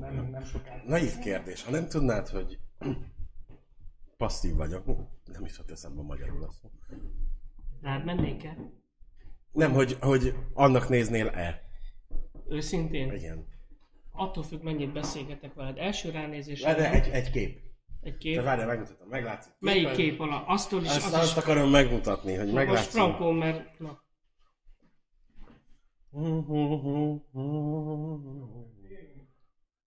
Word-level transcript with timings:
nem, 0.00 0.28
nem 0.30 0.44
sokáig. 0.44 0.82
Naív 0.86 1.18
kérdés. 1.18 1.64
Ha 1.64 1.70
nem 1.70 1.88
tudnád, 1.88 2.28
hogy 2.28 2.58
passzív 4.16 4.54
vagyok, 4.54 4.86
nem 5.32 5.44
is 5.44 5.58
jut 5.58 5.70
eszembe 5.70 6.02
magyarul 6.02 6.42
a 6.42 6.50
szó. 6.50 6.68
Rád 7.82 8.04
mennék-e? 8.04 8.56
Nem, 9.52 9.72
hogy, 9.72 9.96
hogy 10.00 10.34
annak 10.52 10.88
néznél-e. 10.88 11.62
Őszintén? 12.48 13.12
Igen. 13.12 13.46
Attól 14.12 14.42
függ, 14.42 14.62
mennyit 14.62 14.92
beszélgetek 14.92 15.54
veled. 15.54 15.78
Első 15.78 16.10
ránézésre 16.10 16.74
De 16.74 16.90
egy, 16.90 17.08
egy 17.08 17.30
kép. 17.30 17.60
egy 18.00 18.12
Te 18.12 18.18
kép. 18.18 18.42
várjál, 18.42 18.66
megmutatom, 18.66 19.08
meglátszik. 19.08 19.52
Melyik 19.58 19.80
Képen? 19.90 19.96
kép 19.96 20.20
alá? 20.20 20.42
Aztól 20.46 20.82
is, 20.82 20.88
Azt, 20.88 21.06
az 21.06 21.12
azt 21.12 21.36
is. 21.36 21.42
akarom 21.42 21.70
megmutatni, 21.70 22.34
hogy 22.34 22.44
Most 22.44 22.54
meglátszik. 22.54 22.90
Frankó, 22.90 23.30
mert... 23.30 23.78
Na. 23.78 24.02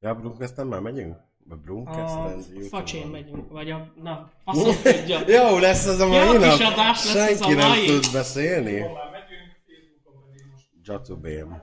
Ja, 0.04 0.15
Brunkeszten 0.15 0.67
már 0.67 0.79
megyünk? 0.79 1.15
Vagy 1.45 1.57
A 1.57 1.61
Brunkeszten? 1.61 2.41
facsén 2.69 3.07
megyünk, 3.07 3.50
vagy 3.51 3.71
a... 3.71 3.93
Na, 4.01 4.32
azt 4.43 4.83
tudja. 4.83 5.19
Jó 5.41 5.57
lesz 5.57 5.86
ez 5.87 6.00
a 6.00 6.07
mai 6.07 6.18
Jó 6.25 6.32
nap. 6.33 6.57
kis 6.57 6.65
adás 6.65 7.14
lesz 7.14 7.15
ez 7.15 7.41
a 7.41 7.43
Senki 7.43 7.54
nem 7.54 7.69
mai. 7.69 7.86
tud 7.86 8.11
beszélni. 8.14 8.79
Hová 8.79 9.09
megyünk, 9.09 9.51
Facebookon 9.65 10.23
pedig 10.29 10.45
most 10.51 10.65
Jatubém. 10.83 11.61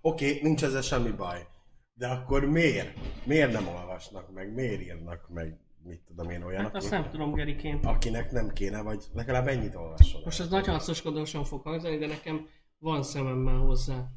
Oké, 0.00 0.28
okay, 0.28 0.40
nincs 0.42 0.62
ezzel 0.64 0.80
semmi 0.82 1.10
baj. 1.10 1.46
De 1.94 2.06
akkor 2.08 2.44
miért? 2.44 2.98
Miért 3.24 3.52
nem 3.52 3.68
olvasnak 3.68 4.32
meg? 4.34 4.54
Miért 4.54 4.80
írnak 4.80 5.28
meg? 5.28 5.58
Mit 5.82 6.00
tudom 6.06 6.30
én 6.30 6.42
olyan, 6.42 6.62
Hát 6.62 6.74
azt 6.74 6.90
nem 6.90 7.10
tudom, 7.10 7.32
Gerikém. 7.32 7.80
akinek 7.82 8.30
nem 8.30 8.48
kéne, 8.52 8.82
vagy 8.82 9.04
legalább 9.12 9.46
ennyit 9.46 9.74
olvasson. 9.74 10.20
Most 10.24 10.40
ez 10.40 10.48
nagy 10.48 10.66
harcoskodósan 10.66 11.44
fog 11.44 11.62
hangzani, 11.62 11.98
de 11.98 12.06
nekem 12.06 12.48
van 12.80 13.02
szemem 13.02 13.38
már 13.38 13.58
hozzá. 13.58 14.08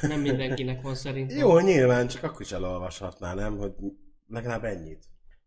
Nem 0.00 0.20
mindenkinek 0.20 0.82
van 0.82 0.94
szerintem. 0.94 1.36
Jó, 1.36 1.58
nyilván, 1.58 2.08
csak 2.08 2.22
akkor 2.22 2.40
is 2.40 2.52
elolvashatná, 2.52 3.34
nem? 3.34 3.58
Hogy 3.58 3.74
legalább 4.26 4.64
ennyit. 4.64 5.04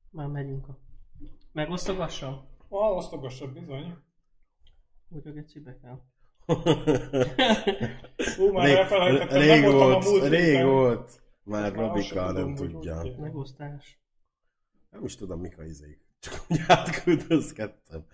Már 0.10 0.28
megyünk 0.28 0.68
a... 0.68 0.80
Megosztogassam? 1.52 2.34
Ah, 2.70 2.96
osztogassad 2.96 3.54
bizony. 3.54 3.98
Úgy 5.10 5.28
a 5.28 5.32
gecibe 5.32 5.78
kell. 5.82 6.02
Hú, 8.36 8.52
már 8.52 8.66
Rég, 8.66 8.76
elfelejtettem, 8.76 9.42
rég 9.42 9.62
nem 9.62 9.70
a 9.70 9.74
volt, 9.74 10.04
múlt 10.04 10.28
rég 10.28 10.44
héten. 10.44 10.66
volt. 10.68 11.22
Már 11.44 11.74
Robika 11.74 12.32
nem 12.32 12.56
tudja. 12.56 13.04
Megosztás. 13.18 14.02
Nem 14.90 15.04
is 15.04 15.16
tudom, 15.16 15.40
mik 15.40 15.58
a 15.58 15.64
izék. 15.64 16.06
Csak 16.20 16.46
úgy 16.50 16.60
átküldözgettem. 16.68 18.06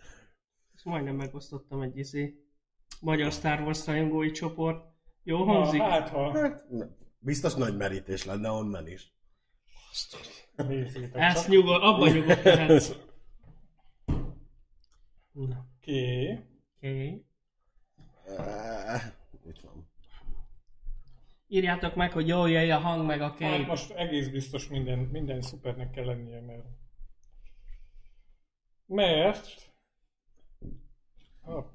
Ezt 0.76 0.86
majdnem 0.86 1.16
megosztottam 1.16 1.82
egy 1.82 1.98
izé. 1.98 2.43
Magyar 3.04 3.32
Star 3.32 3.62
Wars 3.62 3.86
rajongói 3.86 4.32
csoport. 4.32 4.86
Jó 5.24 5.44
hangzik? 5.44 5.82
hát 5.82 6.10
ha 6.10 6.40
Hát, 6.40 6.66
biztos 7.20 7.54
nagy 7.54 7.78
merítés 7.78 8.26
lenne 8.26 8.50
onnan 8.50 8.88
is. 8.88 9.14
Ezt 11.14 11.48
nyugod, 11.48 11.84
abban 11.84 12.10
nyugodhatsz. 12.12 12.92
Oké. 15.36 16.40
oké. 16.78 17.26
Itt 19.48 19.60
van. 19.62 19.90
Írjátok 21.48 21.96
meg, 21.96 22.12
hogy 22.12 22.28
jól 22.28 22.50
jöjj 22.50 22.72
a 22.72 22.78
hang 22.80 23.06
meg 23.06 23.22
a 23.22 23.28
Hát 23.28 23.38
kép. 23.58 23.68
most 23.68 23.92
egész 23.92 24.28
biztos 24.28 24.68
minden, 24.68 25.00
minden 25.00 25.42
szupernek 25.42 25.92
kell 25.92 26.06
lennie, 26.06 26.42
mert... 26.42 26.66
Mert... 28.86 29.73
Jó, 31.46 31.66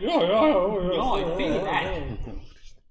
jó, 0.00 0.46
jó, 0.46 0.82
jó. 0.82 0.92
Jaj, 0.92 1.20
jó, 1.20 1.34
félek. 1.34 2.18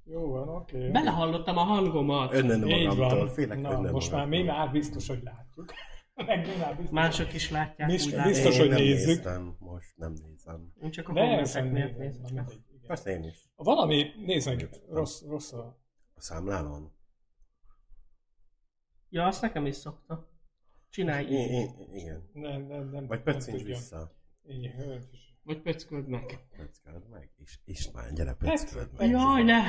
jó, 0.03 0.27
van, 0.31 0.49
oké. 0.49 0.89
Belehallottam 0.89 1.57
a 1.57 1.63
hangomat. 1.63 2.33
Önnön 2.33 2.59
magamtól, 2.87 3.29
félek 3.29 3.59
Na, 3.61 3.71
önnön 3.71 3.91
most 3.91 4.11
már 4.11 4.27
mi 4.27 4.37
magamtól. 4.37 4.57
már 4.63 4.71
biztos, 4.71 5.07
hogy 5.07 5.23
látjuk. 5.23 5.73
Meg 6.27 6.47
mi 6.47 6.53
már 6.59 6.75
biztos. 6.75 6.93
Mások 6.93 7.33
is 7.33 7.49
látják, 7.51 7.89
Mis- 7.89 8.05
úgy 8.05 8.21
biztos. 8.21 8.53
Én 8.53 8.59
hogy 8.59 8.69
nem 8.69 8.77
nézzük. 8.81 9.07
néztem, 9.07 9.55
most 9.59 9.93
nem 9.97 10.11
nézem. 10.11 10.73
Én 10.81 10.91
csak 10.91 11.09
a 11.09 11.13
De 11.13 11.19
kommentek 11.19 11.45
szem 11.45 11.67
miatt 11.67 11.97
nézem. 11.97 12.45
Persze 12.87 13.11
én 13.11 13.23
is. 13.23 13.49
Valami, 13.55 14.05
nézd 14.25 14.47
meg, 14.47 14.69
rossz, 14.89 15.21
rossz 15.21 15.53
a... 15.53 15.79
A 16.15 16.21
számlálón? 16.21 16.95
Ja, 19.09 19.25
azt 19.25 19.41
nekem 19.41 19.65
is 19.65 19.75
szokta. 19.75 20.29
Csinálj 20.89 21.25
Én, 21.25 21.49
én, 21.49 21.69
igen. 21.93 22.29
Nem, 22.33 22.61
nem, 22.61 22.89
nem. 22.89 23.07
Vagy 23.07 23.21
pöccincs 23.21 23.63
vissza. 23.63 24.15
Igen, 24.43 24.71
hölgy 24.71 25.07
is. 25.11 25.26
Vagy 25.47 25.61
pöcköld 25.61 26.07
meg. 26.07 26.39
Pöcköld 26.57 27.09
meg. 27.09 27.29
És 27.37 27.59
István, 27.65 28.13
gyere, 28.13 28.33
pöcköld 28.33 28.89
meg. 28.97 29.09
Jaj, 29.09 29.43
nem! 29.43 29.65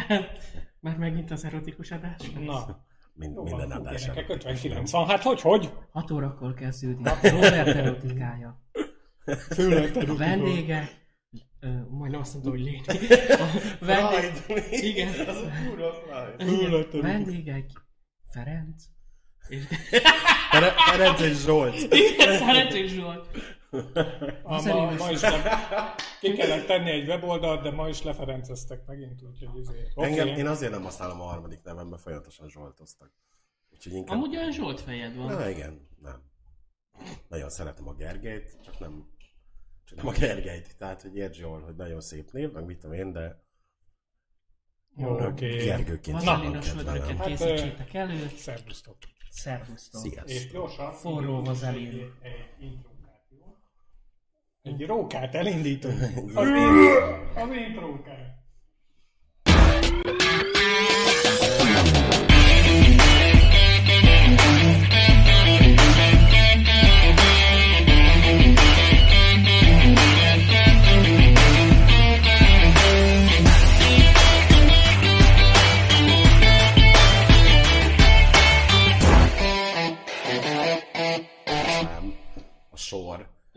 Már 0.81 0.97
megint 0.97 1.31
az 1.31 1.45
erotikus 1.45 1.91
adás. 1.91 2.31
Na, 2.31 2.85
Mind, 3.13 3.35
jó 3.35 3.43
minden 3.43 3.69
van, 3.69 3.77
adás. 3.81 4.01
gyerekek, 4.01 4.29
előtt. 4.29 4.45
59 4.45 4.91
van, 4.91 5.07
hát 5.07 5.23
hogy, 5.23 5.41
hogy? 5.41 5.73
6 5.91 6.11
órakor 6.11 6.55
kezdődik. 6.55 7.07
Robert 7.23 7.67
erotikája. 7.69 8.63
Főleg 9.51 9.97
A 10.09 10.15
vendége... 10.17 10.89
Ö, 11.61 11.69
majdnem 11.89 12.21
azt 12.21 12.33
mondtam, 12.33 12.53
hogy 12.53 12.63
lény. 12.63 12.83
Vendég... 13.81 14.33
Igen. 14.71 15.09
Az 15.29 15.37
a 15.37 15.51
kurva 15.67 15.93
Freud. 15.93 17.03
Vendégek... 17.03 17.71
Ferenc. 18.33 18.85
És... 19.49 19.65
Fere- 20.51 20.75
Ferenc 20.91 21.21
és 21.21 21.43
Zsolt. 21.45 21.95
Igen, 21.95 22.39
Szerencsés 22.39 22.91
Zsolt. 22.91 23.29
A, 23.71 24.55
Az 24.55 24.65
ma, 24.65 24.91
ma 24.91 25.11
is 25.11 25.21
le, 25.21 25.61
ki 26.21 26.33
kellett 26.33 26.67
tenni 26.67 26.91
egy 26.91 27.09
weboldalt, 27.09 27.63
de 27.63 27.71
ma 27.71 27.89
is 27.89 28.03
leferenceztek 28.03 28.87
megint, 28.87 29.23
úgyhogy 29.23 29.59
izé. 29.59 29.93
Engem, 29.95 30.29
Oké. 30.29 30.39
én 30.39 30.47
azért 30.47 30.73
nem 30.73 30.83
használom 30.83 31.21
a 31.21 31.25
harmadik 31.25 31.63
nevem, 31.63 31.87
mert 31.87 32.03
folyamatosan 32.03 32.49
Zsoltoztak. 32.49 33.13
Úgyhogy 33.73 33.93
inkább... 33.93 34.17
Amúgy 34.17 34.37
olyan 34.37 34.53
Zsolt 34.53 34.81
fejed 34.81 35.17
van. 35.17 35.27
Na 35.27 35.49
igen, 35.49 35.89
nem. 36.03 36.23
Nagyon 37.29 37.51
szeretem 37.51 37.89
a 37.89 37.95
Gergelyt, 37.95 38.59
csak 38.65 38.79
nem, 38.79 39.09
csak 39.85 39.97
nem 39.97 40.07
a 40.07 40.13
Gergelyt. 40.13 40.77
Tehát, 40.77 41.03
hogy 41.03 41.17
értsd 41.17 41.41
jól, 41.41 41.61
hogy 41.61 41.77
nagyon 41.77 42.01
szép 42.01 42.33
név, 42.33 42.53
meg 42.53 42.65
mit 42.65 42.79
tudom 42.79 42.97
én, 42.97 43.13
de 43.13 43.43
Jó, 44.97 45.27
oké. 45.27 45.57
Gergőként 45.65 46.07
jobban 46.23 46.25
Vazalinos 46.25 46.73
vödröket. 46.73 47.17
Hát, 47.17 47.27
készítsétek 47.27 47.95
elő. 47.95 48.29
Szervusztok. 48.37 48.97
Szervusztok. 49.31 50.05
És 50.05 50.13
Sziasztok. 50.13 50.53
gyorsan. 50.53 50.93
Forró 50.93 51.43
vazelin. 51.43 52.13
Egy? 52.23 52.79
Egy 54.63 54.87
rókát 54.87 55.35
elindítunk. 55.35 56.01
Az, 56.35 56.49
in- 56.49 57.37
az 57.37 57.49
intrókát. 57.69 58.17
Szám, 58.17 58.28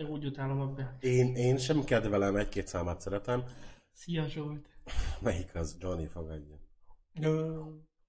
Én 0.02 0.08
úgy 0.08 0.26
utálom 0.26 0.60
a 0.62 0.66
be. 0.66 0.98
Én, 1.00 1.36
én 1.36 1.58
sem 1.58 1.84
kedvelem, 1.84 2.36
egy-két 2.36 2.68
számát 2.68 3.02
szeretem. 3.02 3.44
Szia 3.94 4.28
Zsolt. 4.28 4.66
Melyik 5.22 5.56
az? 5.56 5.78
Johnny 5.80 6.06
fogadja. 6.06 6.56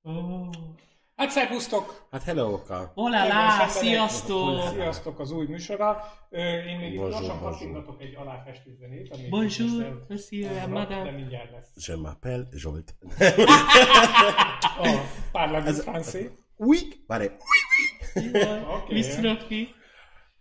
Oh. 0.03 0.51
Hát 1.17 1.31
szervusztok! 1.31 2.07
Hát 2.11 2.23
hello, 2.23 2.53
Oka. 2.53 2.93
Olá, 2.95 3.67
sziasztok! 3.69 4.69
Sziasztok 4.69 5.19
az 5.19 5.31
új 5.31 5.47
műsora. 5.47 6.01
Én 6.31 6.79
még 6.79 6.97
Bonjour, 6.97 7.21
bonjour. 7.21 7.41
kattintatok 7.41 8.03
egy 8.03 8.15
aláfestő 8.15 8.77
zenét. 8.81 9.13
ami 9.13 9.29
Bonjour, 9.29 10.05
monsieur, 10.09 10.69
madame. 10.69 11.03
De 11.03 11.11
mindjárt 11.11 11.51
lesz. 11.51 11.87
Je 11.87 11.95
m'appelle 11.97 12.47
Zsolt. 12.53 12.95
A 14.79 15.00
Parlament 15.33 15.83
Français. 15.85 16.31
Új! 16.56 16.79
Várj, 17.06 17.27
Oké. 18.77 18.95
Viszröpki. 18.95 19.75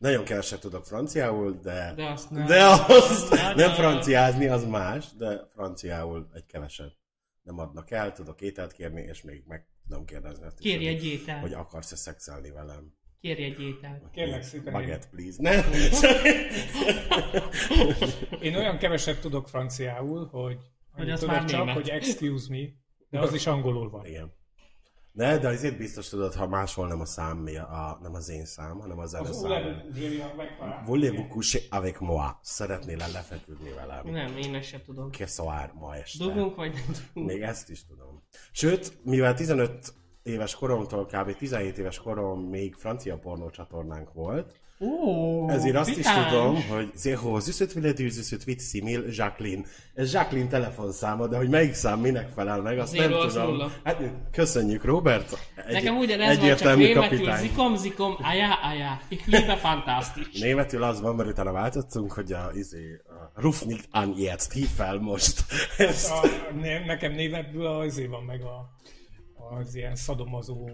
Nagyon 0.01 0.23
keveset 0.23 0.59
tudok 0.59 0.85
franciául, 0.85 1.59
de... 1.63 1.93
De 1.95 2.05
azt 2.09 2.29
nem. 2.31 2.45
De 2.47 2.65
azt 2.65 3.29
nem 3.31 3.69
hát. 3.69 3.75
franciázni, 3.75 4.47
az 4.47 4.65
más, 4.65 5.05
de 5.17 5.47
franciául 5.53 6.29
egy 6.33 6.45
keveset 6.45 6.93
nem 7.43 7.59
adnak 7.59 7.91
el, 7.91 8.13
tudok 8.13 8.41
ételt 8.41 8.71
kérni, 8.71 9.01
és 9.01 9.21
még 9.21 9.43
meg 9.47 9.67
tudom 9.87 10.05
kérdezni 10.05 10.45
azt 10.45 10.59
Kérj 10.59 10.87
egy 10.87 11.05
ételt. 11.05 11.41
hogy 11.41 11.53
akarsz-e 11.53 11.95
szexelni 11.95 12.51
velem. 12.51 12.93
Kérj 13.19 13.43
egy 13.43 13.61
ételt. 13.61 14.09
Kérlek 14.11 14.43
szépen. 14.43 14.73
Baguette, 14.73 15.07
please. 15.11 15.37
Nem? 15.41 15.71
Én 18.41 18.55
olyan 18.55 18.77
keveset 18.77 19.21
tudok 19.21 19.49
franciául, 19.49 20.27
hogy, 20.27 20.57
Hogy 20.91 21.01
annyit 21.01 21.13
az 21.13 21.19
tudok 21.19 21.35
már 21.35 21.45
csak, 21.45 21.59
német. 21.59 21.73
hogy 21.75 21.89
excuse 21.89 22.45
me, 22.49 22.67
de 23.09 23.19
az 23.19 23.33
is 23.33 23.47
angolul 23.47 23.89
van. 23.89 24.05
Igen. 24.05 24.33
Ne, 25.11 25.37
de 25.37 25.47
azért 25.47 25.77
biztos 25.77 26.09
tudod, 26.09 26.33
ha 26.33 26.47
máshol 26.47 26.87
nem 26.87 26.99
a 26.99 27.05
szám, 27.05 27.37
mi 27.37 27.57
a, 27.57 27.99
nem 28.01 28.13
az 28.13 28.29
én 28.29 28.45
szám, 28.45 28.79
hanem 28.79 28.99
az 28.99 29.09
zene 29.09 29.29
Az 29.29 29.39
szám. 29.39 30.83
Voulez-vous 30.85 31.57
avec 31.69 31.99
moi? 31.99 32.29
Szeretnél-e 32.41 33.07
lefeküdni 33.07 33.71
velem? 33.71 34.07
Nem, 34.07 34.37
én 34.37 34.55
ezt 34.55 34.67
se 34.67 34.81
tudom. 34.81 35.09
Soir 35.27 35.71
ma 35.73 35.95
este? 35.95 36.25
Dugunk 36.25 36.55
vagy 36.55 36.73
nem 36.73 36.83
dugunk? 36.87 37.31
Még 37.31 37.41
ezt 37.41 37.69
is 37.69 37.85
tudom. 37.85 38.23
Sőt, 38.51 38.97
mivel 39.03 39.33
15 39.33 39.93
éves 40.23 40.55
koromtól 40.55 41.05
kb. 41.05 41.35
17 41.37 41.77
éves 41.77 41.97
korom 41.97 42.41
még 42.41 42.75
francia 42.75 43.17
pornócsatornánk 43.17 44.13
volt, 44.13 44.60
Ó, 44.81 45.49
ezért 45.49 45.75
azt 45.75 45.89
is 45.89 45.95
vitáns. 45.95 46.31
tudom, 46.31 46.55
hogy 46.69 46.91
0 47.73 47.93
18 47.93 48.61
simil 48.69 49.03
Jacqueline. 49.09 49.63
Ez 49.93 50.13
Jacqueline 50.13 50.47
telefonszáma, 50.47 51.27
de 51.27 51.37
hogy 51.37 51.49
melyik 51.49 51.73
szám 51.73 51.99
minek 51.99 52.29
felel 52.35 52.61
meg, 52.61 52.79
azt 52.79 52.93
Zero 52.95 53.09
nem 53.17 53.25
az 53.27 53.33
tudom. 53.33 53.47
nulla. 53.49 53.71
Hát, 53.83 54.01
köszönjük, 54.31 54.83
Robert. 54.83 55.37
Egy, 55.67 55.73
Nekem 55.73 55.97
ugyanez 55.97 56.25
van, 56.25 56.35
csak 56.35 56.43
egyértelmű 56.43 56.83
németül 56.83 57.17
kapitány. 57.17 57.41
zikom, 57.41 57.75
zikom, 57.75 58.15
ajá, 58.21 58.59
ajá. 58.71 58.99
Ich 59.07 59.27
liebe 59.27 59.55
fantastisch. 59.55 60.41
Németül 60.41 60.83
az 60.83 61.01
van, 61.01 61.15
mert 61.15 61.29
utána 61.29 61.51
váltottunk, 61.51 62.11
hogy 62.11 62.31
a, 62.31 62.51
izé, 62.53 63.01
a 63.35 63.41
Rufnik 63.41 63.83
an 63.91 64.13
jetzt, 64.17 64.51
hív 64.51 64.67
fel 64.75 64.99
most. 64.99 65.43
Ezt. 65.77 66.11
A, 66.11 66.27
ne, 66.61 66.85
nekem 66.85 67.11
németből 67.11 67.65
azért 67.67 68.09
van 68.09 68.23
meg 68.23 68.41
a, 68.41 68.69
az 69.59 69.75
ilyen 69.75 69.95
szadomazó 69.95 70.69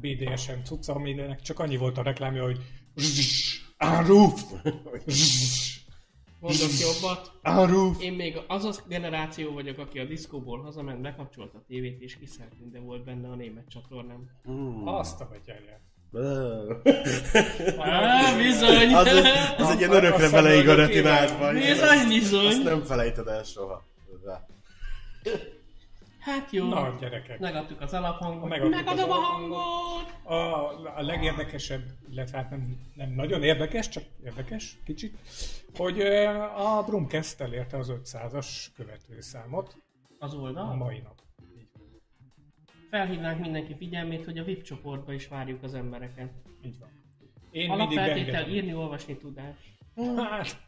BDSM 0.00 0.62
cucca, 0.64 0.94
aminek 0.94 1.40
csak 1.40 1.58
annyi 1.58 1.76
volt 1.76 1.98
a 1.98 2.02
reklámja, 2.02 2.42
hogy 2.42 2.58
Zzzz, 2.96 3.60
Mondok 6.40 6.70
jobbat. 6.80 7.32
Aruf! 7.42 8.02
Én 8.02 8.12
még 8.12 8.36
az 8.48 8.64
az 8.64 8.82
generáció 8.88 9.52
vagyok, 9.52 9.78
aki 9.78 9.98
a 9.98 10.04
diszkóból 10.04 10.62
hazament, 10.62 11.00
bekapcsolta 11.00 11.58
a 11.58 11.64
tévét 11.68 12.00
és 12.00 12.16
kiszelt, 12.18 12.70
de 12.72 12.78
volt 12.78 13.04
benne 13.04 13.28
a 13.28 13.34
német 13.34 13.68
csatornám. 13.68 14.28
Azt 14.84 15.20
a 15.20 15.28
betyárját. 15.30 15.80
Á, 17.78 18.36
bizony! 18.36 18.94
Az, 18.94 19.06
egy- 19.06 19.26
az 19.58 19.70
egy 19.70 19.78
ilyen 19.78 19.92
örökre 19.92 20.26
a 20.26 20.30
beleig 20.30 20.68
a 20.68 20.70
szemöldökével. 20.70 21.20
retinádba. 21.26 21.54
igen, 21.54 21.72
Bizony, 21.72 22.08
bizony. 22.08 22.46
Azt 22.46 22.62
nem 22.62 22.82
felejted 22.82 23.26
el 23.26 23.42
soha. 23.42 23.84
Hát 26.22 26.50
jó. 26.50 26.68
Na, 26.68 26.96
gyerekek. 27.00 27.38
Megadtuk 27.38 27.80
az 27.80 27.92
alaphangot. 27.92 28.48
Megadtuk 28.48 28.74
Megadom 28.74 29.10
az 29.10 29.16
a 29.16 29.20
hangot! 29.20 30.14
A, 30.22 30.96
a 30.98 31.02
legérdekesebb, 31.02 31.82
illetve 32.10 32.36
hát 32.38 32.50
nem, 32.50 32.76
nem 32.94 33.10
nagyon 33.10 33.42
érdekes, 33.42 33.88
csak 33.88 34.04
érdekes 34.24 34.78
kicsit, 34.84 35.18
hogy 35.76 36.00
a 36.56 36.82
Brumcast 36.86 37.40
elérte 37.40 37.76
az 37.76 37.92
500-as 38.04 38.66
követőszámot 38.76 39.76
Az 40.18 40.34
a 40.34 40.36
oldal. 40.36 40.74
mai 40.74 40.98
nap. 40.98 41.20
Felhívnánk 42.90 43.40
mindenki 43.40 43.74
figyelmét, 43.76 44.24
hogy 44.24 44.38
a 44.38 44.44
VIP 44.44 44.62
csoportba 44.62 45.12
is 45.12 45.28
várjuk 45.28 45.62
az 45.62 45.74
embereket. 45.74 46.30
Így 46.64 46.78
van. 46.78 46.88
Én 47.50 47.70
Alapfeltétel 47.70 48.48
írni, 48.48 48.74
olvasni 48.74 49.16
tudás. 49.16 49.56
Hát, 50.16 50.60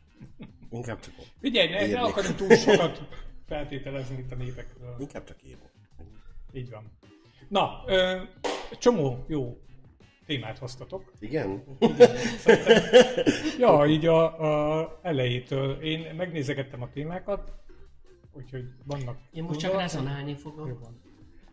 Inkább 0.70 1.00
csak, 1.00 1.14
figyelj, 1.40 1.70
ne, 1.70 1.86
ne 1.86 2.00
akarunk 2.00 2.36
túl 2.36 2.54
sokat 2.54 3.08
feltételezni 3.46 4.18
itt 4.18 4.32
a 4.32 4.34
népekről. 4.34 4.96
inkább 4.98 5.24
csak 5.24 5.36
írni. 5.44 5.70
Így 6.52 6.70
van. 6.70 6.98
Na, 7.48 7.82
ö, 7.86 8.20
csomó 8.78 9.24
jó 9.28 9.58
témát 10.26 10.58
hoztatok. 10.58 11.12
Igen? 11.18 11.64
Ja, 13.58 13.86
így 13.86 14.06
a, 14.06 14.80
a 14.80 14.98
elejétől. 15.02 15.82
Én 15.82 16.14
megnézegettem 16.14 16.82
a 16.82 16.90
témákat, 16.90 17.52
úgyhogy 18.32 18.64
vannak... 18.84 19.18
Én 19.32 19.44
most 19.44 19.58
csak 19.58 19.76
rezonálni 19.76 20.30
Jó 20.30 20.36
fogok. 20.36 20.80
van. 20.80 21.00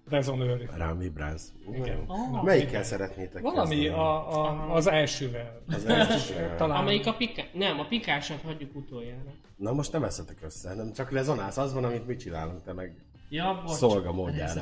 Rezonőr. 0.10 0.70
Rám 0.78 0.98
vibrálsz. 0.98 1.54
Igen. 1.74 2.04
Oh. 2.08 2.44
Melyikkel 2.44 2.84
szeretnétek 2.84 3.42
Valami 3.42 3.76
kezdeni? 3.76 3.88
a, 3.88 4.40
a, 4.46 4.74
az 4.74 4.88
elsővel. 4.88 5.62
Az 5.68 5.86
első. 5.86 6.54
Talán 6.58 6.78
Amelyik 6.78 7.08
a 7.08 7.14
piká... 7.14 7.44
Nem, 7.54 7.80
a 7.80 7.86
pikásat 7.88 8.42
hagyjuk 8.42 8.76
utoljára. 8.76 9.32
Na 9.56 9.72
most 9.72 9.92
nem 9.92 10.04
eszetek 10.04 10.38
össze, 10.42 10.74
nem 10.74 10.94
csak 10.94 11.12
rezonálsz, 11.12 11.58
az 11.58 11.74
van, 11.74 11.84
amit 11.84 12.08
mi 12.08 12.16
csinálunk, 12.16 12.64
te 12.64 12.74
meg 12.74 12.96
Ja, 13.30 13.62
bocs. 13.66 13.76
Szolga 13.76 14.12
módjára. 14.12 14.62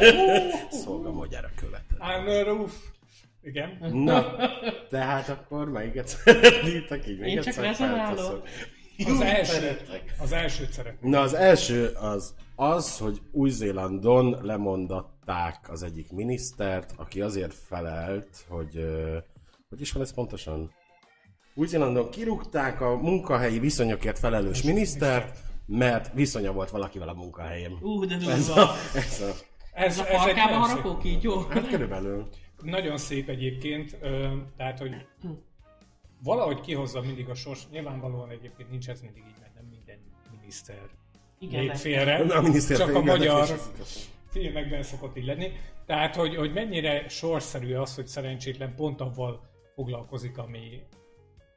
Szolga 0.84 1.12
módjára 1.12 1.50
követed. 1.56 1.96
I'm 1.98 2.40
a 2.40 2.44
roof. 2.44 2.74
Igen. 3.42 3.78
Na, 3.92 4.36
tehát 4.88 5.28
akkor 5.28 5.70
melyiket 5.70 6.08
szeretnétek 6.24 7.08
így? 7.08 7.20
Én 7.20 7.40
csak 7.40 7.54
rezonálok. 7.54 8.48
Az 9.06 9.20
első, 9.20 9.52
szeretlek. 9.52 10.14
az 10.18 10.32
elsőt 10.32 10.72
szeretném. 10.72 11.10
Na 11.10 11.20
az 11.20 11.34
első 11.34 11.86
az 11.86 12.34
az, 12.56 12.98
hogy 12.98 13.20
Új-Zélandon 13.32 14.38
lemondatták 14.42 15.70
az 15.70 15.82
egyik 15.82 16.12
minisztert, 16.12 16.92
aki 16.96 17.20
azért 17.20 17.54
felelt, 17.54 18.44
hogy 18.48 18.86
hogy 19.68 19.80
is 19.80 19.92
van 19.92 20.02
ez 20.02 20.14
pontosan? 20.14 20.72
Új-Zélandon 21.54 22.10
kirúgták 22.10 22.80
a 22.80 22.96
munkahelyi 22.96 23.58
viszonyokért 23.58 24.18
felelős 24.18 24.62
minisztert, 24.62 25.38
mert 25.66 26.12
viszonya 26.14 26.52
volt 26.52 26.70
valakivel 26.70 27.08
a 27.08 27.14
munkahelyén. 27.14 27.78
Ú, 27.80 28.04
de 28.06 28.14
Ez 28.14 28.46
durva. 28.46 28.62
a, 28.62 28.74
ez 28.94 29.20
a, 29.20 29.32
Ez 29.72 29.98
a 29.98 30.06
egy 30.08 30.16
farkába 30.16 30.50
nagyon 30.50 30.68
szép- 30.68 30.80
harapó 30.80 30.96
kígyó? 31.00 31.40
hát 31.50 31.68
körülbelül. 31.68 32.28
Nagyon 32.62 32.96
szép 32.98 33.28
egyébként, 33.28 33.98
tehát, 34.56 34.78
hogy 34.78 34.90
valahogy 36.22 36.60
kihozza 36.60 37.00
mindig 37.00 37.28
a 37.28 37.34
sors. 37.34 37.68
Nyilvánvalóan 37.68 38.30
egyébként 38.30 38.70
nincs 38.70 38.88
ez 38.88 39.00
mindig 39.00 39.22
így, 39.28 39.40
mert 39.40 39.54
nem 39.54 39.64
minden 39.64 39.98
miniszter 40.30 40.88
Igen, 41.38 41.60
lép 41.60 41.68
nem. 41.68 41.76
félre. 41.76 42.24
Na, 42.24 42.34
a 42.34 42.40
miniszter 42.40 42.76
Csak 42.76 42.94
a 42.94 43.00
magyar 43.00 43.46
filmekben 44.28 44.82
szokott 44.82 45.16
így 45.16 45.24
lenni. 45.24 45.52
Tehát, 45.86 46.14
hogy, 46.14 46.36
hogy 46.36 46.52
mennyire 46.52 47.08
sorszerű 47.08 47.74
az, 47.74 47.94
hogy 47.94 48.06
szerencsétlen 48.06 48.74
pont 48.74 49.00
avval 49.00 49.48
foglalkozik, 49.74 50.38
ami, 50.38 50.82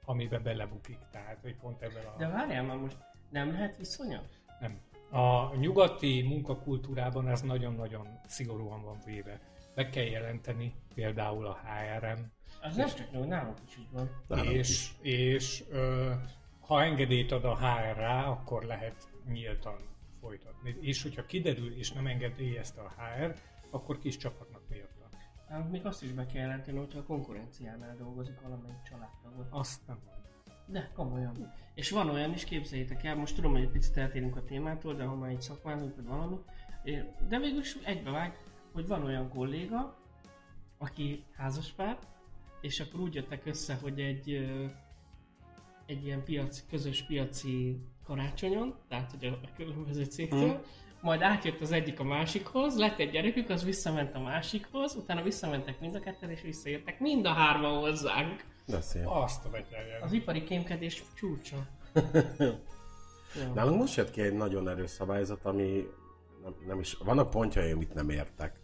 amiben 0.06 0.44
belebukik. 0.44 0.98
Tehát, 1.12 1.38
hogy 1.42 1.56
pont 1.56 1.82
ebben 1.82 2.06
a... 2.06 2.18
De 2.18 2.28
várjál 2.28 2.64
már 2.64 2.78
most, 2.78 2.98
nem 3.30 3.52
lehet 3.52 3.78
viszonya? 3.78 4.22
Nem. 4.60 4.80
A 5.22 5.56
nyugati 5.56 6.22
munkakultúrában 6.22 7.28
ez 7.28 7.42
nagyon-nagyon 7.42 8.08
szigorúan 8.28 8.84
van 8.84 8.98
véve. 9.06 9.40
Be 9.76 9.90
kell 9.90 10.04
jelenteni 10.04 10.74
például 10.94 11.46
a 11.46 11.60
HR-en, 11.64 12.32
Az 12.62 12.76
nem 12.76 12.88
csak 12.88 13.12
nyug, 13.12 13.26
nálunk 13.26 13.58
is 13.68 13.78
így 13.78 13.92
van. 13.92 14.10
Nálunk 14.28 14.52
és, 14.52 14.70
is. 14.70 14.96
és 15.02 15.64
ö, 15.70 16.12
ha 16.60 16.84
engedélyt 16.84 17.32
ad 17.32 17.46
a 17.46 17.58
HR 17.58 17.96
rá, 17.98 18.26
akkor 18.26 18.64
lehet 18.64 19.10
nyíltan 19.32 19.76
folytatni. 20.20 20.76
És 20.80 21.04
hogyha 21.04 21.26
kiderül, 21.26 21.78
és 21.78 21.92
nem 21.92 22.08
engedélyezte 22.08 22.82
a 22.82 22.94
HR, 22.98 23.36
akkor 23.70 24.00
kis 24.00 24.18
csapatnak 24.18 24.62
miatta. 24.70 25.10
Nálunk 25.50 25.72
még 25.72 25.86
azt 25.86 26.04
is 26.04 26.12
be 26.12 26.26
kell 26.26 26.42
jelenteni, 26.42 26.78
hogyha 26.78 27.00
a 27.00 27.04
konkurenciánál 27.04 27.96
dolgozik 27.96 28.42
valamelyik 28.42 28.82
családtagot. 28.90 29.48
Azt 29.50 29.88
nem 29.88 30.00
van. 30.06 30.16
De 30.66 30.92
komolyan. 30.96 31.54
És 31.74 31.90
van 31.90 32.10
olyan 32.10 32.34
is, 32.34 32.44
képzeljétek 32.44 33.04
el, 33.04 33.16
most 33.16 33.36
tudom, 33.36 33.52
hogy 33.52 33.62
egy 33.62 33.72
picit 33.72 33.98
eltérünk 33.98 34.36
a 34.36 34.44
témától, 34.44 34.96
de 34.96 35.04
ha 35.04 35.16
már 35.16 35.30
egy 35.30 35.42
szakmán, 35.42 35.80
vagy 35.80 36.06
valami, 36.06 36.36
de 37.28 37.40
végül 37.40 37.60
is 37.60 37.78
egybevág, 37.84 38.38
hogy 38.72 38.88
van 38.88 39.04
olyan 39.04 39.30
kolléga, 39.30 39.98
aki 40.78 41.26
házaspár, 41.36 41.98
és 42.62 42.80
akkor 42.80 43.00
úgy 43.00 43.14
jöttek 43.14 43.46
össze, 43.46 43.78
hogy 43.82 44.00
egy, 44.00 44.50
egy 45.86 46.06
ilyen 46.06 46.24
piaci, 46.24 46.62
közös 46.70 47.02
piaci 47.02 47.78
karácsonyon, 48.06 48.76
tehát 48.88 49.12
hogy 49.12 49.26
a 49.26 49.40
a 49.44 49.50
különböző 49.56 50.04
cégtől, 50.04 50.50
Hmm. 50.52 50.62
majd 51.02 51.22
átjött 51.22 51.62
az 51.62 51.72
egyik 51.72 52.00
a 52.00 52.04
másikhoz, 52.04 52.78
lett 52.78 53.00
egy 53.00 53.12
gyerekük, 53.12 53.50
az 53.50 53.64
visszament 53.64 54.16
a 54.16 54.20
másikhoz, 54.20 54.96
utána 54.96 55.22
visszamentek 55.22 55.80
mind 55.80 55.96
a 55.96 56.00
ketten, 56.00 56.30
és 56.30 56.42
visszajöttek 56.42 57.00
mind 57.00 57.26
a 57.26 57.32
hárman 57.34 57.80
hozzánk. 57.80 58.44
De 58.66 58.82
szép. 58.82 59.04
Azt 59.06 59.46
a 59.46 59.50
betyárját. 59.50 60.04
Az 60.04 60.12
ipari 60.12 60.44
kémkedés 60.44 61.04
csúcsa. 61.14 61.68
Ja. 62.38 63.54
Nálunk 63.56 63.80
most 63.80 63.96
jött 63.96 64.12
ki 64.12 64.22
egy 64.22 64.34
nagyon 64.34 64.70
erős 64.70 64.90
szabályzat, 64.90 65.46
ami 65.46 65.88
nem, 66.44 66.56
nem 66.68 66.80
is, 66.80 66.94
vannak 66.94 67.30
pontjai, 67.30 67.72
amit 67.72 67.94
nem 67.94 68.10
értek. 68.10 68.60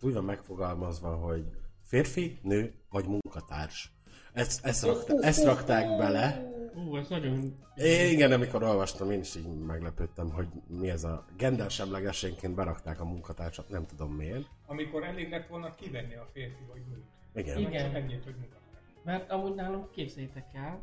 Úgy 0.00 0.14
van 0.14 0.24
megfogalmazva, 0.24 1.14
hogy 1.14 1.44
férfi, 1.82 2.38
nő 2.42 2.74
vagy 2.90 3.06
munkatárs. 3.06 3.92
Ezt, 4.32 4.64
ezt, 4.64 4.84
rakta, 4.84 5.22
ezt 5.22 5.44
rakták 5.44 5.96
bele. 5.98 6.48
Ú, 6.74 6.96
ez 6.96 7.08
nagyon... 7.08 7.58
É, 7.74 8.10
igen, 8.10 8.32
amikor 8.32 8.62
olvastam, 8.62 9.10
én 9.10 9.20
is 9.20 9.36
így 9.36 9.46
meglepődtem, 9.46 10.30
hogy 10.30 10.48
mi 10.66 10.90
ez 10.90 11.04
a 11.04 11.24
gendersemlegességként 11.36 12.54
berakták 12.54 13.00
a 13.00 13.04
munkatársat, 13.04 13.68
nem 13.68 13.86
tudom 13.86 14.12
miért. 14.12 14.46
Amikor 14.66 15.04
elég 15.04 15.30
lett 15.30 15.46
volna 15.48 15.74
kivenni 15.74 16.14
a 16.14 16.28
férfi 16.32 16.64
vagy 16.68 16.82
nőt. 16.88 17.04
Igen. 17.34 17.58
Igen. 17.58 17.84
Csak 17.84 17.94
ennyit, 17.94 18.24
hogy 18.24 18.34
mutatnak. 18.34 18.82
Mert 19.04 19.30
amúgy 19.30 19.54
nálunk 19.54 19.90
képzeljétek 19.90 20.46
el, 20.52 20.82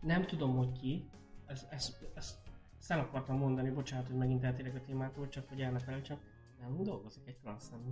nem 0.00 0.26
tudom, 0.26 0.56
hogy 0.56 0.72
ki, 0.80 1.08
ezt, 1.46 1.72
ezt, 1.72 1.96
ezt, 2.14 2.36
ezt 2.78 2.90
el 2.90 2.98
akartam 2.98 3.36
mondani, 3.36 3.70
bocsánat, 3.70 4.06
hogy 4.06 4.16
megint 4.16 4.44
eltérek 4.44 4.74
a 4.74 4.80
témától, 4.86 5.28
csak 5.28 5.48
hogy 5.48 5.60
el 5.60 5.70
ne 5.70 5.78
felejtsem, 5.78 6.18
nem 6.60 6.82
dolgozik 6.82 7.26
egy 7.26 7.36
transznemű. 7.36 7.90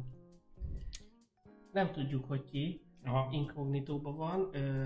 Nem 1.72 1.92
tudjuk, 1.92 2.24
hogy 2.24 2.44
ki, 2.44 2.87
Aha. 3.08 3.28
inkognitóban 3.30 4.16
van, 4.16 4.48
ö, 4.52 4.84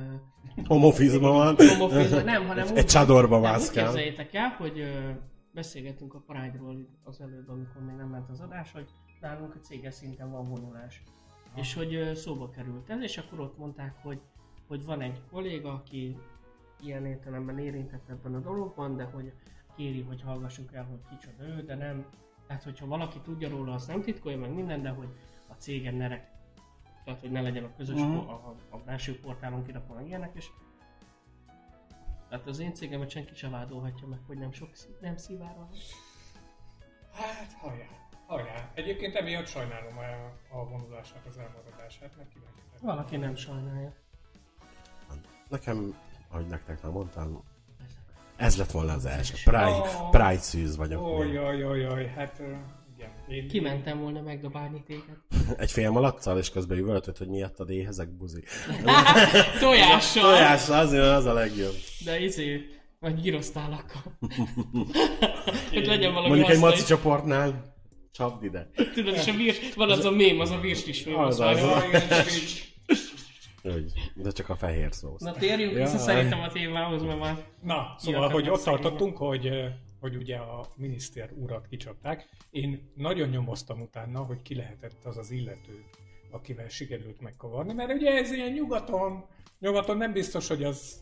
Homofizma 0.64 1.28
van. 1.30 1.56
homofizma, 1.56 2.20
nem, 2.22 2.46
hanem 2.46 2.64
Egy- 2.66 2.72
úgy 2.72 2.78
Egy 2.78 2.86
csadorba 2.86 3.40
nem, 3.40 3.54
úgy 3.60 3.70
képzeljétek 3.70 4.34
el, 4.34 4.48
hogy 4.48 4.78
ö, 4.80 5.10
beszélgettünk 5.52 6.14
a 6.14 6.22
Pride-ról 6.26 6.88
az 7.04 7.20
előbb, 7.20 7.48
amikor 7.48 7.82
még 7.82 7.94
nem 7.94 8.08
ment 8.08 8.30
az 8.30 8.40
adás, 8.40 8.72
hogy 8.72 8.88
nálunk 9.20 9.54
a 9.54 9.58
céges 9.60 9.94
szinten 9.94 10.30
van 10.30 10.48
vonulás. 10.48 11.02
Ha. 11.54 11.60
És 11.60 11.74
hogy 11.74 11.94
ö, 11.94 12.14
szóba 12.14 12.50
került 12.50 12.90
ez, 12.90 13.00
és 13.00 13.18
akkor 13.18 13.40
ott 13.40 13.58
mondták, 13.58 13.94
hogy, 14.02 14.20
hogy 14.68 14.84
van 14.84 15.00
egy 15.00 15.20
kolléga, 15.30 15.72
aki 15.72 16.16
ilyen 16.80 17.06
értelemben 17.06 17.58
érintett 17.58 18.08
ebben 18.08 18.34
a 18.34 18.38
dologban, 18.40 18.96
de 18.96 19.04
hogy 19.04 19.32
kéri, 19.76 20.00
hogy 20.00 20.22
hallgassuk 20.22 20.74
el, 20.74 20.84
hogy 20.84 21.00
kicsoda 21.18 21.44
ő, 21.56 21.62
de 21.62 21.74
nem. 21.74 22.06
Tehát, 22.46 22.62
hogyha 22.62 22.86
valaki 22.86 23.18
tudja 23.20 23.48
róla, 23.48 23.72
azt 23.72 23.88
nem 23.88 24.02
titkolja 24.02 24.38
meg 24.38 24.54
minden, 24.54 24.82
de 24.82 24.88
hogy 24.88 25.08
a 25.48 25.52
cégen 25.54 25.94
ne 25.94 26.08
tehát, 27.04 27.20
hogy 27.20 27.30
ne 27.30 27.40
legyen 27.40 27.64
a 27.64 27.76
közös, 27.76 28.00
uh-huh. 28.00 28.30
a, 28.30 28.32
a, 28.32 28.56
a 28.70 28.78
belső 28.78 29.20
portálon 29.20 29.64
kirakva 29.64 29.94
meg 29.94 30.06
ilyenek, 30.06 30.30
és 30.34 30.46
tehát 32.28 32.46
az 32.46 32.58
én 32.58 32.74
cégemet 32.74 33.10
senki 33.10 33.34
sem 33.34 33.50
vádolhatja 33.50 34.06
meg, 34.06 34.18
hogy 34.26 34.38
nem 34.38 34.52
sok 34.52 34.74
szí- 34.74 35.00
nem 35.00 35.16
szivárol. 35.16 35.68
Hát, 37.12 37.52
hajrá, 37.60 37.86
hajrá. 38.26 38.70
Egyébként 38.74 39.14
emiatt 39.14 39.46
sajnálom 39.46 39.98
a, 39.98 40.02
a 40.58 40.68
vonulásnak 40.68 41.26
az 41.26 41.38
elmaradását, 41.38 42.16
mert 42.16 42.28
kíváncsi. 42.28 42.60
Valaki 42.80 43.16
nem 43.16 43.34
sajnálja. 43.34 43.92
Nekem, 45.48 45.96
ahogy 46.28 46.46
nektek 46.46 46.82
már 46.82 46.92
mondtam, 46.92 47.44
ez 48.36 48.56
lett 48.56 48.70
volna 48.70 48.92
az 48.92 49.06
első. 49.06 49.34
Pride, 49.44 50.02
Ó. 50.02 50.08
Pride 50.10 50.38
szűz 50.38 50.76
vagyok. 50.76 51.02
Ó, 51.02 51.18
még. 51.18 51.32
jaj, 51.32 51.58
jaj, 51.58 51.80
jaj, 51.80 52.06
hát. 52.06 52.42
Én, 53.28 53.48
Kimentem 53.48 54.00
volna 54.00 54.20
megdobálni 54.20 54.82
téged. 54.86 55.16
Egy 55.62 55.70
fél 55.70 55.90
malaccal, 55.90 56.38
és 56.38 56.50
közben 56.50 56.78
üvöltött, 56.78 57.18
hogy 57.18 57.28
miattad 57.28 57.70
éhezek 57.70 58.16
buzi. 58.16 58.42
Tojással! 59.60 60.22
Tojás, 60.22 60.68
az, 60.68 60.92
az 60.92 61.24
a 61.24 61.32
legjobb. 61.32 61.74
De 62.04 62.20
izé, 62.20 62.60
vagy 63.00 63.20
gyrosztálakkal. 63.20 64.02
hogy 65.72 65.86
legyen 65.86 66.12
valami 66.12 66.28
Mondjuk 66.28 66.50
egy 66.50 66.58
maci 66.60 66.80
is. 66.80 66.84
csoportnál, 66.86 67.74
csapd 68.12 68.44
ide. 68.44 68.70
Tudod, 68.94 69.14
és 69.14 69.26
a 69.26 69.32
virs, 69.32 69.74
van 69.74 69.90
az 69.90 70.04
a 70.04 70.10
mém, 70.10 70.40
az 70.40 70.50
a 70.50 70.58
virs 70.60 70.86
is 70.86 71.02
fő. 71.02 71.14
Az, 71.14 71.40
az. 71.40 71.58
így- 72.42 72.66
Úgy, 73.64 73.92
de 74.14 74.30
csak 74.30 74.48
a 74.48 74.56
fehér 74.56 74.88
szósz. 74.92 75.20
Na 75.22 75.32
térjünk 75.32 75.72
Ja. 75.72 75.78
vissza 75.78 75.98
szerintem 75.98 76.40
a 76.40 76.48
témához, 76.48 77.02
mert 77.02 77.18
már 77.18 77.36
Na, 77.62 77.94
szóval, 77.98 78.28
hogy 78.30 78.48
ott 78.50 78.62
tartottunk, 78.62 79.16
hogy, 79.16 79.50
hogy 80.02 80.16
ugye 80.16 80.36
a 80.36 80.66
miniszter 80.76 81.30
urat 81.32 81.66
kicsapták. 81.66 82.28
Én 82.50 82.92
nagyon 82.94 83.28
nyomoztam 83.28 83.80
utána, 83.80 84.24
hogy 84.24 84.42
ki 84.42 84.54
lehetett 84.54 85.04
az 85.04 85.16
az 85.16 85.30
illető, 85.30 85.84
akivel 86.30 86.68
sikerült 86.68 87.20
megkavarni, 87.20 87.72
mert 87.72 87.92
ugye 87.92 88.10
ez 88.10 88.30
ilyen 88.32 88.52
nyugaton, 88.52 89.24
nyugaton 89.58 89.96
nem 89.96 90.12
biztos, 90.12 90.48
hogy 90.48 90.64
az 90.64 91.00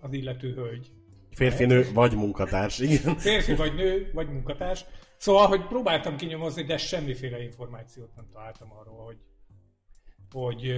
az 0.00 0.12
illető 0.12 0.54
hölgy. 0.54 0.92
Férfi, 1.30 1.64
nő 1.64 1.92
vagy 1.92 2.14
munkatárs, 2.14 2.78
igen. 2.78 3.16
Férfi 3.18 3.54
vagy 3.54 3.74
nő, 3.74 4.10
vagy 4.12 4.28
munkatárs. 4.28 4.84
Szóval, 5.16 5.46
hogy 5.46 5.66
próbáltam 5.66 6.16
kinyomozni, 6.16 6.62
de 6.62 6.76
semmiféle 6.76 7.42
információt 7.42 8.14
nem 8.16 8.28
találtam 8.32 8.72
arról, 8.72 9.04
hogy, 9.04 9.18
hogy 10.30 10.74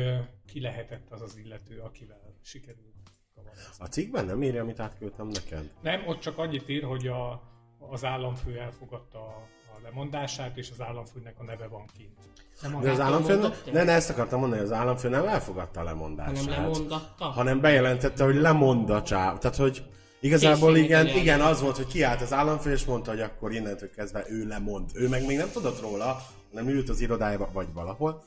ki 0.46 0.60
lehetett 0.60 1.10
az 1.10 1.20
az 1.20 1.36
illető, 1.36 1.78
akivel 1.78 2.38
sikerült 2.42 2.94
kavarni. 3.34 3.60
A 3.78 3.86
cikkben 3.86 4.24
nem 4.24 4.42
írja, 4.42 4.62
amit 4.62 4.80
átküldtem 4.80 5.26
neked? 5.26 5.72
Nem, 5.82 6.06
ott 6.06 6.20
csak 6.20 6.38
annyit 6.38 6.68
ír, 6.68 6.82
hogy 6.82 7.06
a, 7.06 7.42
az 7.90 8.04
államfő 8.04 8.58
elfogadta 8.58 9.18
a, 9.18 9.46
a 9.66 9.78
lemondását, 9.82 10.56
és 10.56 10.70
az 10.70 10.80
államfőnek 10.80 11.34
a 11.38 11.42
neve 11.44 11.66
van 11.66 11.84
kint. 11.96 12.18
nem 12.62 12.80
De 12.80 12.90
az 12.90 13.00
államfő, 13.00 13.40
ne, 13.72 13.82
ne, 13.82 13.92
ezt 13.92 14.10
akartam 14.10 14.40
mondani, 14.40 14.60
az 14.62 14.72
államfő 14.72 15.08
nem 15.08 15.26
elfogadta 15.26 15.80
a 15.80 15.82
hanem 15.82 15.94
lemondását. 15.98 16.44
lemondatta. 16.44 17.24
hanem 17.24 17.60
bejelentette, 17.60 18.24
hogy 18.24 18.34
lemond 18.34 18.90
a 18.90 19.02
csáv. 19.02 19.38
Tehát, 19.38 19.56
hogy 19.56 19.82
igazából 20.20 20.76
igen, 20.76 21.06
igen, 21.06 21.40
az 21.40 21.60
volt, 21.60 21.76
hogy 21.76 21.86
kiállt 21.86 22.20
az 22.20 22.32
államfő, 22.32 22.72
és 22.72 22.84
mondta, 22.84 23.10
hogy 23.10 23.20
akkor 23.20 23.52
innentől 23.52 23.90
kezdve 23.90 24.24
ő 24.28 24.46
lemond. 24.46 24.90
Ő 24.94 25.08
meg 25.08 25.26
még 25.26 25.36
nem 25.36 25.50
tudott 25.52 25.80
róla, 25.80 26.16
hanem 26.52 26.68
ült 26.68 26.88
az 26.88 27.00
irodájába, 27.00 27.48
vagy 27.52 27.66
valahol. 27.74 28.24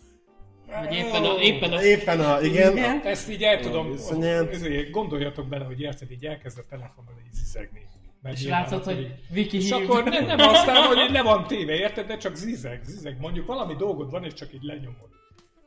Vagy 0.67 0.93
éppen 0.93 1.23
a, 1.23 1.39
éppen 1.39 1.71
a, 1.73 1.81
Éppen 1.83 2.19
a, 2.19 2.41
igen, 2.41 2.71
Igen. 2.71 3.01
Ezt 3.03 3.29
így 3.29 3.43
el 3.43 3.59
tudom, 3.59 3.91
Viszonyát. 3.91 4.91
gondoljatok 4.91 5.47
bele, 5.47 5.65
hogy 5.65 5.81
érted, 5.81 6.11
így 6.11 6.25
elkezd 6.25 6.57
a 6.57 6.63
telefonon 6.69 7.13
így 7.25 7.33
zizegni. 7.33 7.87
És 8.23 8.45
látod, 8.45 8.79
akkor 8.81 8.93
hogy 8.93 9.23
Viki 9.29 9.57
És 9.57 9.71
akkor 9.71 10.03
nem, 10.03 10.25
nem 10.25 10.39
aztán, 10.53 10.85
hogy 10.85 11.11
le 11.11 11.21
van 11.21 11.47
téve, 11.47 11.73
érted, 11.73 12.07
de 12.07 12.17
csak 12.17 12.35
zizeg, 12.35 12.83
zizeg. 12.83 13.19
Mondjuk 13.19 13.45
valami 13.45 13.75
dolgod 13.75 14.11
van, 14.11 14.23
és 14.23 14.33
csak 14.33 14.53
így 14.53 14.63
lenyomod. 14.63 15.09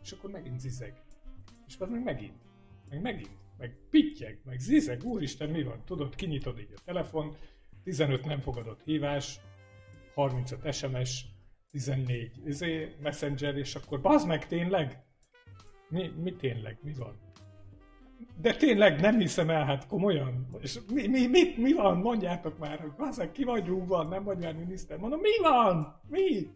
És 0.02 0.12
akkor 0.12 0.30
megint 0.30 0.60
zizeg. 0.60 0.94
És 1.66 1.74
az 1.78 1.88
meg 1.88 2.02
megint. 2.02 2.36
Meg 2.88 3.00
megint. 3.00 3.38
Meg 3.58 3.76
pittyeg, 3.90 4.40
meg 4.44 4.58
zizeg. 4.58 5.04
Úristen, 5.04 5.50
mi 5.50 5.62
van? 5.62 5.82
Tudod, 5.84 6.14
kinyitod 6.14 6.58
így 6.58 6.72
a 6.76 6.80
telefon, 6.84 7.36
15 7.84 8.24
nem 8.24 8.40
fogadott 8.40 8.80
hívás, 8.84 9.40
35 10.14 10.74
SMS, 10.74 11.24
14 11.70 12.40
izé, 12.44 12.94
messenger, 13.00 13.56
és 13.56 13.74
akkor 13.74 14.00
bazd 14.00 14.26
meg 14.26 14.46
tényleg? 14.46 15.02
Mi, 15.88 16.12
mi 16.22 16.32
tényleg? 16.32 16.78
Mi 16.82 16.92
van? 16.92 17.18
De 18.40 18.54
tényleg 18.54 19.00
nem 19.00 19.18
hiszem 19.18 19.50
el, 19.50 19.64
hát 19.64 19.86
komolyan. 19.86 20.46
És 20.60 20.78
mi, 20.92 21.06
mi, 21.06 21.26
mi, 21.26 21.40
mi 21.56 21.72
van? 21.72 21.96
Mondjátok 21.98 22.58
már, 22.58 22.78
hogy 22.80 22.90
bazzeg, 22.92 23.32
ki 23.32 23.44
vagy 23.44 23.66
rúgva, 23.66 24.02
nem 24.02 24.24
vagy 24.24 24.38
már 24.38 24.54
miniszter. 24.54 24.98
Mondom, 24.98 25.20
mi 25.20 25.38
van? 25.42 26.00
Mi? 26.08 26.50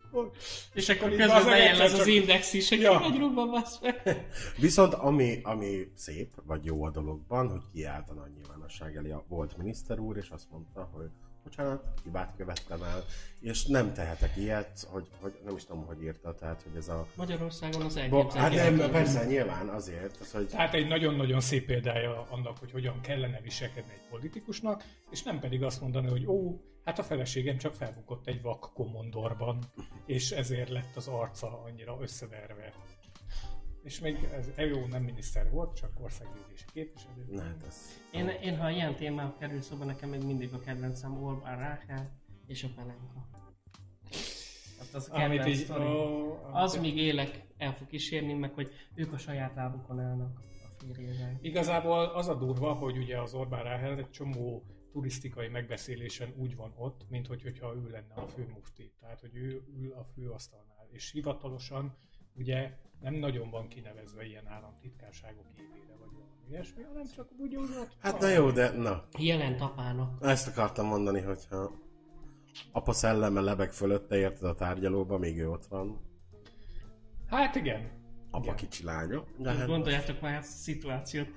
És 0.74 0.88
akkor 0.88 1.08
közben 1.08 1.52
egyszer 1.52 1.84
az 1.84 1.92
az 1.92 1.98
csak- 1.98 2.06
index 2.06 2.52
is, 2.52 2.68
hogy 2.68 2.80
Ja. 2.80 2.92
ja. 2.92 2.98
vagy 2.98 3.18
rúgva 3.18 3.46
bassz 3.46 3.80
meg. 3.80 4.26
Viszont 4.60 4.94
ami, 4.94 5.40
ami 5.42 5.90
szép, 5.94 6.32
vagy 6.46 6.64
jó 6.64 6.84
a 6.84 6.90
dologban, 6.90 7.48
hogy 7.50 7.62
kiállt 7.72 8.10
a 8.10 8.14
nagy 8.14 8.30
nyilvánosság 8.36 8.96
elé 8.96 9.10
a 9.10 9.24
volt 9.28 9.56
miniszter 9.56 9.98
úr, 9.98 10.16
és 10.16 10.28
azt 10.30 10.50
mondta, 10.50 10.88
hogy 10.92 11.10
bocsánat, 11.44 11.84
hibát 12.02 12.34
követtem 12.36 12.82
el, 12.82 13.04
és 13.40 13.64
nem 13.64 13.92
tehetek 13.92 14.36
ilyet, 14.36 14.86
hogy, 14.90 15.06
hogy 15.20 15.32
nem 15.44 15.56
is 15.56 15.64
tudom, 15.64 15.86
hogy 15.86 16.02
írta, 16.02 16.34
tehát, 16.34 16.62
hogy 16.62 16.76
ez 16.76 16.88
a... 16.88 17.06
Magyarországon 17.14 17.82
az 17.82 18.00
Bo- 18.08 18.32
hát 18.32 18.50
nem, 18.50 18.58
elképzelhető. 18.58 18.92
persze, 18.92 19.24
nyilván 19.24 19.68
azért, 19.68 20.16
az, 20.20 20.32
hogy 20.32 20.46
Tehát 20.46 20.74
egy 20.74 20.88
nagyon-nagyon 20.88 21.40
szép 21.40 21.66
példája 21.66 22.26
annak, 22.30 22.58
hogy 22.58 22.70
hogyan 22.70 23.00
kellene 23.00 23.40
viselkedni 23.40 23.92
egy 23.92 24.08
politikusnak, 24.10 24.84
és 25.10 25.22
nem 25.22 25.40
pedig 25.40 25.62
azt 25.62 25.80
mondani, 25.80 26.08
hogy 26.08 26.26
ó, 26.26 26.60
hát 26.84 26.98
a 26.98 27.02
feleségem 27.02 27.58
csak 27.58 27.74
felbukott 27.74 28.26
egy 28.26 28.42
vak 28.42 28.70
komondorban, 28.74 29.58
és 30.06 30.30
ezért 30.30 30.68
lett 30.68 30.96
az 30.96 31.08
arca 31.08 31.62
annyira 31.64 31.98
összeverve. 32.00 32.72
És 33.84 34.00
még 34.00 34.28
ez 34.32 34.50
jó, 34.56 34.86
nem 34.86 35.02
miniszter 35.02 35.50
volt, 35.50 35.76
csak 35.76 35.90
országgyűlési 36.00 36.64
képviselő. 36.72 37.26
ne, 37.30 37.42
hát 37.42 37.64
ez... 37.66 37.76
Én, 38.12 38.28
én, 38.28 38.58
ha 38.58 38.70
ilyen 38.70 38.94
témák 38.94 39.38
kerül 39.38 39.60
szóba, 39.60 39.84
nekem 39.84 40.08
még 40.08 40.22
mindig 40.22 40.52
a 40.52 40.60
kedvencem 40.60 41.22
Orbán 41.22 41.58
Rákel 41.58 42.10
és 42.46 42.64
a 42.64 42.68
Pelenka. 42.76 43.28
Hát 44.78 44.94
az 44.94 45.08
a 45.12 45.14
Amit 45.14 45.46
így, 45.46 45.70
ó, 45.70 46.38
Az 46.52 46.76
még 46.76 46.96
élek 46.96 47.46
el 47.56 47.74
fog 47.74 47.86
kísérni, 47.86 48.32
meg 48.32 48.52
hogy 48.54 48.72
ők 48.94 49.12
a 49.12 49.18
saját 49.18 49.54
lábukon 49.54 50.00
állnak 50.00 50.38
a 50.38 50.84
férjével. 50.84 51.38
Igazából 51.40 52.04
az 52.04 52.28
a 52.28 52.34
durva, 52.34 52.72
hogy 52.72 52.96
ugye 52.96 53.20
az 53.20 53.34
Orbán 53.34 53.62
Ráhel 53.62 53.98
egy 53.98 54.10
csomó 54.10 54.64
turisztikai 54.92 55.48
megbeszélésen 55.48 56.34
úgy 56.36 56.56
van 56.56 56.72
ott, 56.76 57.06
mint 57.08 57.26
hogy, 57.26 57.42
hogyha 57.42 57.74
ő 57.74 57.88
lenne 57.90 58.14
a 58.14 58.26
főmufti. 58.26 58.92
Tehát, 59.00 59.20
hogy 59.20 59.34
ő 59.34 59.64
ül 59.78 59.92
a 59.92 60.04
főasztalnál. 60.14 60.88
És 60.90 61.10
hivatalosan 61.10 61.96
ugye 62.34 62.78
nem 63.04 63.14
nagyon 63.14 63.50
van 63.50 63.68
kinevezve 63.68 64.26
ilyen 64.26 64.46
államtitkárságok 64.46 65.44
évére, 65.58 65.94
vagy 65.98 65.98
valami 65.98 66.48
ilyesmi, 66.48 66.82
hanem 66.82 67.04
csak 67.16 67.28
úgy 67.38 67.56
úgy 67.56 67.70
ott 67.80 67.96
Hát 67.98 68.12
van. 68.12 68.20
na 68.20 68.28
jó, 68.36 68.50
de 68.50 68.70
na, 68.70 69.04
Jelent 69.18 69.60
apának. 69.60 70.24
ezt 70.24 70.48
akartam 70.48 70.86
mondani, 70.86 71.20
hogyha 71.20 71.70
apa 72.72 72.92
szelleme 72.92 73.40
lebeg 73.40 73.72
fölötte, 73.72 74.16
érted 74.16 74.48
a 74.48 74.54
tárgyalóba, 74.54 75.18
még 75.18 75.38
ő 75.38 75.50
ott 75.50 75.66
van. 75.66 76.00
Hát 77.26 77.54
igen. 77.54 77.90
Apa 78.30 78.44
Igen. 78.44 78.56
kicsi 78.56 78.84
lánya. 78.84 79.24
De 79.38 79.52
Hát 79.52 79.66
Gondoljátok 79.66 80.20
már 80.20 80.34
ezt 80.34 80.52
a 80.52 80.56
szituációt, 80.56 81.28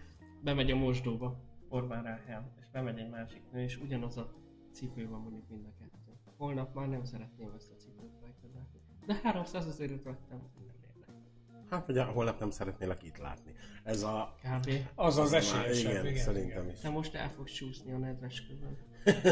bemegy 0.44 0.72
a 0.72 0.76
mosdóba 0.76 1.40
Orbán 1.70 2.04
Ráhel, 2.04 2.52
és 2.60 2.70
bemegy 2.72 3.00
egy 3.00 3.10
másik 3.10 3.42
nő, 3.52 3.62
és 3.62 3.78
ugyanaz 3.78 4.18
a 4.18 4.34
cipő 4.74 5.10
van 5.10 5.20
mondjuk 5.22 5.50
mind 5.50 5.66
a 5.66 5.74
kettő. 5.80 5.96
Holnap 6.38 6.74
már 6.76 6.88
nem 6.88 7.04
szeretném 7.04 7.52
ezt 7.56 7.72
a 7.72 7.76
cipőt 7.76 8.22
megtalálni. 8.22 8.68
De 9.06 9.20
300 9.24 9.68
ezerért 9.68 10.04
vettem. 10.04 10.42
Nem 11.70 11.80
hát 11.80 11.90
ugye 11.90 12.04
holnap 12.04 12.40
nem 12.40 12.50
szeretnélek 12.50 13.04
itt 13.04 13.18
látni. 13.18 13.54
Ez 13.84 14.04
a... 14.04 14.36
Kb. 14.42 14.72
Az 14.96 15.18
az 15.18 15.34
esélyesebb. 15.34 15.92
igen, 15.92 16.06
igen, 16.06 16.24
szerintem 16.24 16.64
igen. 16.64 16.74
is. 16.74 16.80
Te 16.80 16.90
most 16.90 17.16
el 17.16 17.30
fogsz 17.30 17.52
csúszni 17.52 17.92
a 17.92 17.98
nedves 17.98 18.46
közön. 18.48 18.78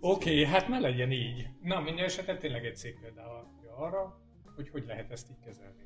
Oké, 0.00 0.30
okay, 0.30 0.44
hát 0.44 0.68
ne 0.68 0.78
legyen 0.78 1.12
így. 1.12 1.48
Na, 1.62 1.80
minden 1.80 2.04
esetre 2.04 2.36
tényleg 2.36 2.64
egy 2.64 2.76
szép 2.76 3.00
példa 3.00 3.52
arra, 3.76 4.20
hogy 4.54 4.68
hogy 4.68 4.84
lehet 4.86 5.10
ezt 5.10 5.30
így 5.30 5.44
kezelni. 5.44 5.84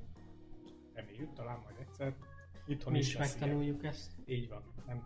Reméljük, 0.95 1.33
talán 1.33 1.61
majd 1.65 1.77
egyszer. 1.81 2.15
Itthon 2.67 2.93
Mi 2.93 2.99
is 2.99 3.07
is 3.07 3.17
lesz 3.17 3.35
ilyen. 3.35 3.39
megtanuljuk 3.41 3.85
ezt. 3.85 4.13
Így 4.27 4.49
van. 4.49 4.63
Nem, 4.87 5.03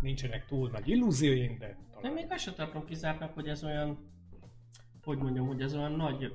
nincsenek 0.00 0.46
túl 0.46 0.70
nagy 0.70 0.88
illúzióink, 0.88 1.58
de 1.58 1.78
talán. 1.94 2.12
még 2.12 2.26
azt 2.30 2.42
sem 2.42 2.54
tartom 2.54 2.84
kizártnak, 2.84 3.34
hogy 3.34 3.48
ez 3.48 3.64
olyan, 3.64 4.10
hogy 5.04 5.18
mondjam, 5.18 5.46
hogy 5.46 5.62
ez 5.62 5.74
olyan 5.74 5.92
nagy 5.92 6.32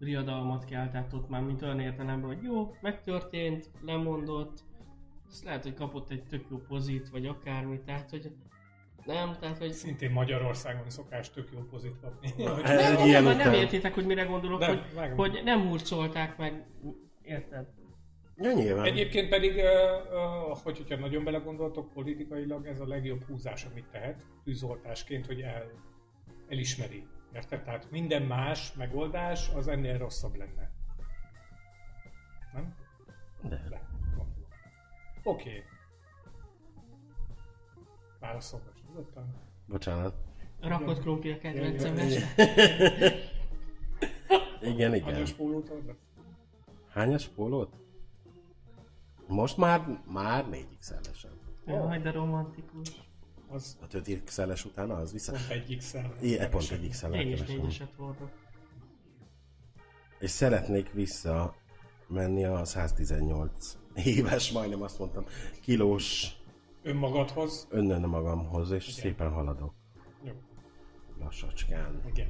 riadalmat 0.00 0.64
keltett 0.64 1.14
ott 1.14 1.28
már, 1.28 1.42
mint 1.42 1.62
olyan 1.62 1.80
értelemben, 1.80 2.34
hogy 2.34 2.42
jó, 2.42 2.74
megtörtént, 2.80 3.70
lemondott, 3.80 4.64
azt 5.28 5.44
lehet, 5.44 5.62
hogy 5.62 5.74
kapott 5.74 6.10
egy 6.10 6.22
tök 6.22 6.44
jó 6.50 6.58
pozit, 6.58 7.08
vagy 7.08 7.26
akármi, 7.26 7.80
tehát 7.80 8.10
hogy 8.10 8.32
Nem, 9.04 9.36
tehát 9.40 9.58
hogy... 9.58 9.72
Szintén 9.72 10.10
Magyarországon 10.10 10.90
szokás 10.90 11.30
tök 11.30 11.48
jó 11.52 11.60
pozit 11.60 12.00
kapni. 12.00 12.28
Egy 12.36 12.44
Nem, 12.44 12.94
nem, 13.08 13.24
nem 13.24 13.34
után. 13.36 13.54
értitek, 13.54 13.94
hogy 13.94 14.06
mire 14.06 14.22
gondolok, 14.24 14.60
Nem, 14.60 14.68
hogy, 14.68 14.94
vágom. 14.94 15.16
hogy 15.16 15.40
nem 15.44 15.68
hurcolták 15.68 16.36
meg, 16.36 16.66
érted? 17.22 17.66
Ja, 18.36 18.52
nyilván. 18.52 18.84
Egyébként 18.84 19.28
pedig, 19.28 19.60
hogy, 20.62 20.76
hogyha 20.78 20.96
nagyon 20.96 21.24
belegondoltok, 21.24 21.92
politikailag 21.92 22.66
ez 22.66 22.80
a 22.80 22.86
legjobb 22.86 23.22
húzás, 23.24 23.64
amit 23.64 23.86
tehet, 23.90 24.24
tűzoltásként, 24.44 25.26
hogy 25.26 25.40
el, 25.40 25.70
elismeri. 26.48 27.06
Érted? 27.34 27.62
Tehát 27.62 27.90
minden 27.90 28.22
más 28.22 28.72
megoldás 28.72 29.48
az 29.48 29.68
ennél 29.68 29.98
rosszabb 29.98 30.34
lenne. 30.34 30.70
Nem? 32.52 32.74
De. 33.42 33.82
Gondolom. 34.16 34.34
Oké. 35.22 35.64
Válaszolgass 38.20 38.80
nyugodtan. 38.88 39.34
Bocsánat. 39.66 40.14
Rakott 40.60 41.00
krumpli 41.00 41.30
a 41.30 41.38
kedvencem 41.38 41.96
Igen. 44.60 44.94
Igen. 44.94 45.02
Hanyas 45.02 45.32
pólót 45.32 45.68
adnak? 45.68 45.96
Hányas 46.88 47.26
pólót? 47.28 47.76
Most 49.26 49.56
már, 49.56 50.00
már 50.06 50.48
4 50.48 50.66
XL-esen. 50.78 51.30
Jaj, 51.66 51.98
de 51.98 52.10
romantikus. 52.10 52.88
Az 53.54 53.76
A 53.80 53.96
5 53.96 54.24
XL-es 54.24 54.64
után 54.64 54.90
az 54.90 55.12
vissza. 55.12 55.32
pont 55.32 55.50
egy 55.50 55.76
x 55.76 55.94
Igen, 56.20 56.50
pont 56.50 56.70
egy 56.70 56.88
XL-el 56.88 57.14
Én 57.14 57.32
is 57.32 57.38
keresem. 57.38 57.56
négyeset 57.56 57.94
hordok. 57.96 58.30
És 60.18 60.30
szeretnék 60.30 60.92
vissza 60.92 61.54
menni 62.08 62.44
a 62.44 62.64
118 62.64 63.76
éves, 63.94 64.52
majdnem 64.52 64.82
azt 64.82 64.98
mondtam, 64.98 65.24
kilós 65.62 66.36
Önmagadhoz. 66.82 67.66
önnön 67.70 68.00
magamhoz, 68.00 68.70
és 68.70 68.88
Igen. 68.88 69.00
szépen 69.00 69.30
haladok 69.30 69.74
Jó. 70.24 70.32
lassacskán. 71.18 72.00
Igen. 72.12 72.28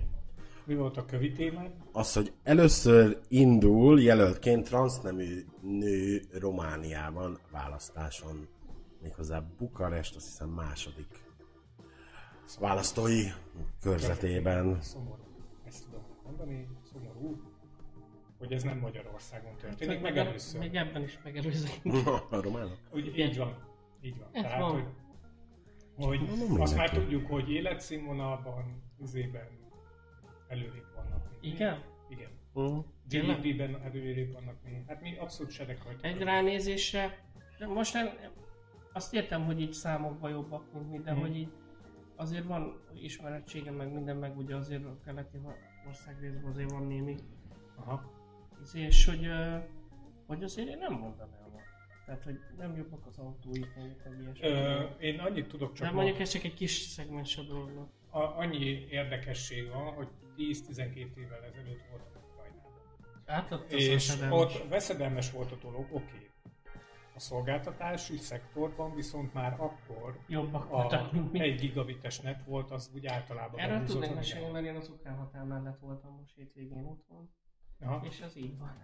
Mi 0.64 0.74
volt 0.74 0.96
a 0.96 1.04
kövi 1.04 1.32
témád? 1.32 1.70
Az, 1.92 2.12
hogy 2.12 2.32
először 2.42 3.20
indul 3.28 4.00
jelöltként 4.00 4.64
transznemű 4.68 5.44
nő 5.60 6.22
Romániában 6.32 7.38
választáson, 7.50 8.48
méghozzá 9.04 9.40
Bukarest, 9.58 10.16
azt 10.16 10.26
hiszem 10.26 10.48
második 10.48 11.24
választói 12.60 13.22
körzetében. 13.80 14.82
Szomorú. 14.82 15.22
Ezt 15.64 15.84
tudom 15.84 16.04
mondani. 16.24 16.68
Szomorú. 16.92 17.42
Hogy 18.38 18.52
ez 18.52 18.62
nem 18.62 18.78
Magyarországon 18.78 19.56
történik, 19.56 20.00
meg 20.00 20.16
először. 20.16 20.60
Még 20.60 20.74
ebben 20.74 21.02
is 21.02 21.18
megelőzök. 21.24 21.70
A 22.30 22.40
románok? 22.40 22.78
Úgy, 22.92 23.18
így 23.18 23.36
van. 23.36 23.56
Így 24.02 24.18
van. 24.18 24.28
Ez 24.32 24.42
Tehát, 24.42 24.60
van. 24.60 24.72
hogy, 24.72 24.84
hogy 26.06 26.20
Nem 26.20 26.60
azt 26.60 26.76
már 26.76 26.90
mindenki. 26.90 27.12
tudjuk, 27.12 27.30
hogy 27.30 27.50
életszínvonalban, 27.50 28.82
üzében 29.00 29.48
előrébb 30.48 30.92
vannak. 30.94 31.36
Igen? 31.40 31.82
Igen. 32.08 32.30
Mm. 32.60 32.78
Tényleg? 33.08 33.40
GDP-ben 33.40 33.82
előrébb 33.82 34.32
vannak 34.32 34.62
mi. 34.64 34.84
Hát 34.86 35.00
mi 35.00 35.16
abszolút 35.16 35.52
sereg 35.52 35.78
vagyunk. 35.84 36.04
Egy 36.04 36.22
ránézésre, 36.22 37.26
most 37.68 37.94
nem, 37.94 38.08
azt 38.94 39.14
értem, 39.14 39.44
hogy 39.44 39.60
így 39.60 39.72
számokban 39.72 40.30
jobbak, 40.30 40.72
mint 40.72 40.90
mi, 40.90 40.98
de 40.98 41.12
Mhm. 41.12 41.20
hogy 41.20 41.36
így 41.36 41.52
azért 42.16 42.44
van 42.44 42.80
ismerettségem, 42.94 43.74
meg 43.74 43.92
minden, 43.92 44.16
meg 44.16 44.36
ugye 44.38 44.56
azért 44.56 44.84
a 44.84 44.98
keleti 45.04 45.38
ország 45.88 46.20
részben 46.20 46.44
azért 46.50 46.70
van 46.70 46.86
némi 46.86 47.16
Aha. 47.76 48.12
és 48.72 49.04
hogy, 49.06 49.28
hogy 50.26 50.42
azért 50.42 50.68
én 50.68 50.78
nem 50.78 50.92
mondanám. 50.92 51.42
Tehát, 52.06 52.22
hogy 52.24 52.38
nem 52.58 52.76
jobbak 52.76 53.06
az 53.06 53.18
autóik, 53.18 53.74
mondjuk, 53.76 54.04
meg 54.04 54.20
ilyesmi. 54.20 54.46
Ö, 54.48 54.82
én 54.98 55.18
annyit 55.18 55.48
tudok 55.48 55.72
csak 55.72 55.86
de 55.86 55.92
mondjuk 55.92 56.18
ez 56.18 56.28
csak 56.28 56.42
egy 56.42 56.54
kis 56.54 56.70
szegmens 56.70 57.36
a 57.38 57.42
dolognak. 57.42 57.88
a, 58.10 58.18
annyi 58.18 58.86
érdekesség 58.90 59.68
van, 59.70 59.92
hogy 59.94 60.08
10-12 60.36 61.16
évvel 61.16 61.42
ezelőtt 61.44 61.82
voltam 61.90 62.22
Ukrajnában. 62.32 62.72
Hát 63.26 63.50
ott 63.52 63.72
És 63.72 64.16
ott 64.30 64.68
veszedelmes 64.68 65.30
volt 65.30 65.52
a 65.52 65.56
dolog, 65.62 65.86
oké. 65.92 66.30
A 67.16 67.20
szolgáltatási 67.20 68.16
szektorban 68.16 68.94
viszont 68.94 69.32
már 69.34 69.60
akkor 69.60 70.18
jobbak 70.28 70.64
a 70.64 70.68
voltak, 70.68 71.12
mint 71.12 71.32
mi. 71.32 71.40
1 71.40 71.60
gigabites 71.60 72.20
net 72.20 72.42
volt, 72.44 72.70
az 72.70 72.90
úgy 72.94 73.06
általában 73.06 73.60
Erről 73.60 73.84
tudnék 73.84 74.14
mesélni, 74.14 74.50
mert 74.50 74.66
én 74.66 74.76
az 74.76 74.88
ukrán 74.88 75.16
határ 75.16 75.44
mellett 75.44 75.78
voltam 75.78 76.16
most 76.20 76.34
hétvégén 76.34 76.84
otthon, 76.84 77.30
Aha. 77.80 78.06
és 78.06 78.20
az 78.20 78.36
így 78.36 78.58
van. 78.58 78.76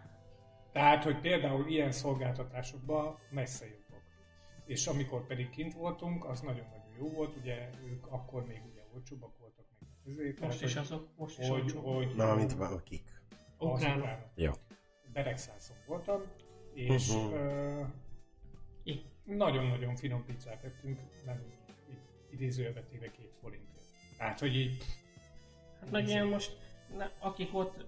Tehát, 0.72 1.04
hogy 1.04 1.20
például 1.20 1.66
ilyen 1.68 1.92
szolgáltatásokban 1.92 3.18
messze 3.30 3.64
jobbak. 3.66 4.02
És 4.64 4.86
amikor 4.86 5.26
pedig 5.26 5.50
kint 5.50 5.72
voltunk, 5.74 6.24
az 6.24 6.40
nagyon-nagyon 6.40 6.94
jó 6.98 7.08
volt, 7.10 7.36
ugye 7.36 7.70
ők 7.84 8.06
akkor 8.06 8.44
még 8.46 8.62
ugye 8.70 8.80
olcsóbbak 8.94 9.38
voltak, 9.38 9.66
még 10.04 10.18
ezért. 10.18 10.40
Most 10.40 10.58
tehát, 10.58 10.62
is 10.62 10.74
hogy- 10.74 10.82
azok, 10.82 11.08
most 11.16 11.38
is 11.38 11.48
hogy, 11.48 11.72
hogy, 11.72 12.12
Na, 12.16 12.34
mint 12.34 12.58
már 12.58 12.82
kik. 12.82 13.22
az 13.58 13.68
Ukránok. 13.68 14.08
Jó. 14.34 14.52
Beregszászon 15.12 15.76
voltam, 15.86 16.20
és 16.74 17.12
Mhm. 17.14 17.34
Nagyon-nagyon 19.36 19.96
finom 19.96 20.24
pizzát 20.24 20.64
ettünk, 20.64 20.98
nem 21.26 21.42
idézőjelbe 22.30 22.82
téve 22.82 23.10
két 23.10 23.32
forintért. 23.40 23.84
Tehát, 24.18 24.38
hogy 24.40 24.56
így, 24.56 24.82
Hát 25.80 25.90
meg 25.90 26.08
ilyen 26.08 26.26
most, 26.26 26.56
ne, 26.96 27.10
akik 27.18 27.54
ott, 27.54 27.84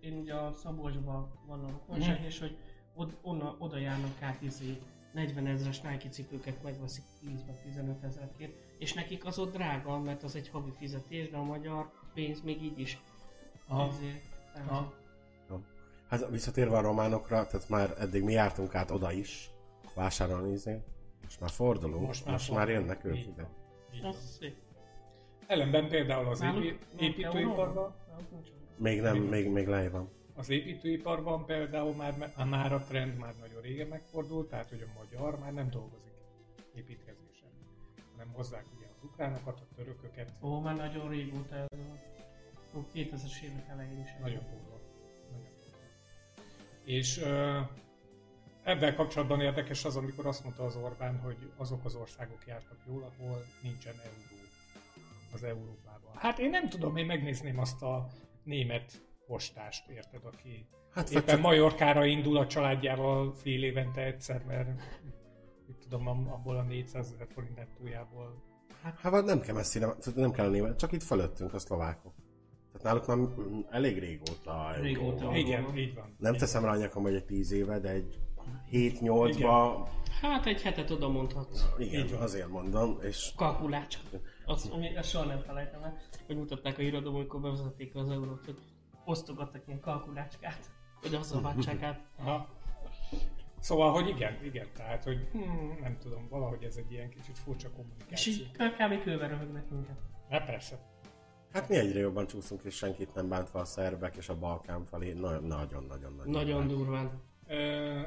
én 0.00 0.12
ugye 0.18 0.34
a 0.34 0.52
Szabolcsban 0.52 1.32
van 1.46 1.64
a 1.64 1.70
rokonság, 1.70 2.16
Mhm. 2.16 2.24
és 2.26 2.38
hogy 2.38 2.56
od, 2.94 3.16
onna, 3.22 3.56
oda 3.58 3.76
járnak 3.78 4.22
át 4.22 4.42
izé 4.42 4.78
40 5.12 5.46
ezres 5.46 5.80
Nike 5.80 6.08
cipőket 6.08 6.62
megveszik 6.62 7.04
10 7.20 7.44
vagy 7.46 7.54
15 7.62 8.02
ezerkért, 8.04 8.52
és 8.78 8.92
nekik 8.92 9.24
az 9.24 9.38
ott 9.38 9.52
drága, 9.52 9.98
mert 9.98 10.22
az 10.22 10.34
egy 10.36 10.48
havi 10.48 10.70
fizetés, 10.78 11.30
de 11.30 11.36
a 11.36 11.42
magyar 11.42 11.90
pénz 12.14 12.42
még 12.42 12.62
így 12.62 12.78
is. 12.78 12.98
Aha. 13.66 13.88
Ezért, 13.88 14.22
tehát- 14.52 14.68
Aha. 14.70 14.92
Hát 16.08 16.28
visszatérve 16.30 16.76
a 16.76 16.80
románokra, 16.80 17.46
tehát 17.46 17.68
már 17.68 17.94
eddig 17.98 18.22
mi 18.22 18.32
jártunk 18.32 18.74
át 18.74 18.90
oda 18.90 19.12
is, 19.12 19.50
vásárolni 19.94 20.52
izé. 20.52 20.80
Most 21.22 21.40
már 21.40 21.50
fordulunk, 21.50 22.06
Most 22.06 22.20
már 22.24 22.28
már, 22.30 22.38
most 22.38 22.50
már 22.50 22.66
fordulunk. 22.66 22.88
jönnek 23.02 23.04
ők 23.04 23.16
Így 23.16 23.28
ide. 23.28 23.48
Ellenben 25.46 25.88
például 25.88 26.28
az 26.28 26.40
épi, 26.42 26.78
építőiparban. 26.98 27.94
Még 28.76 29.00
nem, 29.00 29.16
még, 29.16 29.48
még 29.50 29.66
lejjebb 29.68 29.92
van. 29.92 30.08
az 30.34 30.48
építőiparban 30.48 31.44
például 31.46 31.94
már, 31.94 32.16
már- 32.18 32.48
már 32.48 32.72
a 32.72 32.82
trend 32.88 33.18
már 33.18 33.34
nagyon 33.40 33.60
régen 33.62 33.86
megfordult, 33.88 34.48
tehát 34.48 34.68
hogy 34.68 34.80
a 34.82 34.98
magyar 34.98 35.38
már 35.38 35.52
nem 35.52 35.70
dolgozik 35.70 36.12
építkezésen, 36.74 37.48
hanem 38.12 38.32
hozzák 38.32 38.64
ugye 38.76 38.86
az 38.86 39.02
ukránokat, 39.04 39.60
a 39.60 39.74
törököket, 39.74 40.32
Ó, 40.42 40.60
már 40.60 40.76
nagyon 40.76 41.08
régóta 41.08 41.54
ez. 41.56 41.66
Ó, 42.76 42.80
2000-es 42.94 43.42
évek 43.42 43.68
elején 43.68 44.00
is. 44.00 44.08
Nagyon 44.20 44.42
durva. 44.50 44.80
Nagyon 45.30 45.52
durva. 45.60 45.78
És 46.84 47.18
ö, 47.22 47.58
ebben 48.64 48.94
kapcsolatban 48.94 49.40
érdekes 49.40 49.84
az, 49.84 49.96
amikor 49.96 50.26
azt 50.26 50.44
mondta 50.44 50.64
az 50.64 50.76
Orbán, 50.76 51.18
hogy 51.18 51.36
azok 51.56 51.84
az 51.84 51.94
országok 51.94 52.46
jártak 52.46 52.78
jól, 52.86 53.02
ahol 53.02 53.44
nincsen 53.62 53.94
euró 54.04 54.42
az 55.32 55.42
Európában. 55.42 56.12
Hát 56.14 56.38
én 56.38 56.50
nem 56.50 56.68
tudom, 56.68 56.96
én 56.96 57.06
megnézném 57.06 57.58
azt 57.58 57.82
a 57.82 58.06
német 58.42 59.06
postást, 59.26 59.88
érted, 59.88 60.24
aki 60.24 60.66
Hát 60.94 61.10
éppen 61.10 61.24
csak, 61.26 61.40
Majorkára 61.40 62.04
indul 62.04 62.36
a 62.36 62.46
családjával 62.46 63.32
fél 63.32 63.64
évente 63.64 64.02
egyszer, 64.04 64.44
mert 64.46 64.68
mit 65.66 65.76
tudom, 65.78 66.08
am- 66.08 66.32
abból 66.32 66.56
a 66.56 66.62
400 66.62 67.12
ezer 67.12 67.26
forint 67.34 67.56
nettójából. 67.56 68.42
hát 68.82 69.02
vagy 69.02 69.24
nem 69.24 69.40
kell 69.40 69.54
messzire, 69.54 69.88
nem 70.14 70.30
kell 70.30 70.46
a 70.46 70.50
német, 70.50 70.78
csak 70.78 70.92
itt 70.92 71.02
fölöttünk 71.02 71.54
a 71.54 71.58
szlovákok. 71.58 72.14
Tehát 72.72 73.06
náluk 73.06 73.06
már 73.06 73.46
elég 73.70 73.98
régóta. 73.98 74.72
Régóta. 74.80 75.36
Igen, 75.36 75.76
így 75.76 75.94
van. 75.94 76.16
Nem 76.18 76.36
teszem 76.36 76.64
rá 76.64 76.76
nyakam, 76.76 77.02
hogy 77.02 77.14
egy 77.14 77.24
10 77.24 77.52
éve, 77.52 77.78
de 77.78 77.88
egy 77.88 78.18
7-8-ba, 78.72 79.86
Hát 80.20 80.46
egy 80.46 80.62
hetet 80.62 80.90
oda 80.90 81.08
mondhatsz. 81.08 81.64
igen, 81.78 82.06
Így 82.06 82.12
azért 82.12 82.48
mondom, 82.48 82.98
és 83.02 83.32
Kalkulács. 83.36 83.98
Azt, 84.44 84.70
ami, 84.72 84.96
ezt 84.96 85.08
soha 85.08 85.24
nem 85.24 85.40
felejtem 85.40 85.82
el, 85.82 85.96
hogy 86.26 86.36
mutatták 86.36 86.78
a 86.78 86.80
híradóban, 86.80 87.20
amikor 87.20 87.40
bevezették 87.40 87.94
az 87.94 88.10
eurót, 88.10 88.44
hogy 88.44 88.58
osztogattak 89.04 89.62
ilyen 89.66 89.80
kalkulácskát, 89.80 90.70
hogy 91.02 91.14
azzal 91.14 91.40
váltsák 91.42 91.82
át. 91.82 92.00
Aha. 92.18 92.48
Szóval, 93.60 93.92
hogy 93.92 94.08
igen, 94.08 94.44
igen, 94.44 94.66
tehát, 94.76 95.04
hogy 95.04 95.28
hmm, 95.32 95.78
nem 95.82 95.98
tudom, 95.98 96.28
valahogy 96.28 96.62
ez 96.62 96.76
egy 96.76 96.92
ilyen 96.92 97.08
kicsit 97.10 97.38
furcsa 97.38 97.68
És 97.68 97.74
kommunikáció. 97.74 98.32
így 98.32 98.50
kb. 98.52 99.02
kőbe 99.02 99.26
röhögnek 99.26 99.70
minket. 99.70 99.98
Hát 100.30 100.46
persze. 100.46 100.78
hát 101.52 101.68
mi 101.68 101.76
egyre 101.76 101.98
jobban 101.98 102.26
csúszunk, 102.26 102.62
és 102.64 102.74
senkit 102.74 103.14
nem 103.14 103.28
bántva 103.28 103.58
a 103.60 103.64
szerbek 103.64 104.16
és 104.16 104.28
a 104.28 104.38
Balkán 104.38 104.84
felé. 104.84 105.12
Nagyon-nagyon-nagyon. 105.12 106.20
Nagyon 106.24 106.68
durván. 106.68 107.22
Ö, 107.46 108.00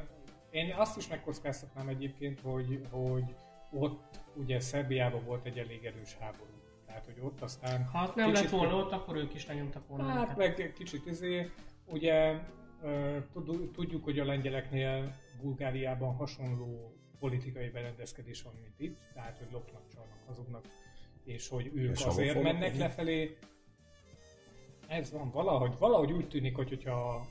én 0.58 0.74
azt 0.78 0.98
is 0.98 1.08
megkockáztatnám 1.08 1.88
egyébként, 1.88 2.40
hogy, 2.40 2.82
hogy 2.90 3.36
ott 3.72 4.20
ugye 4.36 4.60
Szerbiában 4.60 5.26
volt 5.26 5.46
egy 5.46 5.58
elég 5.58 5.86
erős 5.86 6.16
háború. 6.20 6.52
Tehát, 6.86 7.06
hogy 7.06 7.20
ott 7.22 7.42
aztán... 7.42 7.86
Ha 7.86 8.14
nem 8.16 8.32
kicsit- 8.32 8.44
lett 8.44 8.60
volna 8.60 8.76
ott, 8.76 8.92
akkor 8.92 9.16
ők 9.16 9.34
is 9.34 9.48
lenyomtak 9.48 9.88
volna. 9.88 10.04
Hát 10.04 10.38
meg 10.38 10.74
kicsit 10.76 11.06
izé, 11.06 11.52
ugye 11.86 12.40
tudjuk, 13.74 14.04
hogy 14.04 14.20
a 14.20 14.26
lengyeleknél 14.26 15.16
Bulgáriában 15.42 16.16
hasonló 16.16 16.94
politikai 17.20 17.70
berendezkedés 17.70 18.42
van, 18.42 18.54
mint 18.62 18.80
itt, 18.80 19.00
tehát 19.14 19.38
hogy 19.38 19.48
lopnak, 19.52 19.88
csalnak, 19.94 20.18
hazugnak, 20.26 20.66
és 21.24 21.48
hogy 21.48 21.72
ők 21.74 21.92
És 21.92 22.06
azért 22.06 22.42
mennek 22.42 22.78
lefelé. 22.78 23.38
Ez 24.88 25.12
van, 25.12 25.32
valahogy, 25.32 25.78
valahogy 25.80 26.12
úgy 26.12 26.28
tűnik, 26.28 26.56
hogy 26.56 26.70
hogyha 26.70 27.28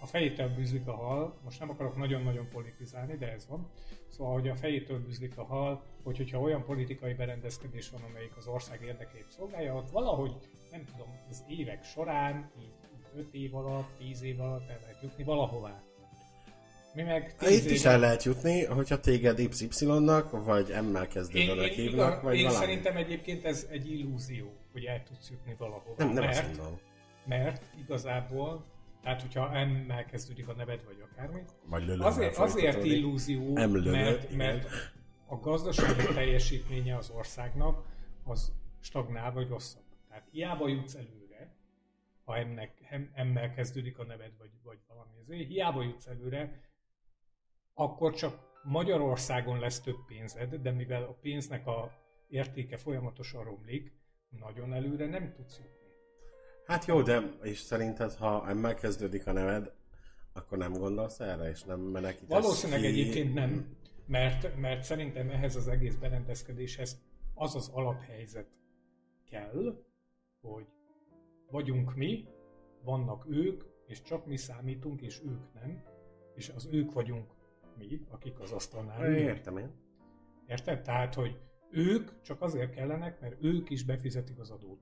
a 0.00 0.06
fejétől 0.06 0.48
bűzlik 0.54 0.86
a 0.86 0.94
hal, 0.94 1.38
most 1.44 1.58
nem 1.60 1.70
akarok 1.70 1.96
nagyon-nagyon 1.96 2.48
politizálni, 2.48 3.16
de 3.16 3.32
ez 3.32 3.46
van. 3.48 3.70
Szóval, 4.08 4.32
hogy 4.32 4.48
a 4.48 4.54
fejétől 4.56 4.98
bűzlik 5.04 5.38
a 5.38 5.44
hal, 5.44 5.82
hogy 6.02 6.16
hogyha 6.16 6.40
olyan 6.40 6.64
politikai 6.64 7.14
berendezkedés 7.14 7.90
van, 7.90 8.02
amelyik 8.10 8.36
az 8.36 8.46
ország 8.46 8.82
érdekeit 8.82 9.30
szolgálja, 9.36 9.74
ott 9.74 9.90
valahogy, 9.90 10.32
nem 10.70 10.84
tudom, 10.84 11.08
az 11.30 11.44
évek 11.48 11.84
során, 11.84 12.50
így 12.60 12.72
5 13.16 13.34
év 13.34 13.54
alatt, 13.54 13.88
10 13.98 14.22
év 14.22 14.40
alatt 14.40 14.68
el 14.68 14.78
lehet 14.80 15.02
jutni 15.02 15.24
valahová. 15.24 15.82
Mi 16.94 17.02
meg 17.02 17.34
Hát 17.38 17.50
Itt 17.50 17.70
is 17.70 17.84
el 17.84 17.98
lehet 17.98 18.22
jutni, 18.22 18.64
hogyha 18.64 19.00
téged 19.00 19.38
Y-nak, 19.38 20.44
vagy 20.44 20.74
M-mel 20.82 21.06
kezdődőnek 21.08 21.70
hívnak, 21.72 22.08
igaz, 22.10 22.22
vagy 22.22 22.36
én 22.36 22.44
valami. 22.44 22.64
szerintem 22.64 22.96
egyébként 22.96 23.44
ez 23.44 23.66
egy 23.70 23.90
illúzió, 23.90 24.52
hogy 24.72 24.84
el 24.84 25.02
tudsz 25.02 25.30
jutni 25.30 25.54
valahova. 25.58 25.94
Nem, 25.96 26.12
nem 26.12 26.26
azt 26.28 26.42
mert, 26.42 26.56
mondom. 26.56 26.78
mert 27.24 27.62
igazából, 27.84 28.64
tehát 29.02 29.20
hogyha 29.20 29.66
M-mel 29.66 30.04
kezdődik 30.04 30.48
a 30.48 30.52
neved, 30.52 30.84
vagy 30.84 31.00
akármi, 31.00 31.42
Vagy 31.64 31.90
azért, 31.90 32.36
azért 32.36 32.84
illúzió, 32.84 33.52
mert, 33.52 34.30
mert 34.30 34.68
a 35.26 35.36
gazdasági 35.36 36.14
teljesítménye 36.14 36.96
az 36.96 37.10
országnak 37.10 37.86
az 38.24 38.52
stagnál 38.80 39.32
vagy 39.32 39.48
rosszabb. 39.48 39.82
Tehát 40.08 40.28
hiába 40.30 40.68
jutsz 40.68 40.94
előre, 40.94 41.56
ha 42.24 42.36
ennek, 42.36 42.86
em- 42.88 43.10
emmel 43.14 43.54
kezdődik 43.54 43.98
a 43.98 44.04
neved, 44.04 44.32
vagy, 44.38 44.50
vagy 44.62 44.78
valami 44.88 45.10
ezért, 45.20 45.48
hiába 45.48 45.82
jutsz 45.82 46.06
előre, 46.06 46.60
akkor 47.74 48.14
csak 48.14 48.46
Magyarországon 48.62 49.58
lesz 49.58 49.80
több 49.80 50.04
pénzed, 50.06 50.54
de 50.54 50.70
mivel 50.70 51.02
a 51.02 51.12
pénznek 51.20 51.66
a 51.66 51.92
értéke 52.28 52.76
folyamatosan 52.76 53.44
romlik, 53.44 53.92
nagyon 54.28 54.72
előre 54.72 55.06
nem 55.06 55.32
tudsz 55.32 55.58
jutni. 55.58 55.77
Hát 56.68 56.84
jó, 56.84 57.02
de 57.02 57.20
és 57.42 57.58
szerinted, 57.58 58.12
ha 58.12 58.54
M-mel 58.54 58.74
kezdődik 58.74 59.26
a 59.26 59.32
neved, 59.32 59.72
akkor 60.32 60.58
nem 60.58 60.72
gondolsz 60.72 61.20
erre, 61.20 61.48
és 61.48 61.62
nem 61.62 61.80
menekítesz 61.80 62.42
Valószínűleg 62.42 62.80
ki? 62.80 62.86
egyébként 62.86 63.34
nem, 63.34 63.76
mert, 64.06 64.56
mert 64.56 64.82
szerintem 64.82 65.30
ehhez 65.30 65.56
az 65.56 65.68
egész 65.68 65.94
berendezkedéshez 65.94 67.02
az 67.34 67.54
az 67.54 67.68
alaphelyzet 67.68 68.48
kell, 69.30 69.84
hogy 70.40 70.66
vagyunk 71.50 71.94
mi, 71.94 72.28
vannak 72.82 73.26
ők, 73.28 73.62
és 73.86 74.02
csak 74.02 74.26
mi 74.26 74.36
számítunk, 74.36 75.00
és 75.02 75.20
ők 75.24 75.52
nem, 75.54 75.82
és 76.34 76.48
az 76.48 76.68
ők 76.72 76.92
vagyunk 76.92 77.30
mi, 77.78 78.00
akik 78.10 78.40
az 78.40 78.52
asztalnál 78.52 79.06
ülünk. 79.06 79.28
Értem 79.28 79.56
én. 79.56 79.70
Érted? 80.46 80.82
Tehát, 80.82 81.14
hogy 81.14 81.38
ők 81.70 82.20
csak 82.20 82.42
azért 82.42 82.74
kellenek, 82.74 83.20
mert 83.20 83.36
ők 83.40 83.70
is 83.70 83.84
befizetik 83.84 84.38
az 84.38 84.50
adót. 84.50 84.80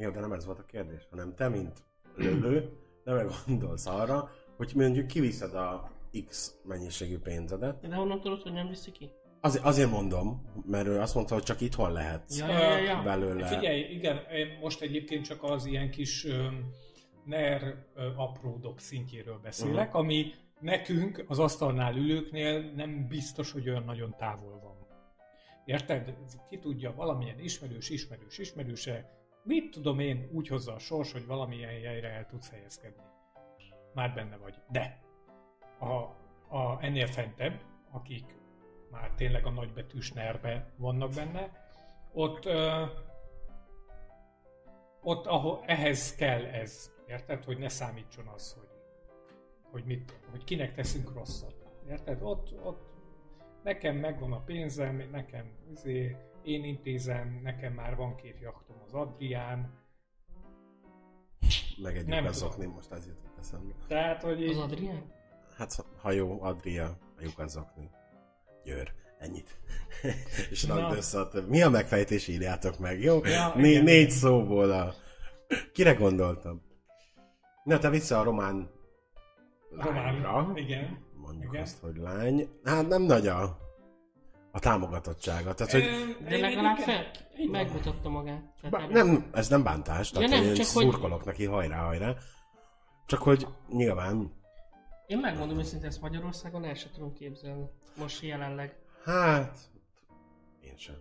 Jó, 0.00 0.10
de 0.10 0.20
nem 0.20 0.32
ez 0.32 0.44
volt 0.46 0.58
a 0.58 0.64
kérdés, 0.64 1.06
hanem 1.10 1.34
te, 1.34 1.48
mint 1.48 1.84
lövő, 2.16 2.72
nem 3.04 3.30
gondolsz 3.46 3.86
arra, 3.86 4.30
hogy 4.56 4.72
mondjuk 4.74 5.06
kiviszed 5.06 5.54
a 5.54 5.90
X 6.26 6.58
mennyiségű 6.64 7.18
pénzedet. 7.18 7.88
De 7.88 7.94
honnan 7.94 8.20
tudod, 8.20 8.42
hogy 8.42 8.52
nem 8.52 8.68
viszi 8.68 8.90
ki? 8.90 9.10
Azért, 9.40 9.64
azért 9.64 9.90
mondom, 9.90 10.42
mert 10.66 10.86
ő 10.86 11.00
azt 11.00 11.14
mondta, 11.14 11.34
hogy 11.34 11.42
csak 11.42 11.60
itthon 11.60 11.92
lehetsz 11.92 12.38
Ja, 12.38 12.48
ja, 12.48 12.58
ja, 12.58 12.78
ja. 12.78 13.02
belőle. 13.02 13.46
Figyelj, 13.46 13.80
igen, 13.80 14.16
én 14.16 14.58
most 14.60 14.80
egyébként 14.82 15.24
csak 15.24 15.42
az 15.42 15.66
ilyen 15.66 15.90
kis 15.90 16.24
ö, 16.24 16.46
NER 17.24 17.86
apródok 18.16 18.80
szintjéről 18.80 19.38
beszélek, 19.42 19.86
uh-huh. 19.86 20.00
ami 20.00 20.32
nekünk, 20.60 21.24
az 21.28 21.38
asztalnál 21.38 21.96
ülőknél 21.96 22.72
nem 22.76 23.06
biztos, 23.08 23.52
hogy 23.52 23.68
olyan 23.68 23.84
nagyon 23.84 24.14
távol 24.18 24.60
van. 24.62 24.76
Érted? 25.64 26.14
Ki 26.50 26.58
tudja, 26.58 26.94
valamilyen 26.94 27.38
ismerős, 27.38 27.90
ismerős, 27.90 28.38
ismerőse, 28.38 29.17
mit 29.48 29.70
tudom 29.70 29.98
én, 29.98 30.28
úgy 30.32 30.48
hozza 30.48 30.74
a 30.74 30.78
sors, 30.78 31.12
hogy 31.12 31.26
valamilyen 31.26 31.70
helyre 31.70 32.08
el 32.08 32.26
tudsz 32.26 32.50
helyezkedni. 32.50 33.02
Már 33.94 34.14
benne 34.14 34.36
vagy. 34.36 34.54
De 34.70 34.98
a, 35.78 35.92
a, 36.56 36.78
ennél 36.80 37.06
fentebb, 37.06 37.60
akik 37.90 38.36
már 38.90 39.10
tényleg 39.10 39.46
a 39.46 39.50
nagybetűs 39.50 40.12
nerbe 40.12 40.72
vannak 40.76 41.14
benne, 41.14 41.50
ott, 42.12 42.44
ö, 42.44 42.84
ott 45.02 45.26
ahol, 45.26 45.62
ehhez 45.66 46.14
kell 46.14 46.44
ez, 46.44 46.92
érted? 47.06 47.44
Hogy 47.44 47.58
ne 47.58 47.68
számítson 47.68 48.26
az, 48.26 48.52
hogy, 48.52 48.68
hogy, 49.70 49.84
mit, 49.84 50.18
hogy 50.30 50.44
kinek 50.44 50.74
teszünk 50.74 51.12
rosszat. 51.12 51.54
Érted? 51.88 52.22
Ott, 52.22 52.64
ott 52.64 52.88
nekem 53.62 53.96
megvan 53.96 54.32
a 54.32 54.40
pénzem, 54.40 55.08
nekem 55.10 55.52
izé, 55.70 56.16
én 56.42 56.64
intézem, 56.64 57.40
nekem 57.42 57.72
már 57.72 57.96
van 57.96 58.16
két 58.16 58.40
jachtom 58.40 58.76
az 58.86 58.92
Adrián, 58.94 59.76
Meg 61.82 61.96
egy 61.96 62.06
Nem 62.06 62.18
lyukaszokni, 62.18 62.66
most 62.66 62.92
ez 62.92 63.06
jutott 63.06 63.38
eszembe. 63.38 63.74
tehát, 63.86 64.22
hogy 64.22 64.44
Az 64.44 64.50
így, 64.50 64.56
Adrián? 64.58 65.12
Hát, 65.56 65.84
ha 66.00 66.10
jó, 66.10 66.42
Adria, 66.42 66.84
a 67.16 67.20
lyukaszokni. 67.20 67.90
Győr, 68.64 68.92
ennyit. 69.18 69.60
És 70.50 70.64
Na. 70.64 70.80
rakd 70.80 70.96
össze 70.96 71.20
a 71.20 71.28
több. 71.28 71.48
Mi 71.48 71.62
a 71.62 71.68
megfejtés, 71.70 72.28
írjátok 72.28 72.78
meg, 72.78 73.00
jó? 73.02 73.24
Ja, 73.24 73.52
Né- 73.54 73.66
igen. 73.70 73.84
négy 73.84 74.10
szóból 74.10 74.70
a... 74.70 74.94
Kire 75.72 75.92
gondoltam? 75.94 76.62
Na, 77.64 77.78
te 77.78 77.90
vissza 77.90 78.20
a 78.20 78.22
román 78.22 78.70
román, 79.70 80.20
lányra. 80.20 80.52
igen. 80.54 80.98
Mondjuk 81.14 81.52
Igen. 81.52 81.62
azt, 81.62 81.78
hogy 81.80 81.96
lány. 81.96 82.48
Hát 82.64 82.88
nem 82.88 83.02
nagy 83.02 83.26
a, 83.26 83.58
a 84.50 84.58
támogatottsága. 84.58 85.54
Tehát, 85.54 85.72
hogy 85.72 85.84
De 86.28 86.36
legalább 86.38 86.76
fel, 86.76 87.04
megmutatta 87.50 88.08
magát. 88.08 88.42
Tehát 88.70 88.88
nem, 88.90 89.28
ez 89.32 89.48
nem 89.48 89.62
bántás, 89.62 90.10
tehát 90.10 90.30
Ja, 90.30 90.36
nem, 90.36 90.44
én 90.44 90.54
csak 90.54 90.66
hogy- 90.66 90.84
szurkolok 90.84 91.24
neki, 91.24 91.44
hajrá, 91.44 91.84
hajrá. 91.84 92.14
Csak 93.06 93.22
hogy 93.22 93.46
nyilván, 93.68 94.36
Én 95.06 95.18
megmondom 95.18 95.58
őszintén, 95.58 95.88
ezt 95.88 96.00
Magyarországon 96.00 96.64
el 96.64 96.74
sem 96.74 96.90
tudom 96.94 97.12
képzelni. 97.12 97.64
Most 97.98 98.22
jelenleg. 98.22 98.76
hát, 99.04 99.58
én 100.60 100.76
sem. 100.76 100.94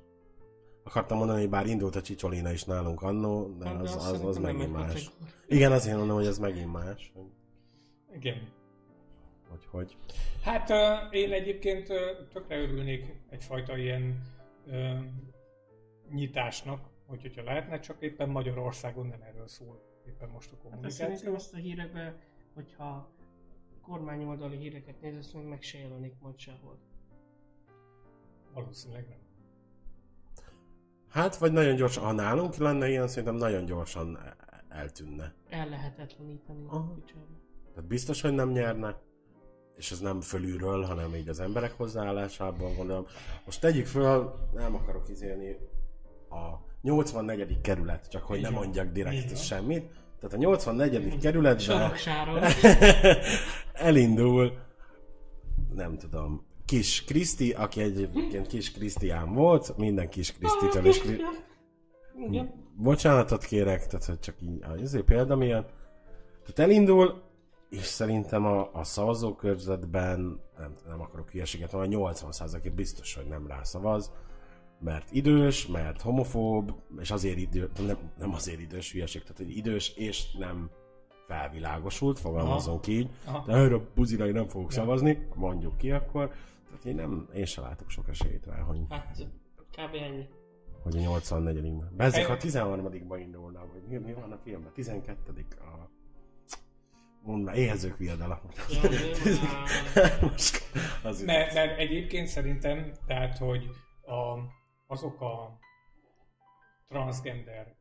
Akartam 0.84 1.18
mondani, 1.18 1.40
hogy 1.40 1.50
bár 1.50 1.66
indult 1.66 1.96
a 1.96 2.02
Csicsolina 2.02 2.52
is 2.52 2.64
nálunk 2.64 3.02
annó, 3.02 3.56
de 3.60 3.68
Hát, 3.68 3.82
az, 3.82 3.96
azt 3.96 3.96
az, 3.96 4.12
az 4.12 4.18
szerintem 4.20 4.42
nem 4.42 4.56
megint 4.56 4.74
más. 4.94 5.10
Igen, 5.48 5.72
azért 5.72 5.98
mondom, 5.98 6.16
hogy 6.16 6.26
ez 6.26 6.40
megint 6.40 6.72
más. 6.72 7.14
Igen. 8.14 8.48
Hogy, 9.50 9.66
hogy. 9.72 9.98
Hát 10.44 10.70
én 11.14 11.32
egyébként 11.32 11.88
tökre 12.34 12.58
örülnék 12.58 13.22
egyfajta 13.30 13.78
ilyen 13.78 14.22
ö, 14.66 14.94
nyitásnak, 16.12 16.90
hogy 17.06 17.22
hogyha 17.22 17.44
lehetne, 17.44 17.80
csak 17.80 18.02
éppen 18.02 18.30
Magyarországon 18.30 19.08
nem 19.08 19.22
erről 19.22 19.48
szól 19.48 19.88
éppen 20.08 20.30
most 20.30 20.52
a 20.52 20.54
Hát 20.54 20.62
kommunikáció. 20.64 21.06
szerintem 21.06 21.34
azt 21.34 21.54
a 21.54 21.58
hírekben, 21.58 22.18
hogyha 22.54 23.10
kormányoldali 23.82 24.58
híreket 24.58 25.02
nézesz, 25.02 25.32
meg 25.32 25.46
meg 25.46 25.62
se 25.62 25.78
jelenik 25.78 26.14
majd 26.20 26.40
sehol. 26.40 26.78
Valószínűleg 28.54 29.08
nem. 29.10 29.18
Hát, 31.10 31.38
vagy 31.38 31.52
nagyon 31.52 31.76
gyorsan, 31.76 32.04
ha 32.04 32.12
nálunk 32.12 32.56
lenne 32.56 32.90
ilyen, 32.90 33.08
szerintem 33.08 33.36
nagyon 33.36 33.66
gyorsan 33.66 34.20
eltűnne. 34.70 35.34
El 35.50 35.70
lehetetleníteni 35.70 36.66
a 36.68 36.74
Aha. 36.74 36.94
picsába. 36.94 37.26
Tehát 37.74 37.90
biztos, 37.90 38.22
hogy 38.22 38.34
nem 38.34 38.50
nyerne, 38.52 39.02
és 39.78 39.92
ez 39.92 40.00
nem 40.00 40.22
fölülről, 40.22 40.84
hanem 40.84 41.16
így 41.16 41.30
az 41.30 41.40
emberek 41.40 41.74
hozzáállásából 41.78 42.74
gondolom. 42.76 43.06
Most 43.46 43.62
tegyük 43.62 43.86
föl, 43.86 44.34
nem 44.54 44.76
akarok 44.76 45.10
izélni, 45.10 45.58
a 46.30 46.66
84. 46.82 47.62
kerület, 47.62 48.10
csak 48.10 48.24
hogy 48.24 48.42
nem 48.42 48.54
mondjak 48.54 48.92
direkt 48.92 49.38
semmit. 49.38 49.92
Tehát 50.20 50.36
a 50.36 50.38
84. 50.38 51.18
kerületben 51.18 51.92
elindul, 53.74 54.58
nem 55.74 55.98
tudom, 55.98 56.46
Kis 56.66 57.04
Kriszti, 57.04 57.52
aki 57.52 57.82
egyébként 57.82 58.48
Kis 58.48 58.72
Krisztián 58.72 59.34
volt, 59.34 59.78
minden 59.78 60.10
Kis 60.10 60.34
Krisztitől 60.34 60.86
és 60.86 61.00
Kri- 61.00 61.22
bocsánatot 62.76 63.44
kérek, 63.44 63.88
tehát 63.88 64.06
hogy 64.06 64.20
csak 64.20 64.36
így, 64.42 64.64
azért 64.82 65.04
példa 65.04 65.36
miatt. 65.36 65.70
Tehát 66.46 66.72
elindul, 66.72 67.22
és 67.70 67.84
szerintem 67.86 68.46
a, 68.46 68.70
a 68.74 68.84
szavazókörzetben, 68.84 70.40
nem, 70.58 70.74
nem 70.88 71.02
akarok 71.02 71.30
hülyeséget 71.30 71.72
mondani, 71.72 71.96
80% 71.98 72.72
biztos, 72.76 73.16
hogy 73.16 73.26
nem 73.28 73.48
rá 73.48 73.64
szavaz, 73.64 74.12
mert 74.80 75.12
idős, 75.12 75.68
mert 75.68 76.02
homofób, 76.02 76.74
és 77.00 77.12
azért 77.12 77.38
idő, 77.38 77.70
nem, 77.86 77.98
nem 78.18 78.34
azért 78.34 78.60
idős 78.60 78.92
hülyeség, 78.92 79.22
tehát 79.22 79.38
hogy 79.38 79.58
idős 79.58 79.90
és 79.96 80.32
nem 80.34 80.70
felvilágosult, 81.28 82.20
fogalmazunk 82.20 82.88
így, 82.88 83.10
Aha. 83.26 83.44
de 83.46 83.54
erre 83.54 83.76
a 83.76 83.82
buzira 83.96 84.26
nem 84.26 84.48
fogok 84.48 84.72
szavazni, 84.72 85.28
mondjuk 85.36 85.78
ki 85.78 85.92
akkor. 85.92 86.32
Tehát 86.68 86.86
én, 86.86 86.96
nem, 86.96 87.30
én 87.36 87.46
sem 87.46 87.64
látok 87.64 87.90
sok 87.90 88.08
esélyt 88.08 88.46
rá, 88.46 88.60
hogy, 88.60 88.80
Hát 88.90 89.18
kb. 89.72 89.96
ennyi. 89.96 90.28
hogy 90.84 90.98
a 90.98 91.00
84-ben. 91.00 91.92
Bezzek, 91.98 92.26
ha 92.26 92.34
Egy- 92.34 92.42
13-ban 92.52 93.18
indulna, 93.20 93.60
vagy 93.74 93.82
mi, 93.88 93.98
mi 93.98 94.14
van 94.14 94.32
a 94.32 94.38
filmben? 94.44 94.72
12 94.74 95.46
a... 95.60 95.90
Mondd 97.28 97.44
már, 97.44 97.56
éhezők 97.58 97.98
viadala. 97.98 98.42
Most 100.22 100.62
az 101.04 101.24
Mert, 101.24 101.54
mert 101.54 101.80
egyébként 101.80 102.28
szerintem, 102.28 102.92
tehát, 103.06 103.38
hogy 103.38 103.70
a, 104.02 104.38
azok 104.86 105.22
a 105.22 105.60
transgender 106.88 107.76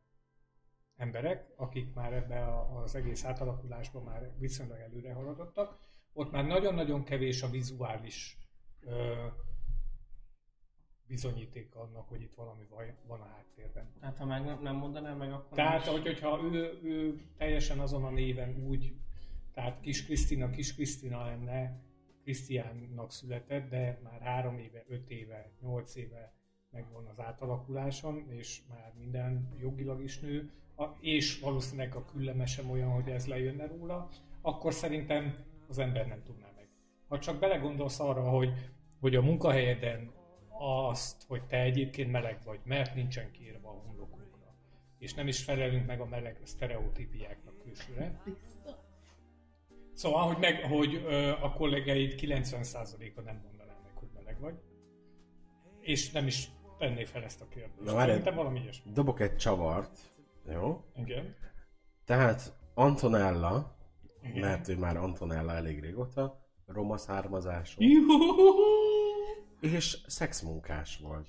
emberek, 0.95 1.45
akik 1.55 1.93
már 1.93 2.13
ebbe 2.13 2.45
a- 2.45 2.81
az 2.81 2.95
egész 2.95 3.25
átalakulásban 3.25 4.03
már 4.03 4.31
viszonylag 4.39 4.79
előre 4.79 5.13
haladottak, 5.13 5.79
ott 6.13 6.31
már 6.31 6.45
nagyon-nagyon 6.45 7.03
kevés 7.03 7.41
a 7.41 7.49
vizuális 7.49 8.37
ö, 8.81 9.25
bizonyíték 11.07 11.75
annak, 11.75 12.07
hogy 12.07 12.21
itt 12.21 12.33
valami 12.35 12.67
van 13.07 13.21
a 13.21 13.27
háttérben. 13.27 13.93
Tehát 13.99 14.17
ha 14.17 14.25
meg 14.25 14.45
nem, 14.45 14.61
nem 14.61 14.75
mondanám 14.75 15.17
meg, 15.17 15.31
akkor 15.33 15.57
Tehát, 15.57 15.85
hogy, 15.85 16.01
hogyha 16.01 16.41
ő, 16.43 16.79
ő 16.83 17.21
teljesen 17.37 17.79
azon 17.79 18.03
a 18.03 18.09
néven 18.09 18.55
úgy, 18.67 18.95
tehát 19.57 19.79
Kis 19.79 20.05
Krisztina 20.05 20.49
Kis 20.49 20.75
Krisztina 20.75 21.25
lenne, 21.25 21.81
Krisztiánnak 22.23 23.11
született, 23.11 23.69
de 23.69 23.99
már 24.03 24.21
három 24.21 24.57
éve, 24.57 24.83
öt 24.87 25.09
éve, 25.09 25.51
nyolc 25.61 25.95
éve 25.95 26.33
megvan 26.69 27.05
az 27.05 27.19
átalakuláson, 27.19 28.25
és 28.29 28.61
már 28.69 28.93
minden 28.97 29.55
jogilag 29.59 30.03
is 30.03 30.19
nő, 30.19 30.51
és 30.99 31.39
valószínűleg 31.39 31.95
a 31.95 32.05
külleme 32.05 32.45
sem 32.45 32.69
olyan, 32.69 32.89
hogy 32.89 33.09
ez 33.09 33.27
lejönne 33.27 33.67
róla, 33.67 34.09
akkor 34.41 34.73
szerintem 34.73 35.35
az 35.67 35.77
ember 35.77 36.07
nem 36.07 36.23
tudná 36.23 36.51
meg. 36.55 36.69
Ha 37.07 37.19
csak 37.19 37.39
belegondolsz 37.39 37.99
arra, 37.99 38.29
hogy, 38.29 38.53
hogy 38.99 39.15
a 39.15 39.21
munkahelyeden 39.21 40.11
azt, 40.89 41.23
hogy 41.27 41.45
te 41.45 41.61
egyébként 41.61 42.11
meleg 42.11 42.39
vagy, 42.45 42.59
mert 42.63 42.95
nincsen 42.95 43.31
kiírva 43.31 43.69
a 43.69 43.81
homlokunkra, 43.85 44.55
és 44.97 45.13
nem 45.13 45.27
is 45.27 45.43
felelünk 45.43 45.85
meg 45.85 45.99
a 45.99 46.05
meleg 46.05 46.39
sztereotípiáknak 46.43 47.61
külsőre. 47.63 48.21
Szóval, 49.97 50.27
hogy, 50.27 50.37
meg, 50.37 50.61
hogy 50.63 50.95
ö, 50.95 51.31
a 51.41 51.51
kollégáid 51.51 52.13
90%-a 52.21 53.21
nem 53.21 53.41
mondaná 53.43 53.79
meg, 53.83 53.91
hogy 53.95 54.07
meleg 54.13 54.39
vagy, 54.39 54.55
és 55.79 56.11
nem 56.11 56.27
is 56.27 56.49
tenné 56.77 57.03
fel 57.03 57.23
ezt 57.23 57.41
a 57.41 57.47
kérdést. 57.47 57.93
Na. 57.93 57.99
Szerintem 57.99 58.35
valami 58.35 58.59
ilyesmi. 58.59 58.91
Dobok 58.91 59.19
egy 59.19 59.35
csavart, 59.35 59.99
jó? 60.51 60.83
Igen. 60.95 61.35
Tehát 62.05 62.53
Antonella, 62.73 63.77
Igen. 64.21 64.39
mert 64.39 64.67
ő 64.67 64.77
már 64.77 64.97
Antonella 64.97 65.53
elég 65.53 65.79
régóta, 65.79 66.45
roma 66.65 66.97
származású, 66.97 67.81
és 69.59 69.97
szexmunkás 70.07 70.97
volt. 70.97 71.27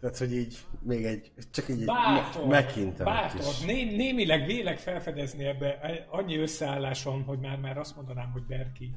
Tehát, 0.00 0.18
hogy 0.18 0.32
így 0.32 0.58
még 0.82 1.04
egy, 1.04 1.32
csak 1.50 1.68
így 1.68 1.80
egy 1.80 1.86
Bátor, 1.86 2.46
me- 2.46 2.64
megintenek 2.64 3.14
bátor. 3.14 3.40
is. 3.40 3.60
Né, 3.60 3.96
némileg 3.96 4.46
vélek 4.46 4.78
felfedezni 4.78 5.44
ebbe 5.44 6.06
annyi 6.10 6.36
összeálláson, 6.36 7.22
hogy 7.22 7.38
már, 7.38 7.58
már 7.58 7.78
azt 7.78 7.96
mondanám, 7.96 8.30
hogy 8.30 8.42
Berki, 8.42 8.90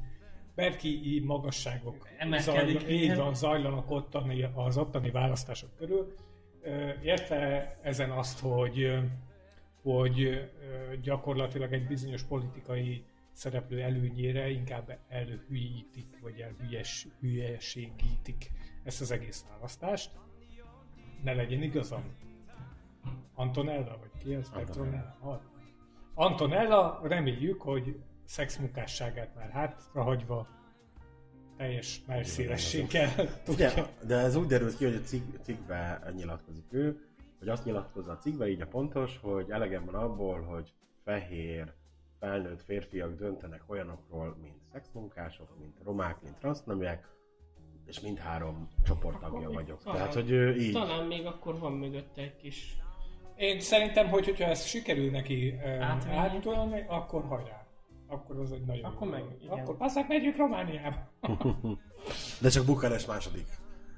Berki 0.54 1.22
magasságok 1.24 2.08
Emelkedik, 2.18 2.80
zajla, 2.80 2.94
így 2.94 3.16
van, 3.16 3.34
zajlanak 3.34 3.90
ottani, 3.90 4.48
az 4.54 4.76
ottani 4.76 5.10
választások 5.10 5.76
körül. 5.76 6.14
Érte 7.02 7.78
ezen 7.82 8.10
azt, 8.10 8.38
hogy, 8.40 8.98
hogy 9.82 10.40
gyakorlatilag 11.02 11.72
egy 11.72 11.86
bizonyos 11.86 12.22
politikai 12.22 13.04
szereplő 13.32 13.80
előnyére 13.80 14.50
inkább 14.50 14.98
előhülyítik, 15.08 16.18
vagy 16.20 16.40
elhülyes, 16.40 17.06
hülyeségítik 17.20 18.50
ezt 18.84 19.00
az 19.00 19.10
egész 19.10 19.44
választást. 19.50 20.10
Ne 21.22 21.32
legyen 21.32 21.62
igazam. 21.62 22.02
Antonella, 23.34 23.98
vagy 24.00 24.22
ki 24.22 24.34
ez? 24.34 24.50
Petronella? 24.50 25.42
Antonella, 26.14 27.00
reméljük, 27.02 27.62
hogy 27.62 28.00
szexmunkásságát 28.24 29.34
már 29.34 29.50
hátrahagyva 29.50 30.46
teljes 31.56 32.02
merszélességgel 32.06 33.42
tudja. 33.44 33.86
De 34.06 34.16
ez 34.16 34.36
úgy 34.36 34.46
derült 34.46 34.76
ki, 34.76 34.84
hogy 34.84 34.94
a 34.94 35.00
cig, 35.00 35.22
cikkbe 35.42 36.02
nyilatkozik 36.16 36.72
ő, 36.72 37.04
hogy 37.38 37.48
azt 37.48 37.64
nyilatkozza 37.64 38.12
a 38.12 38.16
cikkbe, 38.16 38.48
így 38.48 38.60
a 38.60 38.66
pontos, 38.66 39.18
hogy 39.22 39.50
elegem 39.50 39.84
van 39.84 39.94
abból, 39.94 40.40
hogy 40.42 40.74
fehér, 41.04 41.72
felnőtt 42.18 42.62
férfiak 42.62 43.14
döntenek 43.14 43.62
olyanokról, 43.66 44.36
mint 44.42 44.58
szexmunkások, 44.72 45.58
mint 45.58 45.76
romák, 45.84 46.22
mint 46.22 46.38
transzneműek, 46.38 47.08
és 47.86 48.00
mindhárom 48.00 48.68
csoporttagja 48.84 49.38
Akkor 49.38 49.54
vagyok. 49.54 49.82
talán- 49.82 49.98
Tehát, 49.98 50.14
hogy 50.14 50.30
ő 50.30 50.54
így... 50.56 50.72
Talán 50.72 51.06
még 51.06 51.26
akkor 51.26 51.58
van 51.58 51.72
mögötte 51.72 52.22
egy 52.22 52.36
kis... 52.36 52.76
Én 53.36 53.60
szerintem, 53.60 54.08
hogy 54.08 54.24
hogyha 54.24 54.44
ez 54.44 54.64
sikerül 54.64 55.10
neki 55.10 55.54
átolni, 56.08 56.84
akkor 56.88 57.24
hajrá. 57.24 57.66
Akkor 58.06 58.38
az 58.38 58.52
egy 58.52 58.64
nagyon 58.64 58.84
Akkor 58.84 59.06
jó 59.06 59.12
meg, 59.12 59.24
igen. 59.42 59.58
Akkor 59.58 59.76
passzák, 59.76 60.08
megyünk 60.08 60.36
Romániába. 60.36 61.10
De 62.40 62.48
csak 62.48 62.64
Bukarest 62.66 63.06
második. 63.06 63.46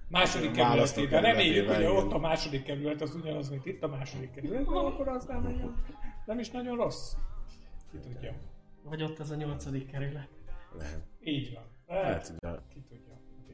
Második 0.08 0.50
kerületében. 0.50 1.22
Reméljük, 1.22 1.70
hogy 1.70 1.84
ott 1.84 2.12
a 2.12 2.18
második 2.18 2.62
kerület 2.62 3.00
az 3.00 3.14
ugyanaz, 3.14 3.50
mint 3.50 3.66
itt 3.66 3.82
a 3.82 3.88
második 3.88 4.30
kerület, 4.30 4.64
de 4.64 4.70
akkor 4.78 5.08
az 5.08 5.24
nem, 5.24 5.42
nagyon, 5.42 5.74
nem 6.26 6.38
is 6.38 6.50
nagyon 6.50 6.76
rossz. 6.76 7.12
Ki 7.90 7.98
tudja. 7.98 8.32
Vagy 8.82 9.02
ott 9.02 9.18
az 9.18 9.30
a 9.30 9.34
nyolcadik 9.34 9.90
kerület. 9.90 10.28
Lehet. 10.78 11.02
Így 11.20 11.54
van. 11.54 11.64
Lehet, 11.86 12.32
Lehet, 12.38 12.62
hogy 12.71 12.71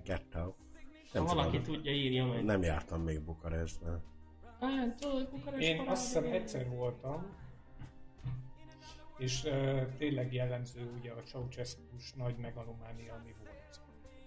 tudja. 0.09 0.17
ghetto. 0.17 0.55
Ha 1.13 1.19
Nem, 1.19 1.25
valaki 1.25 1.61
tudom, 1.61 1.75
tudja, 1.75 1.93
írja 1.93 2.27
meg. 2.27 2.45
nem 2.45 2.63
jártam 2.63 3.03
még 3.03 3.21
Bukarestbe. 3.21 4.03
Hát, 4.61 4.97
tudod, 5.01 5.31
Bukarest 5.31 5.69
Én 5.69 5.81
azt 5.81 6.05
hiszem 6.05 6.25
egyszer 6.25 6.69
voltam, 6.69 7.37
és 9.19 9.45
uh, 9.45 9.95
tényleg 9.97 10.33
jellemző 10.33 10.93
ugye 10.99 11.13
a 11.13 11.23
ceausescu 11.23 11.83
nagy 12.15 12.37
megalománia, 12.37 13.15
ami 13.15 13.35
volt. 13.39 13.81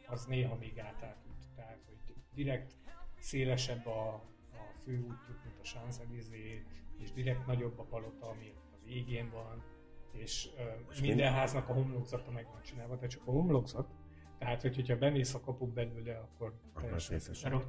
Az 0.07 0.25
néha 0.25 0.55
még 0.55 0.79
átállít, 0.79 1.47
tehát 1.55 1.79
hogy 1.85 2.15
direkt 2.33 2.75
szélesebb 3.19 3.85
a, 3.87 4.13
a 4.51 4.73
főútjuk, 4.83 5.43
mint 5.43 5.59
a 5.59 5.63
Champs-Élysées, 5.63 6.61
és 6.97 7.11
direkt 7.11 7.45
nagyobb 7.45 7.79
a 7.79 7.83
palota, 7.83 8.27
ami 8.27 8.53
a 8.71 8.85
végén 8.85 9.29
van, 9.29 9.63
és 10.11 10.49
uh, 10.91 11.01
minden 11.01 11.33
háznak 11.33 11.69
a 11.69 11.73
homlokzata 11.73 12.31
meg 12.31 12.45
van 12.51 12.61
csinálva, 12.61 12.95
de 12.95 13.07
csak 13.07 13.21
a 13.25 13.31
homlokzat. 13.31 13.87
Tehát, 14.41 14.61
hogy, 14.61 14.75
hogyha 14.75 14.97
bemész 14.97 15.33
a 15.33 15.39
kapuk 15.39 15.73
belőle, 15.73 16.17
akkor 16.17 16.53
Akkor 16.73 17.01
teljesen. 17.01 17.63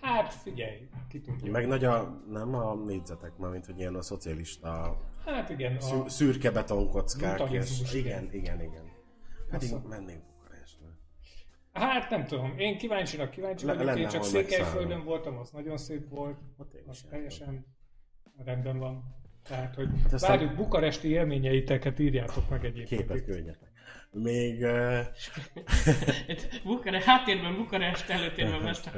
Hát 0.00 0.34
figyelj, 0.34 0.88
ki 1.08 1.20
tudja. 1.20 1.50
Meg 1.50 1.66
nagy 1.66 1.84
a, 1.84 2.22
nem 2.28 2.54
a 2.54 2.74
négyzetek, 2.74 3.36
már 3.36 3.50
mint 3.50 3.66
hogy 3.66 3.78
ilyen 3.78 3.94
a 3.94 4.02
szocialista 4.02 4.98
Hát 5.24 5.48
igen, 5.50 5.80
szű, 5.80 5.96
a, 5.96 6.08
szürke 6.08 6.50
betonkockák. 6.50 7.50
És, 7.50 7.94
igen, 7.94 8.28
igen, 8.32 8.60
igen. 8.60 8.90
Pedig 9.50 9.72
Azt 9.72 9.84
a- 9.84 9.88
mennék 9.88 10.18
Bukarestbe. 10.38 10.86
Hát 11.72 12.10
nem 12.10 12.24
tudom, 12.24 12.58
én 12.58 12.78
kíváncsinak 12.78 13.30
kíváncsi 13.30 13.66
Le- 13.66 13.72
vagyok, 13.74 13.88
én 13.88 13.94
lenne 13.96 14.08
csak 14.08 14.24
Székelyföldön 14.24 15.04
voltam, 15.04 15.36
az 15.38 15.50
nagyon 15.50 15.76
szép 15.76 16.08
volt, 16.08 16.38
Ott 16.56 16.74
én 16.74 16.84
az 16.86 17.04
teljesen 17.10 17.66
rendben 18.44 18.78
van. 18.78 19.14
Tehát, 19.42 19.74
hogy 19.74 19.88
Hát 20.10 20.20
várjuk 20.20 20.54
bukaresti 20.54 21.08
élményeiteket 21.08 21.98
írjátok 21.98 22.48
meg 22.50 22.64
egyébként. 22.64 23.00
Képet 23.00 23.24
küldjetek. 23.24 23.71
Még... 24.12 24.60
Bukare, 26.64 27.02
háttérben 27.04 27.56
Bukarest, 27.56 28.10
előtérben 28.10 28.62
Vesztek. 28.62 28.94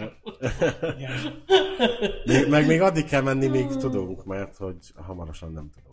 Igen. 0.97 1.43
még, 2.25 2.49
meg 2.49 2.67
még 2.67 2.81
addig 2.81 3.05
kell 3.05 3.23
menni, 3.23 3.47
míg 3.47 3.67
tudunk, 3.67 4.25
mert 4.25 4.57
hogy 4.57 4.93
hamarosan 4.95 5.53
nem 5.53 5.71
tudunk. 5.71 5.93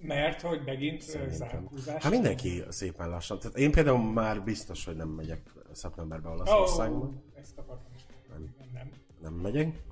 Mert 0.00 0.40
hogy 0.40 0.62
megint 0.64 1.02
zárkózás. 1.28 2.02
Hát 2.02 2.12
mindenki 2.12 2.62
szépen 2.68 3.08
lassan. 3.08 3.38
Tehát 3.38 3.56
én 3.56 3.70
például 3.70 4.12
már 4.12 4.42
biztos, 4.42 4.84
hogy 4.84 4.96
nem 4.96 5.08
megyek 5.08 5.40
szeptemberbe 5.72 6.28
Olaszországba. 6.28 7.04
Oh, 7.04 7.12
ezt 7.40 7.58
akartam 7.58 7.92
is. 7.96 8.02
Nem. 8.28 8.54
nem. 8.74 8.90
Nem 9.22 9.32
megyek. 9.32 9.82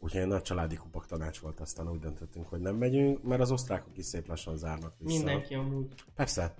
Úgyhogy 0.00 0.20
egy 0.20 0.26
nagy 0.26 0.42
családi 0.42 0.76
kupak 0.76 1.06
tanács 1.06 1.38
volt, 1.38 1.60
aztán 1.60 1.90
úgy 1.90 1.98
döntöttünk, 1.98 2.48
hogy 2.48 2.60
nem 2.60 2.76
megyünk, 2.76 3.22
mert 3.22 3.40
az 3.40 3.50
osztrákok 3.50 3.98
is 3.98 4.04
szép 4.04 4.26
lassan 4.26 4.56
zárnak 4.56 4.94
vissza. 4.98 5.16
Mindenki 5.16 5.54
amúgy. 5.54 5.94
Persze, 6.14 6.54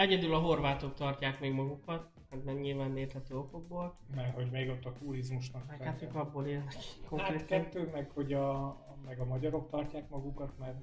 Egyedül 0.00 0.34
a 0.34 0.38
horvátok 0.38 0.94
tartják 0.94 1.40
még 1.40 1.52
magukat, 1.52 2.06
hát 2.30 2.44
nem 2.44 2.56
nyilván 2.56 2.96
érthető 2.96 3.36
okokból. 3.36 3.96
Mert 4.14 4.34
hogy 4.34 4.50
még 4.50 4.68
ott 4.68 4.84
a 4.84 4.92
turizmusnak. 4.92 5.66
Meg 5.68 5.82
hát 5.82 6.02
ők 6.02 6.14
abból 6.14 6.46
élnek 6.46 6.74
Hát 6.74 6.98
konkrétan. 7.08 7.46
kettő, 7.46 7.88
meg 7.92 8.10
hogy 8.14 8.32
a, 8.32 8.76
meg 9.06 9.18
a 9.18 9.24
magyarok 9.24 9.70
tartják 9.70 10.08
magukat, 10.08 10.52
mert, 10.58 10.76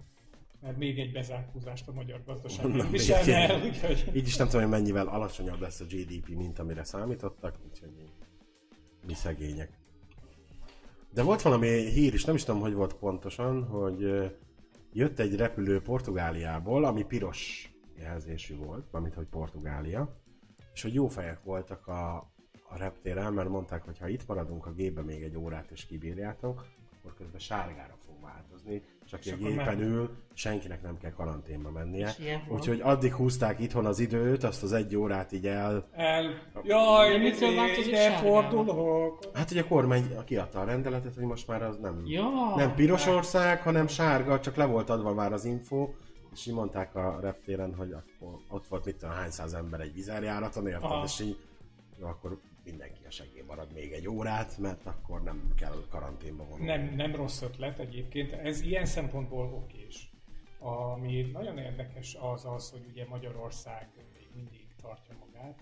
mert 0.61 0.77
még 0.77 0.99
egy 0.99 1.11
bezárkózást 1.11 1.87
a 1.87 1.91
magyar 1.91 2.23
gazdaság 2.25 2.65
nem 2.67 2.89
egy- 2.93 3.29
el, 3.29 3.61
úgyhogy 3.61 4.11
így 4.13 4.27
is 4.27 4.35
nem 4.35 4.47
tudom, 4.47 4.61
hogy 4.61 4.71
mennyivel 4.71 5.07
alacsonyabb 5.07 5.59
lesz 5.59 5.79
a 5.79 5.85
GDP, 5.85 6.29
mint 6.35 6.59
amire 6.59 6.83
számítottak, 6.83 7.55
úgyhogy 7.69 7.91
mi, 7.95 8.03
mi 9.07 9.13
szegények. 9.13 9.69
De 11.13 11.23
volt 11.23 11.41
valami 11.41 11.67
hír 11.67 12.13
is, 12.13 12.25
nem 12.25 12.35
is 12.35 12.43
tudom, 12.43 12.61
hogy 12.61 12.73
volt 12.73 12.93
pontosan, 12.93 13.63
hogy 13.63 14.31
jött 14.93 15.19
egy 15.19 15.35
repülő 15.35 15.81
Portugáliából, 15.81 16.85
ami 16.85 17.03
piros 17.03 17.71
jelzésű 17.99 18.57
volt, 18.57 18.85
amit 18.91 19.13
hogy 19.13 19.25
Portugália, 19.25 20.15
és 20.73 20.81
hogy 20.81 20.93
jó 20.93 21.07
fejek 21.07 21.43
voltak 21.43 21.87
a, 21.87 22.15
a 22.69 22.77
reptéren, 22.77 23.33
mert 23.33 23.49
mondták, 23.49 23.83
hogy 23.83 23.97
ha 23.99 24.07
itt 24.07 24.27
maradunk 24.27 24.65
a 24.65 24.71
gépbe 24.71 25.01
még 25.01 25.23
egy 25.23 25.37
órát 25.37 25.71
és 25.71 25.85
kibírjátok, 25.85 26.65
akkor 26.97 27.13
közben 27.17 27.39
sárgára 27.39 27.95
fog 28.05 28.15
változni, 28.21 28.81
csak 29.09 29.25
egy 29.25 29.37
gépen 29.37 29.65
már- 29.65 29.79
ül, 29.79 30.09
senkinek 30.33 30.81
nem 30.81 30.97
kell 30.97 31.11
karanténba 31.11 31.71
mennie. 31.71 32.15
Úgyhogy 32.49 32.81
addig 32.81 33.13
húzták 33.13 33.59
itthon 33.59 33.85
az 33.85 33.99
időt, 33.99 34.43
azt 34.43 34.63
az 34.63 34.73
egy 34.73 34.95
órát 34.95 35.31
így 35.31 35.47
el... 35.47 35.87
El... 35.91 36.23
Jaj, 36.63 37.17
mitől 37.17 37.49
izé, 37.49 37.55
változik 37.55 37.95
fordulok. 37.95 39.19
Hát 39.33 39.51
ugye 39.51 39.61
a 39.61 39.67
kormány 39.67 40.23
kiadta 40.25 40.59
a 40.59 40.63
rendeletet, 40.63 41.15
hogy 41.15 41.23
most 41.23 41.47
már 41.47 41.63
az 41.63 41.77
nem, 41.77 42.01
Ja, 42.05 42.55
nem 42.55 42.75
piros 42.75 43.07
ország, 43.07 43.61
hanem 43.61 43.87
sárga, 43.87 44.39
csak 44.39 44.55
le 44.55 44.65
volt 44.65 44.89
adva 44.89 45.13
már 45.13 45.33
az 45.33 45.45
info, 45.45 45.89
és 46.37 46.45
így 46.45 46.53
mondták 46.53 46.95
a 46.95 47.19
reptéren, 47.21 47.75
hogy 47.75 47.91
akkor 47.91 48.39
ott 48.49 48.67
volt 48.67 48.85
mit 48.85 48.95
tudom, 48.95 49.15
hány 49.15 49.29
száz 49.29 49.53
ember 49.53 49.79
egy 49.79 49.93
vizerjáraton, 49.93 50.67
érted? 50.67 50.83
Aha. 50.83 51.03
És 51.03 51.19
így, 51.19 51.37
jó, 51.99 52.07
akkor 52.07 52.39
mindenki 52.63 53.05
a 53.07 53.11
segély 53.11 53.43
marad 53.47 53.73
még 53.73 53.91
egy 53.91 54.07
órát, 54.07 54.57
mert 54.57 54.85
akkor 54.85 55.23
nem 55.23 55.53
kell 55.55 55.85
karanténba 55.89 56.43
vonulni. 56.43 56.65
Nem, 56.65 56.95
nem 56.95 57.15
rossz 57.15 57.41
ötlet 57.41 57.79
egyébként, 57.79 58.31
ez 58.31 58.61
ilyen 58.61 58.85
szempontból 58.85 59.53
okés. 59.53 60.11
Ami 60.59 61.21
nagyon 61.33 61.57
érdekes 61.57 62.17
az 62.33 62.45
az, 62.45 62.71
hogy 62.71 62.85
ugye 62.89 63.05
Magyarország 63.07 63.89
még 64.13 64.27
mindig 64.35 64.67
tartja 64.81 65.15
magát, 65.19 65.59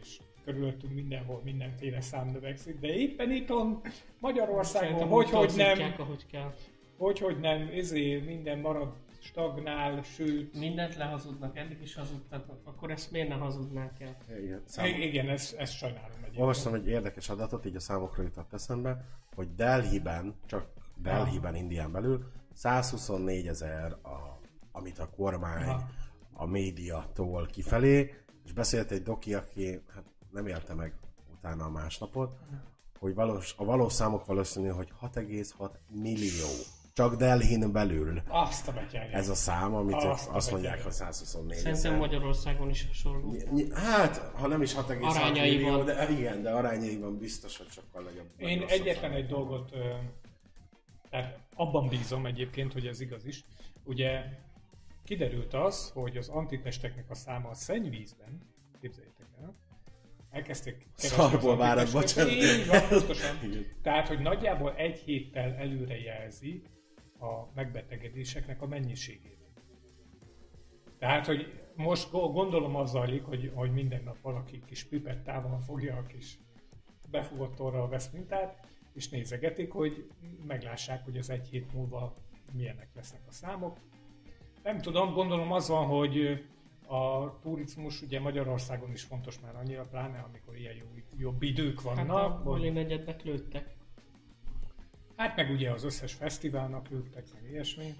és 0.00 0.20
körülöttünk 0.44 0.94
mindenhol 0.94 1.40
mindenféle 1.44 2.00
szám 2.00 2.28
növekszik, 2.28 2.78
de 2.78 2.94
éppen 2.94 3.30
itthon 3.30 3.80
Magyarországon, 4.18 5.08
hogy, 5.08 5.30
hogy 5.30 5.52
nem, 5.56 5.76
torzítják, 5.76 5.98
ahogy 5.98 6.26
kell. 6.26 6.54
hogy, 6.96 7.18
hogy 7.18 7.40
nem, 7.40 7.70
ezért 7.74 8.24
minden 8.24 8.58
marad 8.58 8.92
stagnál, 9.20 10.02
sőt, 10.02 10.54
Mindent 10.54 10.96
lehazudnak, 10.96 11.56
eddig 11.56 11.82
is 11.82 11.94
hazudtak, 11.94 12.44
akkor 12.64 12.90
ezt 12.90 13.10
miért 13.10 13.28
ne 13.28 13.34
hazudnák 13.34 14.00
el? 14.00 14.16
Igen, 14.42 14.62
szám... 14.64 14.86
I- 14.86 15.06
igen, 15.06 15.28
ezt, 15.28 15.54
ezt 15.54 15.72
sajnálom 15.72 16.10
egyébként. 16.12 16.38
Olvastam 16.38 16.74
egy 16.74 16.86
érdekes 16.86 17.28
adatot, 17.28 17.66
így 17.66 17.76
a 17.76 17.80
számokra 17.80 18.22
jutott 18.22 18.52
eszembe, 18.52 19.04
hogy 19.34 19.54
Delhi-ben, 19.54 20.34
csak 20.46 20.66
Delhi-ben, 20.96 21.54
Indián 21.54 21.92
belül 21.92 22.30
124 22.52 23.46
ezer, 23.46 23.92
a, 23.92 24.38
amit 24.72 24.98
a 24.98 25.10
kormány 25.10 25.68
Aha. 25.68 25.90
a 26.32 26.46
média 26.46 27.10
tol 27.14 27.46
kifelé, 27.46 28.14
és 28.44 28.52
beszélt 28.52 28.90
egy 28.90 29.02
doki, 29.02 29.34
aki 29.34 29.82
hát 29.94 30.04
nem 30.30 30.46
élte 30.46 30.74
meg 30.74 30.94
utána 31.32 31.64
a 31.64 31.70
másnapot, 31.70 32.36
hogy 32.98 33.14
valós, 33.14 33.54
a 33.56 33.64
valós 33.64 33.92
számok 33.92 34.26
valószínű, 34.26 34.68
hogy 34.68 34.92
6,6 35.02 35.70
millió. 35.88 36.48
Csak 37.00 37.16
Delhin 37.16 37.72
belül. 37.72 38.22
Azt 38.28 38.68
a 38.68 38.72
betyárját. 38.72 39.14
Ez 39.14 39.28
a 39.28 39.34
szám, 39.34 39.74
amit 39.74 39.94
Azt 39.94 40.28
azt 40.28 40.50
mondják, 40.50 40.82
hogy 40.82 40.92
124 40.92 41.56
Szerintem 41.56 41.72
ezer. 41.72 41.98
Magyarországon 41.98 42.70
is 42.70 42.86
hasonló. 42.86 43.36
Hát, 43.74 44.16
ha 44.16 44.46
nem 44.46 44.62
is 44.62 44.74
6,6 44.74 45.02
Arányaiban. 45.02 45.70
millió, 45.72 45.82
de 45.82 46.10
igen, 46.10 46.42
de 46.42 46.50
arányaiban 46.50 47.18
biztos, 47.18 47.56
hogy 47.56 47.66
sokkal 47.68 48.02
nagyobb. 48.02 48.26
Én 48.36 48.64
egyetlen 48.68 49.12
egy 49.12 49.26
dolgot, 49.26 49.70
tehát 51.10 51.38
abban 51.54 51.88
bízom 51.88 52.26
egyébként, 52.26 52.72
hogy 52.72 52.86
ez 52.86 53.00
igaz 53.00 53.26
is. 53.26 53.44
Ugye 53.84 54.22
kiderült 55.04 55.54
az, 55.54 55.90
hogy 55.94 56.16
az 56.16 56.28
antitesteknek 56.28 57.10
a 57.10 57.14
száma 57.14 57.48
a 57.48 57.54
szennyvízben, 57.54 58.40
képzeljétek 58.80 59.26
el, 59.42 59.54
elkezdték 60.30 60.74
keresni 60.96 61.22
az 61.22 61.30
Szarból 61.30 61.56
várad, 61.56 61.78
antitesteket. 61.94 62.28
bocsánat. 62.28 62.58
Így 62.58 62.66
van, 62.66 62.88
pontosan. 62.88 63.38
Tehát, 63.82 64.08
hogy 64.08 64.18
nagyjából 64.18 64.74
egy 64.76 64.98
héttel 64.98 65.54
előre 65.54 65.98
jelzi 65.98 66.62
a 67.20 67.48
megbetegedéseknek 67.54 68.62
a 68.62 68.66
mennyiségét. 68.66 69.38
Tehát, 70.98 71.26
hogy 71.26 71.60
most 71.74 72.10
go- 72.10 72.32
gondolom 72.32 72.76
az 72.76 72.90
zajlik, 72.90 73.24
hogy, 73.24 73.52
hogy 73.54 73.72
minden 73.72 74.02
nap 74.02 74.20
valaki 74.20 74.62
kis 74.66 74.84
pipettával 74.84 75.58
fogja 75.60 75.96
a 75.96 76.06
kis 76.06 76.38
befogott 77.10 77.60
orral 77.60 77.88
vesz 77.88 78.10
mintát, 78.10 78.66
és 78.94 79.08
nézegetik, 79.08 79.72
hogy 79.72 80.10
meglássák, 80.46 81.04
hogy 81.04 81.16
az 81.16 81.30
egy 81.30 81.48
hét 81.48 81.72
múlva 81.72 82.14
milyenek 82.52 82.88
lesznek 82.94 83.20
a 83.28 83.32
számok. 83.32 83.78
Nem 84.62 84.80
tudom, 84.80 85.12
gondolom 85.12 85.52
az 85.52 85.68
van, 85.68 85.86
hogy 85.86 86.44
a 86.86 87.38
turizmus 87.40 88.02
ugye 88.02 88.20
Magyarországon 88.20 88.90
is 88.90 89.02
fontos 89.02 89.40
már 89.40 89.56
annyira, 89.56 89.86
pláne 89.86 90.18
amikor 90.18 90.56
ilyen 90.56 90.74
jó, 90.74 90.86
jobb 91.16 91.42
idők 91.42 91.80
Hát 91.82 91.96
vannak. 92.06 92.46
a 92.46 92.50
hogy- 92.50 92.72
negyednek 92.72 93.22
lőttek. 93.22 93.76
Hát 95.20 95.36
meg 95.36 95.50
ugye 95.50 95.70
az 95.70 95.84
összes 95.84 96.12
fesztiválnak 96.14 96.88
lőttek, 96.88 97.26
meg 97.32 97.50
ilyesmi. 97.50 97.94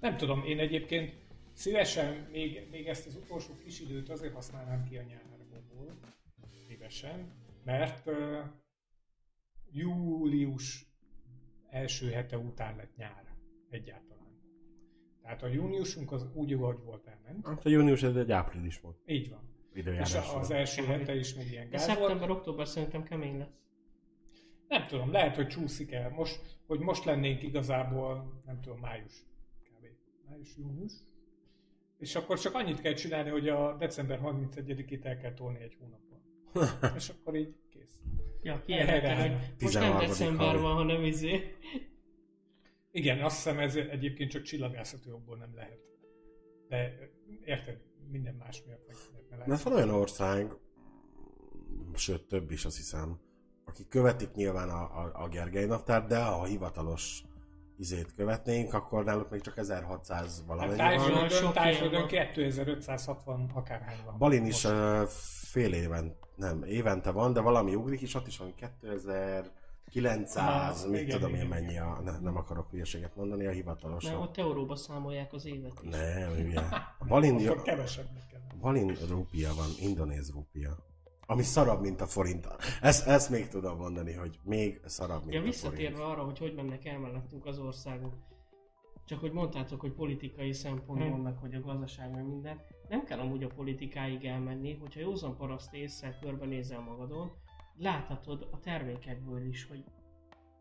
Nem 0.00 0.16
tudom, 0.16 0.44
én 0.44 0.58
egyébként 0.58 1.14
szívesen 1.52 2.28
még, 2.32 2.68
még 2.70 2.86
ezt 2.86 3.06
az 3.06 3.16
utolsó 3.16 3.56
kis 3.64 3.80
időt 3.80 4.08
azért 4.08 4.34
használnám 4.34 4.84
ki 4.84 4.96
a 4.96 5.02
nyárból, 5.02 5.30
szívesen, 6.68 7.32
mert 7.64 8.06
uh, 8.06 8.14
július 9.72 10.86
első 11.70 12.10
hete 12.10 12.38
után 12.38 12.76
lett 12.76 12.96
nyár 12.96 13.24
egyáltalán. 13.70 14.40
Tehát 15.22 15.42
a 15.42 15.46
júniusunk 15.46 16.12
az 16.12 16.26
úgy, 16.34 16.52
ahogy 16.52 16.78
volt, 16.84 17.06
elment. 17.06 17.46
Hát 17.46 17.66
a 17.66 17.68
június 17.68 18.02
ez 18.02 18.16
egy 18.16 18.32
április 18.32 18.80
volt. 18.80 18.98
Így 19.06 19.30
van. 19.30 19.48
És 19.72 20.14
az 20.34 20.50
első 20.50 20.84
hete 20.84 21.14
is 21.14 21.34
még 21.34 21.50
ilyen 21.50 21.70
De 21.70 21.76
gáz 21.76 21.86
volt. 21.86 21.98
szeptember, 21.98 22.30
október 22.30 22.68
szerintem 22.68 23.02
kemény 23.02 23.38
lesz. 23.38 23.58
Nem 24.70 24.86
tudom, 24.86 25.10
lehet, 25.10 25.36
hogy 25.36 25.48
csúszik 25.48 25.92
el. 25.92 26.10
Most, 26.10 26.40
hogy 26.66 26.78
most 26.78 27.04
lennénk 27.04 27.42
igazából, 27.42 28.42
nem 28.46 28.60
tudom, 28.60 28.78
május. 28.78 29.24
Kb. 29.64 29.86
Május, 30.28 30.56
június. 30.56 30.92
És 31.98 32.14
akkor 32.14 32.38
csak 32.38 32.54
annyit 32.54 32.80
kell 32.80 32.92
csinálni, 32.92 33.30
hogy 33.30 33.48
a 33.48 33.76
december 33.76 34.20
31-ét 34.22 35.04
el 35.04 35.16
kell 35.16 35.34
tolni 35.34 35.60
egy 35.60 35.76
hónappal. 35.80 36.20
És 36.96 37.08
akkor 37.08 37.36
így 37.36 37.54
kész. 37.70 38.00
Ja, 38.42 38.62
kijelenteni, 38.62 39.28
hogy 39.28 39.38
most 39.60 39.74
nem 39.74 39.82
13. 39.82 40.06
december 40.06 40.58
van, 40.58 40.74
hanem 40.74 41.04
izé. 41.04 41.56
Igen, 42.90 43.20
azt 43.20 43.36
hiszem 43.36 43.58
ez 43.58 43.76
egyébként 43.76 44.30
csak 44.30 44.42
csillagászati 44.42 45.10
okból 45.10 45.36
nem 45.36 45.54
lehet. 45.54 45.80
De 46.68 47.10
érted, 47.44 47.80
minden 48.10 48.34
más 48.34 48.62
miatt 48.66 48.86
meg 48.86 48.96
De 49.28 49.36
lehet. 49.36 49.62
van 49.62 49.72
olyan 49.72 49.90
ország, 49.90 50.52
sőt 51.94 52.22
több 52.22 52.50
is 52.50 52.64
azt 52.64 52.76
hiszem, 52.76 53.20
akik 53.70 53.88
követik 53.88 54.34
nyilván 54.34 54.68
a, 54.68 54.82
a, 54.82 55.10
a 55.12 55.28
Gergely 55.28 55.66
naptárt, 55.66 56.06
de 56.06 56.22
ha 56.22 56.40
a 56.40 56.44
hivatalos 56.44 57.22
izét 57.76 58.14
követnénk, 58.14 58.74
akkor 58.74 59.04
náluk 59.04 59.30
még 59.30 59.40
csak 59.40 59.56
1600 59.56 60.36
Hát 60.36 60.46
valamennyi 60.46 60.76
van. 60.76 60.86
Tájföldön, 60.86 61.28
Sok 61.28 61.52
tájföldön 61.52 62.08
ilyen 62.08 62.32
2560 62.32 63.50
akárhány 63.54 63.98
van. 64.04 64.18
Balin 64.18 64.42
Most. 64.42 64.64
is 64.64 64.66
uh, 64.70 65.02
fél 65.50 65.72
éven, 65.72 66.16
nem, 66.36 66.62
évente 66.62 67.10
van, 67.10 67.32
de 67.32 67.40
valami 67.40 67.74
ugrik 67.74 68.00
is, 68.00 68.14
ott 68.14 68.26
is 68.26 68.38
van 68.38 68.54
2900, 68.54 70.80
Aha, 70.82 70.90
mit 70.90 71.00
igen, 71.00 71.18
tudom 71.18 71.34
én 71.34 71.46
mennyi, 71.46 71.78
a, 71.78 72.00
ne, 72.04 72.18
nem 72.18 72.36
akarok 72.36 72.70
hülyeséget 72.70 73.16
mondani, 73.16 73.46
a 73.46 73.50
hivatalos. 73.50 74.04
Mert 74.04 74.16
ott 74.16 74.38
euróba 74.38 74.76
számolják 74.76 75.32
az 75.32 75.46
évet 75.46 75.72
is. 75.82 75.90
Nem, 75.90 76.32
hülye. 76.36 76.60
A 76.98 77.04
Balin, 77.08 77.62
kell. 77.62 77.84
Balin 78.60 78.96
rúpia 79.08 79.54
van, 79.54 79.68
indonéz 79.78 80.32
rúpia. 80.32 80.88
Ami 81.30 81.42
szarabb, 81.42 81.80
mint 81.80 82.00
a 82.00 82.06
forint. 82.06 82.48
Ezt, 82.80 83.06
ezt 83.06 83.30
még 83.30 83.48
tudom 83.48 83.76
mondani, 83.78 84.12
hogy 84.12 84.38
még 84.44 84.80
szarabb, 84.84 85.20
mint 85.20 85.34
Ja, 85.34 85.40
a 85.40 85.44
visszatérve 85.44 85.96
forint. 85.96 86.12
arra, 86.12 86.24
hogy 86.24 86.38
hogy 86.38 86.54
mennek 86.54 86.84
el 86.84 86.98
mellettünk 86.98 87.46
az 87.46 87.58
országok. 87.58 88.14
Csak 89.04 89.20
hogy 89.20 89.32
mondtátok, 89.32 89.80
hogy 89.80 89.92
politikai 89.92 90.52
szempontból, 90.52 91.16
Hm. 91.16 91.22
meg 91.22 91.36
hogy 91.36 91.54
a 91.54 91.60
gazdaság, 91.60 92.10
meg 92.14 92.26
minden. 92.26 92.60
Nem 92.88 93.04
kell 93.04 93.18
amúgy 93.18 93.42
a 93.42 93.46
politikáig 93.48 94.24
elmenni, 94.24 94.74
hogyha 94.74 95.00
józan 95.00 95.36
paraszt 95.36 95.74
észre 95.74 96.18
körbenézel 96.20 96.80
magadon, 96.80 97.30
láthatod 97.76 98.48
a 98.50 98.58
termékekből 98.60 99.46
is, 99.46 99.66
hogy 99.66 99.84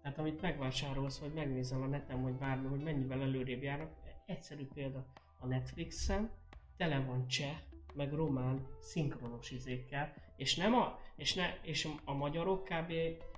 tehát 0.01 0.17
amit 0.17 0.41
megvásárolsz, 0.41 1.19
vagy 1.19 1.33
megnézel 1.33 1.81
a 1.81 1.87
neten, 1.87 2.21
vagy 2.21 2.33
bármi, 2.35 2.67
hogy 2.67 2.83
mennyivel 2.83 3.21
előrébb 3.21 3.61
járnak. 3.63 3.91
Egyszerű 4.25 4.67
példa, 4.73 5.05
a 5.39 5.47
Netflixen 5.47 6.31
tele 6.77 6.99
van 7.07 7.27
cseh, 7.27 7.57
meg 7.93 8.13
román 8.13 8.67
szinkronos 8.79 9.51
izékkel, 9.51 10.13
és 10.39 10.55
nem 10.55 10.73
a, 10.73 10.99
és, 11.15 11.33
ne, 11.33 11.57
és 11.61 11.87
a 12.05 12.13
magyarok 12.13 12.63
kb. 12.63 12.89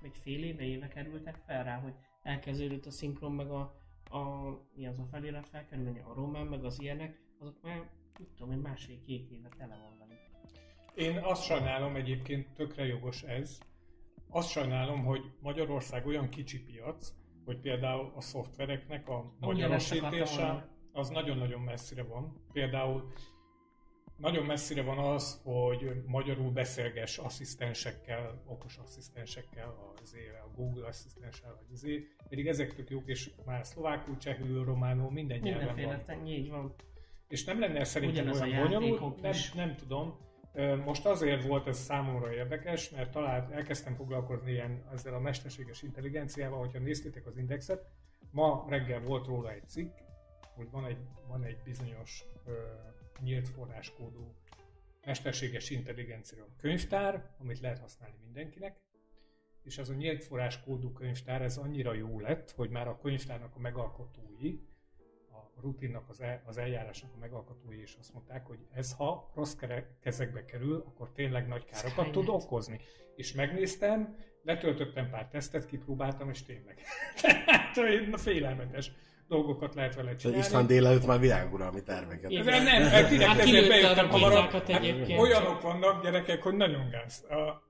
egy 0.02 0.18
fél 0.22 0.44
éve 0.44 0.62
éve 0.62 0.88
kerültek 0.88 1.36
fel 1.46 1.64
rá, 1.64 1.78
hogy 1.78 1.94
elkezdődött 2.22 2.86
a 2.86 2.90
szinkron, 2.90 3.32
meg 3.32 3.50
a, 3.50 3.60
a 4.10 4.20
mi 4.74 4.86
az 4.86 4.98
a 4.98 5.06
felirat 5.10 5.48
felkerülni, 5.48 6.00
a 6.00 6.14
román, 6.14 6.46
meg 6.46 6.64
az 6.64 6.80
ilyenek, 6.80 7.20
azok 7.38 7.62
már, 7.62 7.76
nem 8.18 8.28
tudom, 8.36 8.52
egy 8.52 8.60
másfél-két 8.60 9.30
éve 9.30 9.48
tele 9.58 9.78
van 9.82 9.98
velük. 9.98 10.20
Én 10.94 11.18
azt 11.18 11.44
sajnálom 11.44 11.96
egyébként, 11.96 12.54
tökre 12.54 12.86
jogos 12.86 13.22
ez, 13.22 13.58
azt 14.28 14.50
sajnálom, 14.50 15.04
hogy 15.04 15.20
Magyarország 15.40 16.06
olyan 16.06 16.28
kicsi 16.28 16.62
piac, 16.62 17.12
hogy 17.44 17.60
például 17.60 18.12
a 18.14 18.20
szoftvereknek 18.20 19.08
a 19.08 19.34
magyarosítása 19.40 20.68
az 20.92 21.08
nagyon-nagyon 21.08 21.60
messzire 21.60 22.02
van. 22.02 22.46
Például 22.52 23.12
nagyon 24.22 24.44
messzire 24.44 24.82
van 24.82 24.98
az, 24.98 25.40
hogy 25.44 26.02
magyarul 26.06 26.50
beszélges 26.50 27.18
asszisztensekkel, 27.18 28.42
okos 28.46 28.76
asszisztensekkel, 28.76 29.92
azért, 30.02 30.34
a 30.34 30.50
Google 30.56 30.86
asszisztenssel, 30.86 31.54
vagy 31.54 31.72
azért, 31.72 32.02
pedig 32.28 32.46
ezek 32.46 32.74
tök 32.74 32.90
jók, 32.90 33.08
és 33.08 33.30
már 33.44 33.66
szlovákul, 33.66 34.16
csehül, 34.16 34.64
románul, 34.64 35.10
minden 35.10 35.38
nyelven 35.38 35.66
van. 35.66 35.74
Mindenféle, 35.74 36.18
te- 36.18 36.26
így 36.26 36.50
van. 36.50 36.74
És 37.28 37.44
nem 37.44 37.60
lenne 37.60 37.84
szerintem 37.84 38.24
Ugyanez 38.24 38.40
a 38.40 38.44
olyan 38.44 38.62
bonyolult, 38.62 39.20
nem, 39.20 39.32
nem 39.54 39.76
tudom. 39.76 40.18
Most 40.84 41.06
azért 41.06 41.44
volt 41.44 41.66
ez 41.66 41.78
számomra 41.78 42.34
érdekes, 42.34 42.90
mert 42.90 43.10
talán 43.10 43.52
elkezdtem 43.52 43.94
foglalkozni 43.94 44.50
ilyen 44.50 44.84
ezzel 44.92 45.14
a 45.14 45.20
mesterséges 45.20 45.82
intelligenciával, 45.82 46.58
hogyha 46.58 46.78
néztétek 46.78 47.26
az 47.26 47.36
indexet, 47.36 47.86
ma 48.30 48.66
reggel 48.68 49.00
volt 49.00 49.26
róla 49.26 49.50
egy 49.52 49.68
cikk, 49.68 49.96
hogy 50.54 50.70
van 50.70 50.84
egy, 50.84 50.98
van 51.28 51.44
egy 51.44 51.58
bizonyos 51.64 52.24
nyílt 53.22 53.48
forráskódú 53.48 54.34
mesterséges 55.04 55.70
intelligencia 55.70 56.46
könyvtár, 56.56 57.30
amit 57.38 57.60
lehet 57.60 57.78
használni 57.78 58.16
mindenkinek, 58.24 58.80
és 59.62 59.78
az 59.78 59.88
a 59.88 59.94
nyílt 59.94 60.24
forráskódú 60.24 60.92
könyvtár, 60.92 61.42
ez 61.42 61.56
annyira 61.56 61.92
jó 61.92 62.20
lett, 62.20 62.50
hogy 62.50 62.70
már 62.70 62.88
a 62.88 62.98
könyvtárnak 62.98 63.56
a 63.56 63.58
megalkotói, 63.58 64.58
a 65.30 65.60
rutinnak, 65.60 66.08
az, 66.08 66.20
el, 66.20 66.42
az 66.46 66.58
eljárásnak 66.58 67.12
a 67.14 67.18
megalkotói 67.18 67.80
is 67.80 67.94
azt 67.94 68.12
mondták, 68.12 68.46
hogy 68.46 68.58
ez 68.72 68.92
ha 68.92 69.32
rossz 69.34 69.56
kezekbe 70.00 70.44
kerül, 70.44 70.84
akkor 70.86 71.12
tényleg 71.12 71.48
nagy 71.48 71.64
károkat 71.64 72.10
tud 72.10 72.22
Skynet. 72.22 72.42
okozni. 72.42 72.80
És 73.16 73.32
megnéztem, 73.32 74.16
letöltöttem 74.42 75.10
pár 75.10 75.28
tesztet, 75.28 75.66
kipróbáltam, 75.66 76.30
és 76.30 76.42
tényleg. 76.42 76.80
Tehát 77.20 78.20
félelmetes 78.20 78.92
dolgokat 79.32 79.74
lehet 79.74 79.94
vele 79.94 80.10
És 80.10 80.16
csinálni. 80.16 80.42
István 80.42 80.66
délelőtt 80.66 81.06
már 81.06 81.20
világuralmi 81.20 81.82
terveket. 81.82 82.30
Igen. 82.30 82.44
Nem, 82.44 82.64
nem, 82.64 82.82
nem, 82.82 83.08
direkt 83.08 83.26
Hát 83.28 83.38
ezért 83.38 83.68
bejöttem 83.68 84.04
a 84.04 84.08
hamarabb. 84.08 84.34
rakétákat 84.52 84.68
egyébként. 84.68 85.20
Olyanok 85.20 85.60
vannak 85.60 86.02
gyerekek, 86.02 86.42
hogy 86.42 86.54
nagyon 86.54 86.88
gáz. 86.90 87.24
A 87.30 87.62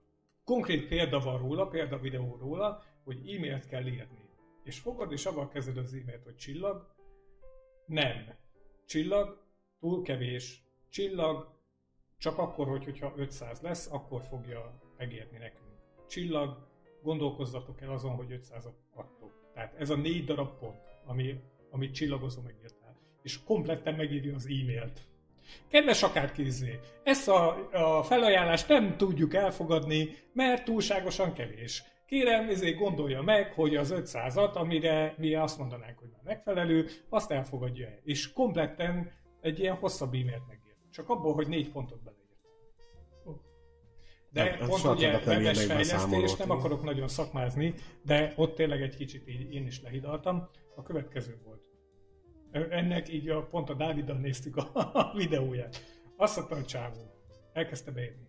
konkrét 0.45 0.89
példa 0.89 1.19
van 1.21 1.39
róla, 1.39 1.67
példa 1.67 1.99
videó 1.99 2.37
róla, 2.41 2.83
hogy 3.05 3.17
e-mailt 3.17 3.67
kell 3.69 3.87
írni. 3.87 4.29
És 4.65 4.79
fogod, 4.79 5.13
és 5.13 5.27
avval 5.27 5.49
kezded 5.49 5.77
az 5.77 5.93
e-mailt, 5.93 6.25
hogy 6.25 6.37
csillag, 6.37 6.87
nem. 7.87 8.35
Csillag, 8.87 9.41
túl 9.81 10.03
kevés. 10.03 10.63
Csillag, 10.91 11.49
csak 12.19 12.39
akkor, 12.39 12.67
hogy, 12.69 12.85
hogyha 12.85 13.13
500 13.17 13.61
lesz, 13.61 13.89
akkor 13.93 14.23
fogja 14.23 14.81
megérni 14.99 15.39
nekünk. 15.39 15.71
Csillag, 16.09 16.67
gondolkozzatok 17.03 17.81
el 17.81 17.91
azon, 17.91 18.15
hogy 18.15 18.27
500-at 18.31 18.75
adtok. 18.95 19.51
Tehát 19.55 19.75
ez 19.79 19.91
a 19.91 19.97
négy 19.97 20.25
darab 20.25 20.59
pont, 20.59 20.81
ami, 21.07 21.41
amit 21.73 21.95
csillagozó 21.95 22.41
megírtál. 22.43 22.97
És 23.23 23.43
kompletten 23.45 23.95
megírja 23.95 24.35
az 24.35 24.47
e-mailt. 24.47 25.01
Kedves 25.69 26.03
akárkézzé, 26.03 26.79
ezt 27.03 27.29
a, 27.29 27.69
a 27.99 28.03
felajánlást 28.03 28.69
nem 28.69 28.97
tudjuk 28.97 29.35
elfogadni, 29.35 30.17
mert 30.33 30.65
túlságosan 30.65 31.33
kevés. 31.33 31.85
Kérem, 32.07 32.49
ezért 32.49 32.79
gondolja 32.79 33.23
meg, 33.23 33.53
hogy 33.53 33.77
az 33.77 33.95
500-at, 33.97 34.53
amire 34.53 35.15
mi 35.19 35.35
azt 35.35 35.59
mondanánk, 35.59 35.99
hogy 35.99 36.09
már 36.13 36.23
megfelelő, 36.25 36.87
azt 37.09 37.31
elfogadja 37.31 37.87
el. 37.87 37.99
És 38.05 38.33
kompletten 38.33 39.13
egy 39.41 39.59
ilyen 39.59 39.75
hosszabb 39.75 40.15
e-mailt 40.15 40.47
megírt. 40.49 40.77
Csak 40.93 41.09
abból, 41.09 41.35
hogy 41.35 41.49
négy 41.49 41.71
pontot 41.71 42.03
beleírt. 42.03 42.23
De 44.31 44.45
Nem, 44.45 44.61
ez 44.61 44.69
pont 44.69 44.97
ugye 44.97 45.21
webes 45.27 45.65
fejlesztés, 45.65 46.37
nem 46.37 46.51
akarok 46.51 46.83
nagyon 46.83 47.09
szakmázni, 47.09 47.75
de 48.03 48.33
ott 48.37 48.55
tényleg 48.55 48.83
egy 48.83 48.97
kicsit 48.97 49.29
így 49.29 49.55
én 49.55 49.67
is 49.67 49.83
lehidaltam. 49.83 50.49
A 50.75 50.83
következő 50.83 51.39
volt. 51.45 51.63
Ennek 52.71 53.09
így 53.09 53.29
a, 53.29 53.47
pont 53.47 53.71
a 53.71 53.75
Dáviddal 53.75 54.17
néztük 54.17 54.57
a, 54.57 54.71
a 54.75 55.13
videóját. 55.17 56.01
Azt 56.17 56.37
mondta 56.37 56.57
a 56.57 56.65
csávó, 56.65 57.01
elkezdte 57.53 57.91
beírni. 57.91 58.29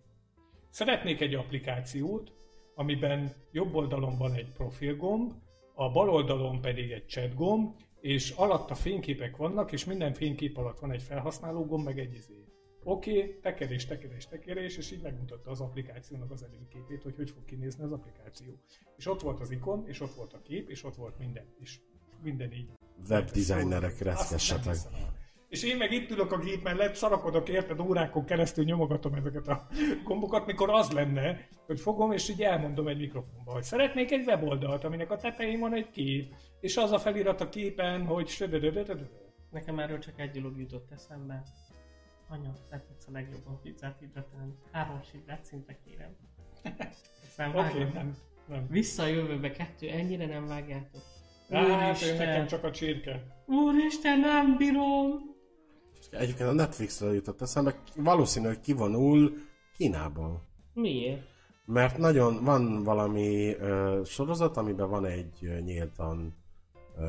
Szeretnék 0.70 1.20
egy 1.20 1.34
applikációt, 1.34 2.32
amiben 2.74 3.32
jobb 3.52 3.74
oldalon 3.74 4.18
van 4.18 4.32
egy 4.32 4.52
profilgomb, 4.52 5.32
a 5.74 5.90
bal 5.90 6.10
oldalon 6.10 6.60
pedig 6.60 6.90
egy 6.90 7.08
chat 7.08 7.34
gomb, 7.34 7.74
és 8.00 8.30
alatta 8.30 8.74
fényképek 8.74 9.36
vannak, 9.36 9.72
és 9.72 9.84
minden 9.84 10.12
fénykép 10.12 10.56
alatt 10.56 10.78
van 10.78 10.92
egy 10.92 11.02
felhasználó 11.02 11.64
gomb, 11.64 11.84
meg 11.84 11.98
egy 11.98 12.14
izé. 12.14 12.44
Oké, 12.84 13.18
okay, 13.18 13.38
tekerés, 13.42 13.86
tekerés, 13.86 14.26
tekerés, 14.26 14.76
és 14.76 14.90
így 14.90 15.02
megmutatta 15.02 15.50
az 15.50 15.60
applikációnak 15.60 16.30
az 16.30 16.42
előképét, 16.42 17.02
hogy 17.02 17.16
hogy 17.16 17.30
fog 17.30 17.44
kinézni 17.44 17.84
az 17.84 17.92
applikáció. 17.92 18.58
És 18.96 19.06
ott 19.06 19.20
volt 19.20 19.40
az 19.40 19.50
ikon, 19.50 19.88
és 19.88 20.00
ott 20.00 20.14
volt 20.14 20.32
a 20.32 20.42
kép, 20.42 20.68
és 20.68 20.84
ott 20.84 20.94
volt 20.94 21.18
minden, 21.18 21.54
és 21.58 21.80
minden 22.24 22.52
így 22.52 22.68
Webdesignerek, 23.08 23.98
reszkessetek. 23.98 24.76
És 25.48 25.62
én 25.62 25.76
meg 25.76 25.92
itt 25.92 26.10
ülök 26.10 26.32
a 26.32 26.38
gép 26.38 26.62
mellett, 26.62 26.94
szarakodok 26.94 27.48
érted, 27.48 27.80
órákon 27.80 28.24
keresztül 28.24 28.64
nyomogatom 28.64 29.14
ezeket 29.14 29.48
a 29.48 29.66
gombokat, 30.04 30.46
mikor 30.46 30.70
az 30.70 30.90
lenne, 30.90 31.48
hogy 31.66 31.80
fogom 31.80 32.12
és 32.12 32.28
így 32.28 32.42
elmondom 32.42 32.88
egy 32.88 32.98
mikrofonba, 32.98 33.52
hogy 33.52 33.62
szeretnék 33.62 34.10
egy 34.10 34.26
weboldalt, 34.26 34.84
aminek 34.84 35.10
a 35.10 35.16
tetején 35.16 35.60
van 35.60 35.74
egy 35.74 35.90
kép, 35.90 36.34
és 36.60 36.76
az 36.76 36.92
a 36.92 36.98
felirat 36.98 37.40
a 37.40 37.48
képen, 37.48 38.06
hogy 38.06 38.28
södödödödödö. 38.28 39.04
Nekem 39.50 39.78
erről 39.78 39.98
csak 39.98 40.20
egy 40.20 40.30
dolog 40.30 40.58
jutott 40.58 40.90
eszembe. 40.92 41.42
Anya, 42.28 42.52
tetszett 42.70 43.04
a 43.08 43.10
legjobban 43.10 43.60
pizzát 43.62 43.98
hidratálni. 43.98 44.52
Három 44.72 45.02
sibrát 45.02 45.44
szinte 45.44 45.78
kérem. 45.84 46.16
Aztán 47.28 47.56
okay, 47.56 47.84
nem, 47.84 48.16
nem. 48.46 48.66
Vissza 48.68 49.02
a 49.02 49.06
jövőbe 49.06 49.50
kettő, 49.50 49.88
ennyire 49.88 50.26
nem 50.26 50.46
vágjátok. 50.46 51.02
Hát, 51.50 51.88
Úristen, 51.88 52.16
nekem 52.26 52.46
csak 52.46 52.64
a 52.64 52.70
csirke. 52.70 53.22
Úristen, 53.46 54.18
nem 54.18 54.56
bírom! 54.56 55.32
Egyébként 56.10 56.48
a 56.48 56.52
Netflixről 56.52 57.14
jutott 57.14 57.40
eszembe, 57.40 57.74
valószínű, 57.96 58.46
hogy 58.46 58.60
kivonul 58.60 59.32
Kínából. 59.76 60.42
Miért? 60.74 61.22
Mert 61.66 61.98
nagyon 61.98 62.44
van 62.44 62.82
valami 62.82 63.54
ö, 63.54 64.00
sorozat, 64.04 64.56
amiben 64.56 64.88
van 64.88 65.04
egy 65.04 65.38
ö, 65.42 65.58
nyíltan 65.58 66.34
ö, 66.98 67.04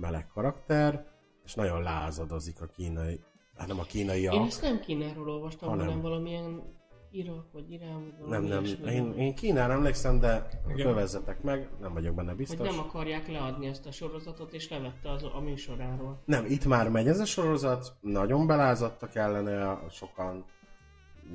meleg 0.00 0.26
karakter, 0.26 1.06
és 1.44 1.54
nagyon 1.54 1.82
lázadozik 1.82 2.60
a 2.60 2.66
kínai, 2.66 3.20
hát 3.56 3.68
nem 3.68 3.78
a 3.78 3.82
kínai, 3.82 4.22
Én 4.22 4.42
ezt 4.42 4.62
nem 4.62 4.80
Kínáról 4.80 5.30
olvastam, 5.30 5.68
Hanem. 5.68 5.86
hanem 5.86 6.00
valamilyen 6.02 6.62
Irak 7.10 7.52
vagy 7.52 7.70
Irán, 7.70 8.14
vagy 8.18 8.28
nem, 8.28 8.42
valami 8.42 8.48
nem, 8.48 8.64
ilyesmi. 8.64 8.92
én, 8.92 9.12
én 9.12 9.34
Kínára 9.34 9.72
emlékszem, 9.72 10.18
de 10.18 10.48
kövezzetek 10.76 11.42
meg, 11.42 11.68
nem 11.80 11.92
vagyok 11.92 12.14
benne 12.14 12.28
Hogy 12.28 12.36
biztos. 12.36 12.68
nem 12.68 12.78
akarják 12.78 13.28
leadni 13.28 13.66
ezt 13.66 13.86
a 13.86 13.90
sorozatot, 13.90 14.52
és 14.52 14.68
levette 14.68 15.10
az 15.10 15.22
a 15.22 15.40
műsoráról. 15.40 16.22
Nem, 16.24 16.44
itt 16.44 16.64
már 16.64 16.88
megy 16.88 17.08
ez 17.08 17.20
a 17.20 17.24
sorozat, 17.24 17.96
nagyon 18.00 18.46
belázadtak 18.46 19.14
ellene 19.14 19.80
sokan, 19.90 20.44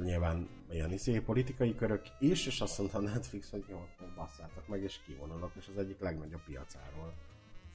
nyilván 0.04 0.50
ilyen 0.70 0.92
izé, 0.92 1.20
politikai 1.20 1.76
körök 1.76 2.06
is, 2.20 2.48
és 2.48 2.62
azt 2.62 2.78
mondta 2.78 2.98
a 2.98 3.02
Netflix, 3.02 3.50
hogy 3.50 3.64
jó, 3.70 3.76
akkor 3.76 4.14
basszátok 4.16 4.68
meg, 4.68 4.82
és 4.84 5.00
kivonulok, 5.06 5.52
és 5.60 5.68
az 5.68 5.78
egyik 5.78 6.00
legnagyobb 6.00 6.44
piacáról 6.46 7.14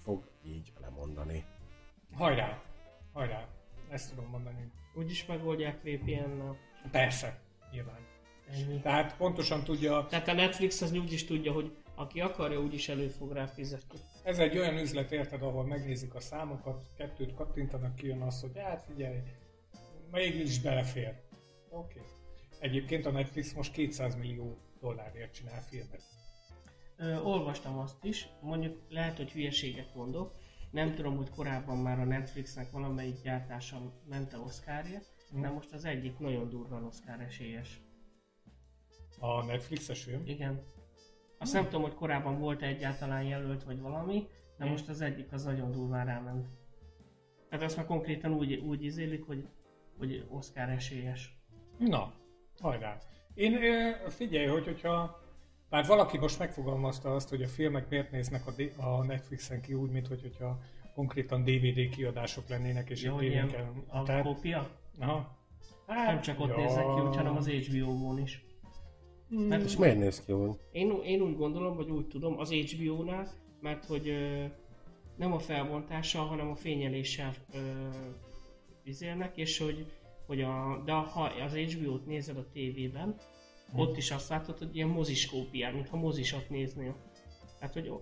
fog 0.02 0.22
így 0.46 0.72
lemondani. 0.80 1.44
Hajrá, 2.14 2.62
hajrá. 3.12 3.48
Ezt 3.88 4.10
tudom 4.10 4.30
mondani. 4.30 4.72
Úgyis 4.94 5.26
megoldják 5.26 5.82
VPN-nel. 5.82 6.56
Persze, 6.90 7.40
nyilván. 7.72 8.06
Ennyi. 8.50 8.80
Tehát 8.80 9.16
pontosan 9.16 9.64
tudja, 9.64 10.06
Tehát 10.10 10.28
a 10.28 10.32
Netflix 10.32 10.80
az 10.80 10.92
úgy 10.92 11.12
is 11.12 11.24
tudja, 11.24 11.52
hogy 11.52 11.76
aki 11.94 12.20
akarja, 12.20 12.60
úgyis 12.60 12.88
elő 12.88 13.08
fog 13.08 13.32
rá 13.32 13.46
fizetni. 13.46 13.98
Ez 14.22 14.38
egy 14.38 14.58
olyan 14.58 14.78
üzlet, 14.78 15.12
érted, 15.12 15.42
ahol 15.42 15.66
megnézik 15.66 16.14
a 16.14 16.20
számokat, 16.20 16.86
kettőt 16.96 17.34
kattintanak, 17.34 17.94
kijön 17.94 18.20
az, 18.20 18.40
hogy 18.40 18.58
hát 18.58 18.84
figyelj, 18.86 19.16
mégis 20.10 20.60
belefér. 20.60 21.14
Oké. 21.70 21.98
Okay. 21.98 22.10
Egyébként 22.58 23.06
a 23.06 23.10
Netflix 23.10 23.52
most 23.52 23.72
200 23.72 24.16
millió 24.16 24.58
dollárért 24.80 25.34
csinál 25.34 25.62
filmet. 25.62 26.02
Ö, 26.96 27.16
olvastam 27.20 27.78
azt 27.78 28.04
is, 28.04 28.28
mondjuk 28.40 28.78
lehet, 28.88 29.16
hogy 29.16 29.30
hülyeséget 29.30 29.94
mondok, 29.94 30.34
nem 30.70 30.94
tudom, 30.94 31.16
hogy 31.16 31.30
korábban 31.30 31.76
már 31.76 31.98
a 31.98 32.04
Netflixnek 32.04 32.70
valamelyik 32.70 33.22
gyártása 33.22 33.92
ment 34.08 34.32
a 34.32 34.38
Oscarért, 34.38 35.17
de 35.32 35.48
most 35.50 35.72
az 35.72 35.84
egyik 35.84 36.18
nagyon 36.18 36.48
durván 36.48 36.84
Oscar 36.84 37.20
esélyes. 37.20 37.80
A 39.18 39.44
Netflixes 39.44 40.02
film? 40.02 40.22
Igen. 40.26 40.62
Azt 41.38 41.52
nem 41.52 41.64
tudom, 41.64 41.82
hogy 41.82 41.94
korábban 41.94 42.38
volt 42.38 42.62
egyáltalán 42.62 43.22
jelölt 43.22 43.62
vagy 43.64 43.80
valami, 43.80 44.26
de 44.56 44.62
Hmm. 44.64 44.72
most 44.72 44.88
az 44.88 45.00
egyik 45.00 45.32
az 45.32 45.44
nagyon 45.44 45.70
durván 45.72 46.06
ráment. 46.06 46.46
Tehát 47.48 47.64
azt 47.64 47.76
már 47.76 47.86
konkrétan 47.86 48.32
úgy, 48.32 48.54
úgy 48.54 48.84
izélik, 48.84 49.22
hogy, 49.26 49.48
hogy 49.98 50.26
Oscar 50.30 50.68
esélyes. 50.68 51.36
Na, 51.78 52.12
hajrá. 52.60 52.98
Én 53.34 53.58
figyelj, 54.08 54.46
hogy 54.46 54.64
hogyha 54.64 55.22
bár 55.68 55.86
valaki 55.86 56.18
most 56.18 56.38
megfogalmazta 56.38 57.14
azt, 57.14 57.28
hogy 57.28 57.42
a 57.42 57.46
filmek 57.48 57.88
miért 57.88 58.10
néznek 58.10 58.46
a, 58.46 58.50
D- 58.50 58.78
a 58.78 59.04
Netflixen 59.04 59.60
ki 59.60 59.74
úgy, 59.74 59.90
mint 59.90 60.06
hogy, 60.06 60.20
hogyha 60.20 60.58
konkrétan 60.94 61.44
DVD 61.44 61.88
kiadások 61.88 62.48
lennének, 62.48 62.90
és 62.90 63.02
Ja, 63.02 63.12
itt 63.12 63.18
tévéken- 63.18 63.84
a 63.88 64.02
tehát- 64.02 64.24
kópia? 64.24 64.68
Aha. 64.98 65.36
Hát, 65.86 66.06
Nem 66.06 66.20
csak 66.20 66.40
ott 66.40 66.48
ja. 66.48 66.56
néznek 66.56 66.84
ki 66.84 67.00
úgy, 67.00 67.16
hanem 67.16 67.36
az 67.36 67.48
HBO-n 67.48 68.18
is. 68.18 68.46
Mert 69.28 69.64
És 69.64 69.76
miért 69.76 69.98
néz 69.98 70.24
ki 70.24 70.32
úgy? 70.32 70.56
Én, 70.72 70.90
én 71.04 71.20
úgy 71.20 71.36
gondolom, 71.36 71.76
vagy 71.76 71.90
úgy 71.90 72.06
tudom, 72.06 72.38
az 72.38 72.52
HBO-nál, 72.52 73.30
mert 73.60 73.84
hogy 73.84 74.08
ö, 74.08 74.44
nem 75.16 75.32
a 75.32 75.38
felbontással, 75.38 76.26
hanem 76.26 76.50
a 76.50 76.54
fényeléssel 76.54 77.34
ö, 77.52 77.58
vizélnek, 78.84 79.36
és 79.36 79.58
hogy, 79.58 79.86
hogy 80.26 80.42
a, 80.42 80.82
de 80.84 80.92
ha 80.92 81.22
az 81.44 81.54
HBO-t 81.54 82.06
nézed 82.06 82.36
a 82.36 82.48
tévében, 82.52 83.16
ott 83.76 83.96
is 83.96 84.10
azt 84.10 84.28
látod, 84.28 84.58
hogy 84.58 84.76
ilyen 84.76 84.88
mozis 84.88 85.26
kópián, 85.26 85.74
mintha 85.74 85.96
mozisat 85.96 86.50
néznél. 86.50 86.96
Tehát, 87.58 87.74
hogy 87.74 87.92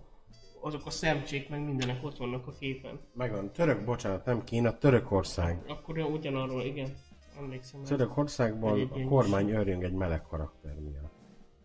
azok 0.66 0.86
a 0.86 0.90
szemcsék 0.90 1.48
meg 1.48 1.64
mindenek 1.64 2.04
ott 2.04 2.16
vannak 2.16 2.46
a 2.46 2.52
képen. 2.58 3.00
Megvan, 3.14 3.52
török, 3.52 3.84
bocsánat, 3.84 4.24
nem 4.24 4.44
Kína, 4.44 4.78
Törökország. 4.78 5.64
Akkor 5.68 5.98
ugyanarról, 5.98 6.62
igen, 6.62 6.94
emlékszem. 7.38 7.82
Törökországban 7.82 8.80
a 8.80 9.08
kormány 9.08 9.50
örjön 9.50 9.84
egy 9.84 9.92
meleg 9.92 10.22
karakter 10.22 10.74
miatt. 10.74 11.14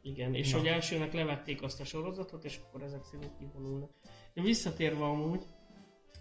Igen, 0.01 0.35
és 0.35 0.51
Na. 0.51 0.57
hogy 0.57 0.67
elsőnek 0.67 1.13
levették 1.13 1.61
azt 1.61 1.81
a 1.81 1.83
sorozatot, 1.83 2.43
és 2.43 2.59
akkor 2.63 2.81
ezek 2.81 3.03
szerint 3.03 3.31
kivonulnak. 3.37 3.89
De 4.33 4.41
visszatérve 4.41 5.03
amúgy, 5.03 5.41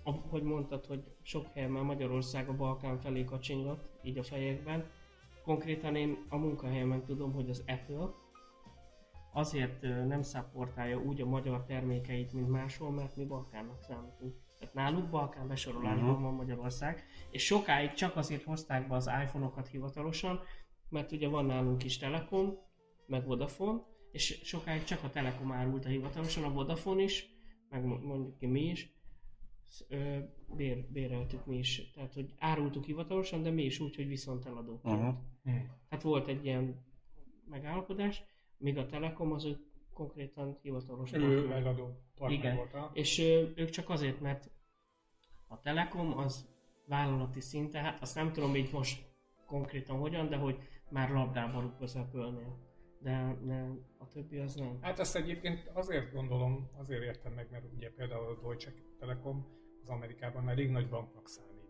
ahogy 0.03 0.43
mondtad, 0.43 0.87
hogy 0.87 1.03
sok 1.23 1.47
helyen 1.53 1.71
már 1.71 1.83
Magyarország 1.83 2.49
a 2.49 2.57
Balkán 2.57 2.99
felé 2.99 3.25
kacsingat, 3.25 3.89
így 4.03 4.19
a 4.19 4.23
fejekben. 4.23 4.91
Konkrétan 5.45 5.97
én 5.97 6.27
a 6.29 6.37
munkahelyemen 6.37 7.05
tudom, 7.05 7.33
hogy 7.33 7.51
az 7.51 7.65
Apple 7.67 8.11
azért 9.33 9.83
nem 9.83 10.23
szapportálja 10.23 10.99
úgy 11.03 11.21
a 11.21 11.27
magyar 11.27 11.65
termékeit, 11.65 12.33
mint 12.33 12.49
máshol, 12.49 12.91
mert 12.91 13.17
mi 13.17 13.25
Balkánnak 13.25 13.83
számítunk. 13.83 14.35
Tehát 14.59 14.75
náluk 14.75 15.11
Balkán 15.11 15.49
besorolásban 15.49 16.13
Mhm. 16.15 16.23
van 16.23 16.35
Magyarország, 16.35 17.05
és 17.31 17.45
sokáig 17.45 17.93
csak 17.93 18.17
azért 18.17 18.43
hozták 18.43 18.89
be 18.89 18.95
az 18.95 19.11
iPhone-okat 19.25 19.69
hivatalosan, 19.69 20.41
mert 20.89 21.13
ugye 21.13 21.29
van 21.29 21.45
nálunk 21.45 21.85
is 21.85 21.99
Telekom, 21.99 22.55
meg 23.07 23.27
Vodafone, 23.27 23.81
és 24.11 24.41
sokáig 24.45 24.85
csak 24.85 25.03
a 25.05 25.11
Telekom 25.11 25.53
árult 25.53 25.85
a 25.85 25.89
hivatalosan, 25.89 26.45
a 26.45 26.53
Vodafone 26.53 27.03
is, 27.03 27.27
meg 27.69 27.85
mo- 27.85 28.03
mondjuk 28.05 28.37
ki 28.37 28.47
mi 28.47 28.61
is, 28.61 28.95
bér, 30.57 30.87
béreltük 30.93 31.47
mi 31.47 31.57
is. 31.59 31.91
Tehát, 31.95 32.15
hogy 32.15 32.35
árultuk 32.39 32.85
hivatalosan, 32.85 33.43
de 33.43 33.51
mi 33.51 33.63
is 33.63 33.81
úgy, 33.81 33.97
hogy 33.97 34.07
viszonteladó. 34.07 34.81
Uh-huh. 34.85 35.15
Hm. 35.43 35.51
Hát 35.91 36.03
volt 36.03 36.29
egy 36.29 36.45
ilyen 36.45 36.85
megállapodás, 37.49 38.23
míg 38.61 38.79
a 38.79 38.87
Telekom 38.87 39.33
az 39.33 39.45
ő 39.45 39.57
konkrétan 39.93 40.59
hivatalos. 40.63 41.13
Ő 41.13 41.35
partner. 41.35 41.57
eladó 41.57 41.89
partner 42.15 42.39
Igen. 42.39 42.57
volt. 42.57 42.71
ha? 42.71 42.91
És 42.93 43.19
ö, 43.19 43.45
ők 43.55 43.69
csak 43.69 43.89
azért, 43.89 44.21
mert 44.21 44.51
a 45.49 45.61
Telekom 45.61 46.19
az 46.19 46.49
vállalati 46.87 47.41
szinten, 47.41 47.83
hát 47.83 48.03
azt 48.03 48.15
nem 48.15 48.33
tudom 48.33 48.55
így 48.55 48.73
most 48.73 49.09
konkrétan 49.47 49.99
hogyan, 49.99 50.29
de 50.29 50.37
hogy 50.37 50.59
már 50.89 51.11
labdába 51.11 51.61
rúg 51.61 51.75
az 51.81 51.97
Apple-nél. 51.97 52.69
De, 53.03 53.39
de 53.43 53.69
a 53.99 54.09
többi 54.09 54.39
az 54.39 54.55
nem. 54.55 54.79
Hát 54.81 54.99
ezt 54.99 55.17
egyébként 55.17 55.71
azért 55.73 56.13
gondolom, 56.13 56.71
azért 56.79 57.03
értem 57.03 57.33
meg, 57.33 57.51
mert 57.51 57.65
ugye 57.77 57.91
például 57.91 58.27
a 58.27 58.41
Deutsche 58.41 58.73
Telekom 58.99 59.47
az 59.83 59.89
Amerikában 59.89 60.49
elég 60.49 60.71
nagy 60.71 60.89
banknak 60.89 61.29
számít. 61.29 61.61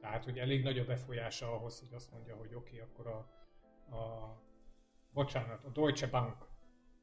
Tehát, 0.00 0.24
hogy 0.24 0.38
elég 0.38 0.62
nagy 0.62 0.78
a 0.78 0.84
befolyása 0.84 1.52
ahhoz, 1.52 1.80
hogy 1.80 1.94
azt 1.94 2.12
mondja, 2.12 2.36
hogy 2.36 2.54
oké, 2.54 2.56
okay, 2.56 2.78
akkor 2.78 3.06
a, 3.06 3.18
a, 3.96 4.34
bocsánat, 5.16 5.64
a 5.64 5.68
Deutsche 5.68 6.06
Bank, 6.06 6.36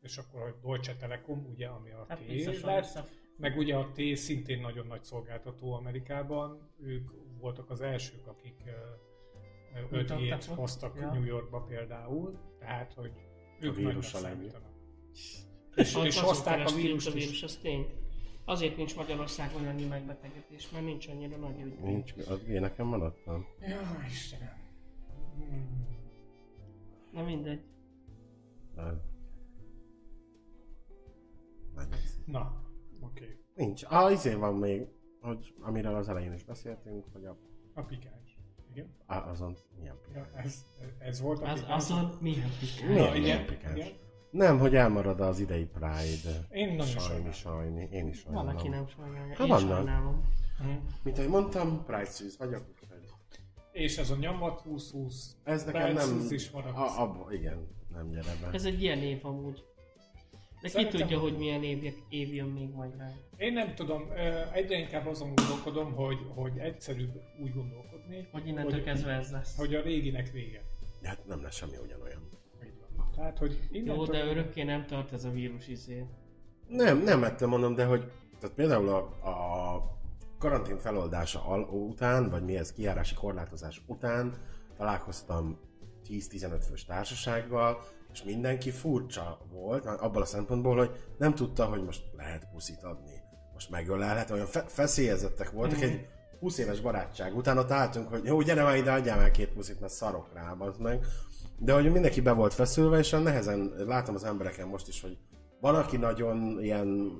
és 0.01 0.17
akkor 0.17 0.41
a 0.41 0.59
Deutsche 0.61 0.95
Telekom, 0.95 1.45
ugye, 1.51 1.67
ami 1.67 1.91
a 1.91 2.05
Hát 2.07 2.19
T 2.19 2.61
lett, 2.61 3.03
meg 3.37 3.57
ugye 3.57 3.75
a 3.75 3.91
T 3.91 4.15
szintén 4.15 4.61
nagyon 4.61 4.87
nagy 4.87 5.03
szolgáltató 5.03 5.73
Amerikában, 5.73 6.69
ők 6.79 7.11
voltak 7.39 7.69
az 7.69 7.81
elsők, 7.81 8.27
akik 8.27 8.63
ö, 8.65 8.69
ö, 9.79 9.97
Mutattak 9.97 10.19
5G-t 10.19 10.49
ott, 10.49 10.57
hoztak 10.57 10.95
ja. 10.99 11.13
New 11.13 11.23
Yorkba 11.23 11.61
például, 11.61 12.39
tehát, 12.59 12.93
hogy 12.93 13.11
ők 13.59 13.75
vírus 13.75 14.13
a 14.13 14.19
legjobb. 14.19 14.49
számítanak. 14.49 14.73
És, 15.75 15.95
és 16.03 16.19
hozták 16.19 16.67
a 16.67 16.71
vírust 16.71 17.07
a 17.07 17.11
vírus, 17.11 17.43
az 17.43 17.55
tény. 17.55 17.87
Azért 18.45 18.77
nincs 18.77 18.95
Magyarországon 18.95 19.67
annyi 19.67 19.85
megbetegedés, 19.85 20.69
mert 20.69 20.85
nincs 20.85 21.07
annyira 21.07 21.37
nagy 21.37 21.61
ügy. 21.61 21.79
Nincs, 21.79 22.13
az 22.27 22.43
én 22.47 22.61
nekem 22.61 22.85
maradtam. 22.85 23.45
Ja, 23.59 24.05
Istenem. 24.09 24.61
Hmm. 25.35 25.87
Na 27.11 27.23
mindegy. 27.23 27.71
Na, 32.25 32.63
oké. 32.99 33.23
Okay. 33.23 33.39
Nincs. 33.55 33.83
Ah, 33.87 34.11
izé 34.11 34.33
van 34.33 34.55
még, 34.55 34.87
hogy 35.21 35.53
amiről 35.61 35.95
az 35.95 36.09
elején 36.09 36.33
is 36.33 36.43
beszéltünk, 36.43 37.05
hogy 37.13 37.25
a, 37.25 37.37
A 37.73 37.81
pikáns. 37.81 38.37
Igen? 38.71 38.93
á, 39.05 39.29
azon 39.29 39.55
milyen 39.75 39.95
pikáns. 40.07 40.27
Ja, 40.33 40.39
ez, 40.39 40.65
ez 40.99 41.21
volt 41.21 41.41
a 41.41 41.51
Az, 41.51 41.59
pikáns. 41.59 41.83
azon 41.83 42.17
milyen 42.19 42.49
pikás. 42.59 42.81
Milyen 42.87 43.09
Na, 43.09 43.15
igen, 43.15 43.45
pikáns? 43.45 43.77
igen. 43.77 43.91
Nem, 44.31 44.59
hogy 44.59 44.75
elmarad 44.75 45.19
az 45.19 45.39
idei 45.39 45.65
Pride. 45.65 46.47
Én 46.49 46.67
nagyon 46.67 46.85
sajni, 46.85 47.31
sajnálom. 47.31 47.31
sajni. 47.31 47.87
Én 47.91 48.07
is 48.07 48.19
sajnálom. 48.19 48.45
Valaki 48.47 48.67
nem 48.67 48.87
sajnálja. 48.87 49.27
Hát 49.35 49.39
Én 49.39 49.47
vannak. 49.47 49.75
sajnálom. 49.75 50.21
Hm. 50.57 50.69
Mint 51.03 51.17
ahogy 51.17 51.29
mondtam, 51.29 51.83
Pride 51.85 52.05
szűz 52.05 52.37
vagyok. 52.37 52.63
És 53.71 53.97
ez 53.97 54.09
a 54.09 54.15
nyamat 54.15 54.63
20-20. 54.65 55.13
Ez 55.43 55.63
nekem 55.65 55.93
nem... 55.93 56.27
is 56.29 56.49
van. 56.49 56.63
A, 56.63 57.01
abba, 57.01 57.33
igen, 57.33 57.67
nem 57.93 58.09
gyere 58.09 58.35
be. 58.41 58.49
Ez 58.53 58.65
egy 58.65 58.81
ilyen 58.81 58.97
év 58.99 59.25
amúgy. 59.25 59.63
De 60.61 60.69
ki 60.69 60.73
Szerintem- 60.73 60.99
tudja, 61.01 61.19
hogy 61.19 61.37
milyen 61.37 61.63
év, 61.63 61.93
év 62.09 62.33
jön 62.33 62.47
még 62.47 62.69
majd 62.69 62.97
rá. 62.97 63.11
Én 63.37 63.53
nem 63.53 63.75
tudom, 63.75 64.09
egyre 64.53 64.77
inkább 64.77 65.07
azon 65.07 65.33
gondolkodom, 65.35 65.93
hogy, 65.93 66.17
hogy 66.35 66.57
egyszerűbb 66.57 67.21
úgy 67.41 67.53
gondolkodni, 67.53 68.27
Hogy 68.31 68.47
innentől 68.47 68.71
hogy, 68.73 68.83
kezdve 68.83 69.11
ez 69.11 69.31
lesz. 69.31 69.57
hogy 69.57 69.75
a 69.75 69.81
réginek 69.81 70.31
vége. 70.31 70.61
De 71.01 71.07
hát 71.07 71.25
nem 71.27 71.41
lesz 71.41 71.55
semmi 71.55 71.77
ugyanolyan. 71.83 72.29
Tehát, 73.15 73.37
hogy 73.37 73.59
Jó, 73.71 74.05
de 74.05 74.25
örökké 74.25 74.63
nem 74.63 74.85
tart 74.85 75.13
ez 75.13 75.23
a 75.25 75.29
vírus 75.29 75.67
izé. 75.67 76.05
Nem, 76.67 76.97
nem 77.03 77.23
ettem 77.23 77.49
mondom, 77.49 77.75
de 77.75 77.85
hogy 77.85 78.11
tehát 78.39 78.55
például 78.55 78.89
a, 78.89 78.97
a 79.29 79.97
karantén 80.37 80.77
feloldása 80.77 81.45
al- 81.45 81.71
után, 81.71 82.29
vagy 82.29 82.43
mi 82.43 82.57
ez, 82.57 82.73
kijárási 82.73 83.15
korlátozás 83.15 83.81
után 83.87 84.33
találkoztam 84.77 85.59
10-15 86.09 86.61
fős 86.69 86.85
társasággal, 86.85 87.83
és 88.13 88.23
mindenki 88.23 88.71
furcsa 88.71 89.39
volt, 89.51 89.85
abban 89.85 90.21
a 90.21 90.25
szempontból, 90.25 90.77
hogy 90.77 90.91
nem 91.17 91.35
tudta, 91.35 91.65
hogy 91.65 91.83
most 91.83 92.03
lehet 92.17 92.47
puszit 92.51 92.83
adni. 92.83 93.21
Most 93.53 93.69
megölelhet, 93.69 94.29
olyan 94.29 94.45
fe- 94.45 94.71
feszélyezettek 94.71 95.51
voltak, 95.51 95.77
Mhm. 95.77 95.87
egy 95.87 96.07
20 96.39 96.57
éves 96.57 96.79
barátság 96.79 97.35
után 97.35 97.57
ott 97.57 97.71
álltunk, 97.71 98.07
hogy 98.09 98.25
jó, 98.25 98.41
gyere 98.41 98.63
már 98.63 98.75
ide, 98.77 98.91
adjál 98.91 99.17
már 99.17 99.31
két 99.31 99.49
puszit, 99.49 99.79
mert 99.79 99.93
szarok 99.93 100.33
rá, 100.33 100.55
az 100.59 100.77
meg. 100.77 101.05
De 101.57 101.73
hogy 101.73 101.91
mindenki 101.91 102.21
be 102.21 102.31
volt 102.31 102.53
feszülve, 102.53 102.97
és 102.97 103.09
nehezen 103.09 103.73
látom 103.77 104.15
az 104.15 104.23
embereken 104.23 104.67
most 104.67 104.87
is, 104.87 105.01
hogy 105.01 105.17
van, 105.61 105.75
aki 105.75 105.97
nagyon 105.97 106.63
ilyen, 106.63 107.11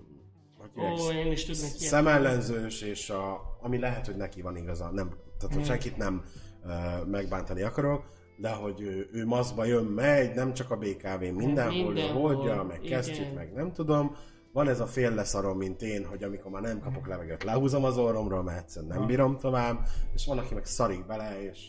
hogy 0.57 0.69
Ó, 0.84 1.11
én 1.11 1.31
is 1.31 1.45
tudnék 1.45 1.71
szemellenzős, 1.71 2.81
és 2.81 3.09
a, 3.09 3.41
ami 3.61 3.79
lehet, 3.79 4.05
hogy 4.05 4.15
neki 4.15 4.41
van 4.41 4.55
igaza, 4.57 4.89
nem, 4.91 5.09
tehát 5.39 5.55
hogy 5.55 5.65
senkit 5.65 5.97
nem 5.97 6.23
uh, 6.63 7.05
megbántani 7.05 7.61
akarok, 7.61 8.11
de 8.38 8.49
hogy 8.49 8.81
ő, 8.81 9.09
ő 9.11 9.25
maszkba 9.25 9.65
jön, 9.65 9.84
megy, 9.86 10.36
nem 10.36 10.53
csak 10.53 10.71
a 10.71 10.75
BKV, 10.77 11.19
mindenhol, 11.19 11.93
Mindenhol, 11.93 11.97
ő 11.97 12.07
hordja, 12.07 12.63
meg 12.63 12.84
igen. 12.84 13.01
kesztyűt, 13.01 13.36
meg 13.36 13.53
nem 13.53 13.71
tudom. 13.71 14.15
Van 14.51 14.67
ez 14.67 14.79
a 14.79 14.86
fél 14.86 15.13
leszarom, 15.13 15.57
mint 15.57 15.81
én, 15.81 16.05
hogy 16.05 16.23
amikor 16.23 16.51
már 16.51 16.61
nem 16.61 16.79
kapok 16.79 17.07
levegőt, 17.07 17.43
lehúzom 17.43 17.84
az 17.84 17.97
orromról, 17.97 18.43
mert 18.43 18.59
egyszerűen 18.59 18.97
nem 18.97 19.07
bírom 19.07 19.38
tovább, 19.38 19.88
és 20.13 20.25
van, 20.25 20.38
aki 20.38 20.53
meg 20.53 20.65
szarik 20.65 21.05
bele, 21.05 21.43
és 21.49 21.59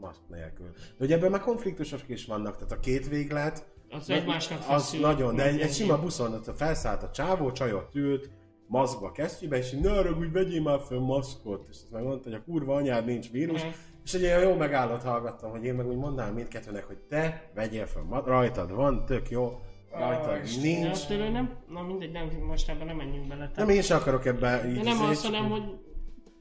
maszk 0.00 0.20
nélkül. 0.28 0.70
De 0.72 0.94
hogy 0.98 1.12
ebből 1.12 1.30
már 1.30 1.40
konfliktusok 1.40 2.00
is 2.06 2.26
vannak, 2.26 2.54
tehát 2.54 2.72
a 2.72 2.80
két 2.80 3.08
véglet, 3.08 3.66
Az 3.90 4.10
egymásnak 4.10 4.58
az 4.58 4.64
feszül. 4.66 5.00
nagyon, 5.00 5.36
de 5.36 5.46
egy, 5.46 5.60
egy 5.60 5.72
sima 5.72 6.00
buszon 6.00 6.32
ott 6.32 6.56
felszállt 6.56 7.02
a 7.02 7.10
csávó, 7.10 7.52
csajott 7.52 7.94
ült, 7.94 8.30
maszkba, 8.66 9.12
kesztyűbe, 9.12 9.56
és 9.56 9.72
így, 9.72 9.80
ne 9.80 9.90
haragudj, 9.90 10.32
vegyél 10.32 10.62
már 10.62 10.80
föl 10.80 10.98
maszkot, 11.00 11.62
és 11.70 11.76
azt 11.76 11.90
megmondta, 11.90 12.28
hogy 12.30 12.38
a 12.38 12.42
kurva 12.44 12.74
anyád 12.74 13.04
nincs 13.04 13.30
vírus. 13.30 13.60
És 14.04 14.14
olyan 14.14 14.42
jó 14.42 14.54
megállott 14.54 15.02
hallgattam, 15.02 15.50
hogy 15.50 15.64
én 15.64 15.74
meg 15.74 15.86
úgy 15.86 15.96
mondanám 15.96 16.34
mindkettőnek, 16.34 16.84
hogy 16.84 16.98
te 16.98 17.50
vegyél 17.54 17.86
ma- 18.08 18.26
rajtad 18.26 18.72
van, 18.74 19.04
tök 19.04 19.30
jó, 19.30 19.60
rajtad. 19.90 20.40
De 20.40 20.60
nincs. 20.62 21.10
ő 21.10 21.28
nem, 21.28 21.56
na 21.68 21.82
mindegy, 21.82 22.12
nem, 22.12 22.28
most 22.46 22.68
ebben 22.68 22.86
nem 22.86 22.96
menjünk 22.96 23.28
bele. 23.28 23.40
Nem, 23.40 23.52
Tehát, 23.52 23.70
én 23.70 23.82
sem 23.82 23.98
akarok 23.98 24.26
ebbe 24.26 24.68
így... 24.68 24.76
de 24.76 24.82
nem 24.82 25.02
azt, 25.02 25.24
hanem, 25.24 25.50
hogy 25.50 25.78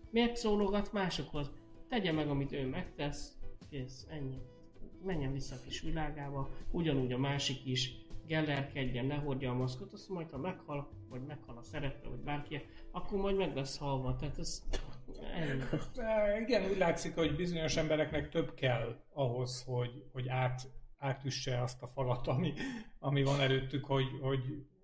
miért 0.09 0.35
szólogat 0.35 0.93
másokhoz. 0.93 1.51
Tegye 1.89 2.11
meg, 2.11 2.29
amit 2.29 2.51
ő 2.51 2.67
megtesz, 2.67 3.33
kész, 3.69 4.07
ennyi. 4.09 4.41
Menjen 5.03 5.31
vissza 5.31 5.55
a 5.55 5.63
kis 5.65 5.81
világába, 5.81 6.49
ugyanúgy 6.71 7.11
a 7.11 7.17
másik 7.17 7.65
is, 7.65 8.01
gellerkedjen, 8.27 9.05
ne 9.05 9.15
hordja 9.15 9.51
a 9.51 9.55
maszkot, 9.55 9.93
azt 9.93 10.09
majd 10.09 10.29
ha 10.29 10.37
meghal, 10.37 10.89
vagy 11.09 11.21
meghal 11.27 11.57
a 11.57 11.63
szeretve, 11.63 12.09
vagy 12.09 12.19
bárki, 12.19 12.61
akkor 12.91 13.19
majd 13.19 13.37
meg 13.37 13.55
lesz 13.55 13.77
halva. 13.77 14.15
Tehát 14.15 14.39
ez 14.39 14.63
igen, 16.41 16.69
úgy 16.71 16.77
látszik, 16.77 17.15
hogy 17.15 17.35
bizonyos 17.35 17.77
embereknek 17.77 18.29
több 18.29 18.53
kell 18.53 18.95
ahhoz, 19.13 19.63
hogy, 19.63 20.03
hogy 20.11 20.27
át, 20.27 20.61
átüsse 20.97 21.61
azt 21.61 21.81
a 21.81 21.87
falat, 21.87 22.27
ami, 22.27 22.53
ami 22.99 23.23
van 23.23 23.39
előttük, 23.39 23.85
hogy, 23.85 24.05
hogy 24.21 24.39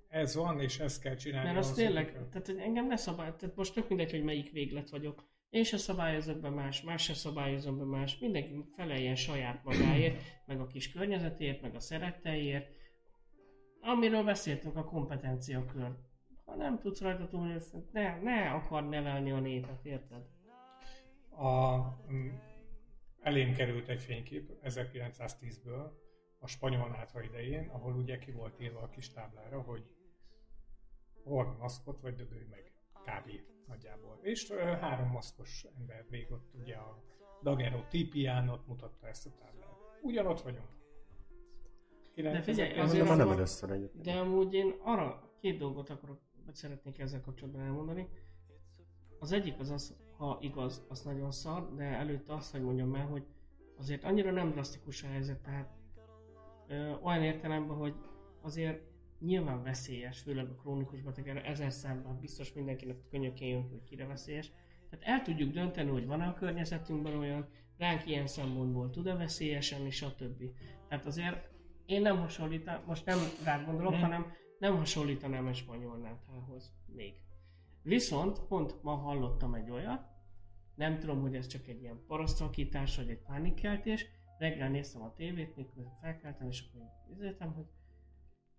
ez 0.09 0.35
van, 0.35 0.59
és 0.59 0.79
ezt 0.79 1.01
kell 1.01 1.15
csinálni. 1.15 1.47
Mert 1.47 1.65
az 1.65 1.71
tényleg, 1.71 2.11
tehát 2.11 2.45
hogy 2.45 2.57
engem 2.57 2.87
ne 2.87 2.95
szabály, 2.95 3.35
tehát 3.35 3.55
most 3.55 3.73
tök 3.73 3.87
mindegy, 3.87 4.11
hogy 4.11 4.23
melyik 4.23 4.51
véglet 4.51 4.89
vagyok. 4.89 5.25
Én 5.49 5.63
se 5.63 5.77
szabályozok 5.77 6.39
be 6.39 6.49
más, 6.49 6.81
más 6.81 7.03
se 7.03 7.13
szabályozom 7.13 7.77
be 7.77 7.83
más, 7.83 8.17
mindenki 8.17 8.65
feleljen 8.75 9.15
saját 9.15 9.63
magáért, 9.63 10.21
meg 10.45 10.59
a 10.59 10.67
kis 10.67 10.91
környezetért, 10.91 11.61
meg 11.61 11.75
a 11.75 11.79
szeretteiért. 11.79 12.67
Amiről 13.81 14.23
beszéltünk, 14.23 14.75
a 14.75 14.83
kompetenciakör. 14.83 15.91
Ha 16.47 16.55
nem 16.55 16.79
tudsz 16.79 17.01
rajta 17.01 17.27
túl, 17.27 17.61
ne, 17.91 18.19
ne 18.21 18.51
akar 18.51 18.83
nevelni 18.83 19.31
a 19.31 19.39
népet, 19.39 19.85
érted? 19.85 20.25
a, 21.29 21.77
mm, 22.11 22.29
elém 23.21 23.53
került 23.53 23.87
egy 23.87 24.01
fénykép 24.01 24.51
1910-ből, 24.63 25.91
a 26.39 26.47
spanyol 26.47 26.89
nátha 26.89 27.21
idején, 27.21 27.69
ahol 27.69 27.93
ugye 27.95 28.17
ki 28.17 28.31
volt 28.31 28.59
írva 28.61 28.79
a 28.79 28.89
kis 28.89 29.09
táblára, 29.09 29.61
hogy 29.61 29.83
hord 31.23 31.57
maszkot, 31.57 32.01
vagy 32.01 32.15
dögölj 32.15 32.45
meg. 32.49 32.71
Kb. 32.93 33.31
nagyjából. 33.67 34.19
És 34.21 34.49
ö, 34.49 34.55
három 34.55 35.09
maszkos 35.09 35.65
ember 35.77 36.05
még 36.09 36.31
ott 36.31 36.53
ugye 36.53 36.75
a 36.75 37.03
Dagero 37.43 37.83
típián 37.89 38.49
ott 38.49 38.67
mutatta 38.67 39.07
ezt 39.07 39.25
a 39.25 39.29
táblát. 39.39 39.77
Ugyanott 40.01 40.41
vagyunk. 40.41 40.67
De 42.15 42.41
figyelj, 42.41 42.79
azért 42.79 43.07
nem 43.07 43.17
van- 43.17 43.31
először 43.35 43.71
egyébként. 43.71 44.03
De 44.03 44.11
amúgy 44.11 44.53
én 44.53 44.75
arra 44.83 45.31
két 45.39 45.57
dolgot 45.57 45.89
akarok, 45.89 46.19
vagy 46.47 46.55
szeretnék 46.55 46.99
ezzel 46.99 47.21
kapcsolatban 47.21 47.61
elmondani. 47.61 48.07
Az 49.19 49.31
egyik 49.31 49.59
az 49.59 49.69
az, 49.69 49.97
ha 50.17 50.37
igaz, 50.41 50.85
az 50.89 51.01
nagyon 51.01 51.31
szar, 51.31 51.75
de 51.75 51.83
előtte 51.83 52.33
azt, 52.33 52.51
hogy 52.51 52.61
mondjam 52.61 52.95
el, 52.95 53.05
hogy 53.05 53.25
azért 53.77 54.03
annyira 54.03 54.31
nem 54.31 54.51
drasztikus 54.51 55.03
a 55.03 55.07
helyzet, 55.07 55.41
tehát 55.41 55.73
ö, 56.67 56.93
olyan 57.01 57.23
értelemben, 57.23 57.75
hogy 57.75 57.93
azért 58.41 58.81
nyilván 59.19 59.63
veszélyes, 59.63 60.19
főleg 60.19 60.49
a 60.49 60.55
krónikus 60.55 61.01
beteg, 61.01 61.27
erre 61.27 61.43
ezer 61.43 61.71
számban 61.71 62.19
biztos 62.19 62.53
mindenkinek 62.53 62.97
könnyökén 63.09 63.47
jön, 63.47 63.69
hogy 63.69 63.83
kire 63.83 64.05
veszélyes. 64.05 64.51
Tehát 64.89 65.05
el 65.05 65.21
tudjuk 65.21 65.53
dönteni, 65.53 65.89
hogy 65.89 66.05
van-e 66.05 66.27
a 66.27 66.33
környezetünkben 66.33 67.15
olyan, 67.17 67.47
ránk 67.77 68.07
ilyen 68.07 68.27
szempontból 68.27 68.89
tud-e 68.89 69.15
veszélyesen, 69.15 69.85
és 69.85 70.01
a 70.01 70.15
többi. 70.15 70.53
Tehát 70.87 71.05
azért 71.05 71.49
én 71.85 72.01
nem 72.01 72.19
hasonlítanám, 72.19 72.83
most 72.85 73.05
nem 73.05 73.17
rád 73.43 73.65
gondolok, 73.65 73.93
Hmm. 73.93 74.01
hanem 74.01 74.33
nem 74.59 74.77
hasonlítanám 74.77 75.47
egy 75.47 75.55
spanyol 75.55 75.97
náthához 75.97 76.73
még. 76.85 77.13
Viszont 77.81 78.39
pont 78.39 78.83
ma 78.83 78.95
hallottam 78.95 79.53
egy 79.53 79.69
olyat, 79.69 80.05
nem 80.75 80.99
tudom, 80.99 81.21
hogy 81.21 81.35
ez 81.35 81.47
csak 81.47 81.67
egy 81.67 81.81
ilyen 81.81 82.03
parasztalkítás, 82.07 82.95
vagy 82.95 83.09
egy 83.09 83.21
pánikkeltés, 83.21 84.05
reggel 84.37 84.69
néztem 84.69 85.01
a 85.01 85.13
tévét, 85.13 85.55
mikor 85.55 85.83
felkeltem, 86.01 86.47
és 86.47 86.63
akkor 86.69 86.87
néztem, 87.17 87.53
hogy 87.53 87.65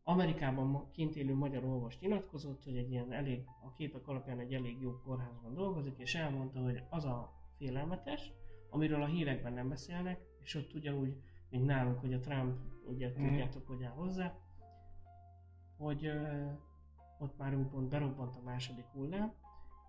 Amerikában 0.03 0.91
kint 0.93 1.17
élő 1.17 1.35
magyar 1.35 1.65
orvos 1.65 1.99
nyilatkozott, 1.99 2.65
hogy 2.65 2.77
egy 2.77 2.91
ilyen 2.91 3.13
elég, 3.13 3.45
a 3.65 3.73
képek 3.73 4.07
alapján 4.09 4.39
egy 4.39 4.55
elég 4.55 4.81
jó 4.81 4.99
kórházban 5.05 5.55
dolgozik, 5.55 5.95
és 5.99 6.15
elmondta, 6.15 6.61
hogy 6.61 6.83
az 6.91 7.05
a 7.05 7.33
félelmetes, 7.57 8.33
amiről 8.71 9.03
a 9.03 9.07
hírekben 9.07 9.53
nem 9.53 9.69
beszélnek, 9.69 10.21
és 10.43 10.55
ott 10.55 10.75
ugyanúgy, 10.75 11.17
mint 11.51 11.65
nálunk, 11.67 11.99
hogy 11.99 12.13
a 12.13 12.21
Trump, 12.21 12.57
ugye 12.87 13.09
Mhm. 13.09 13.27
tudjátok, 13.27 13.67
hogy 13.67 13.83
áll 13.83 13.93
hozzá, 13.93 14.39
hogy 15.79 16.07
ö, 16.07 16.47
ott 17.19 17.39
már 17.39 17.55
úgymond 17.55 17.89
berobbant 17.89 18.37
a 18.37 18.43
második 18.43 18.85
hullám, 18.85 19.33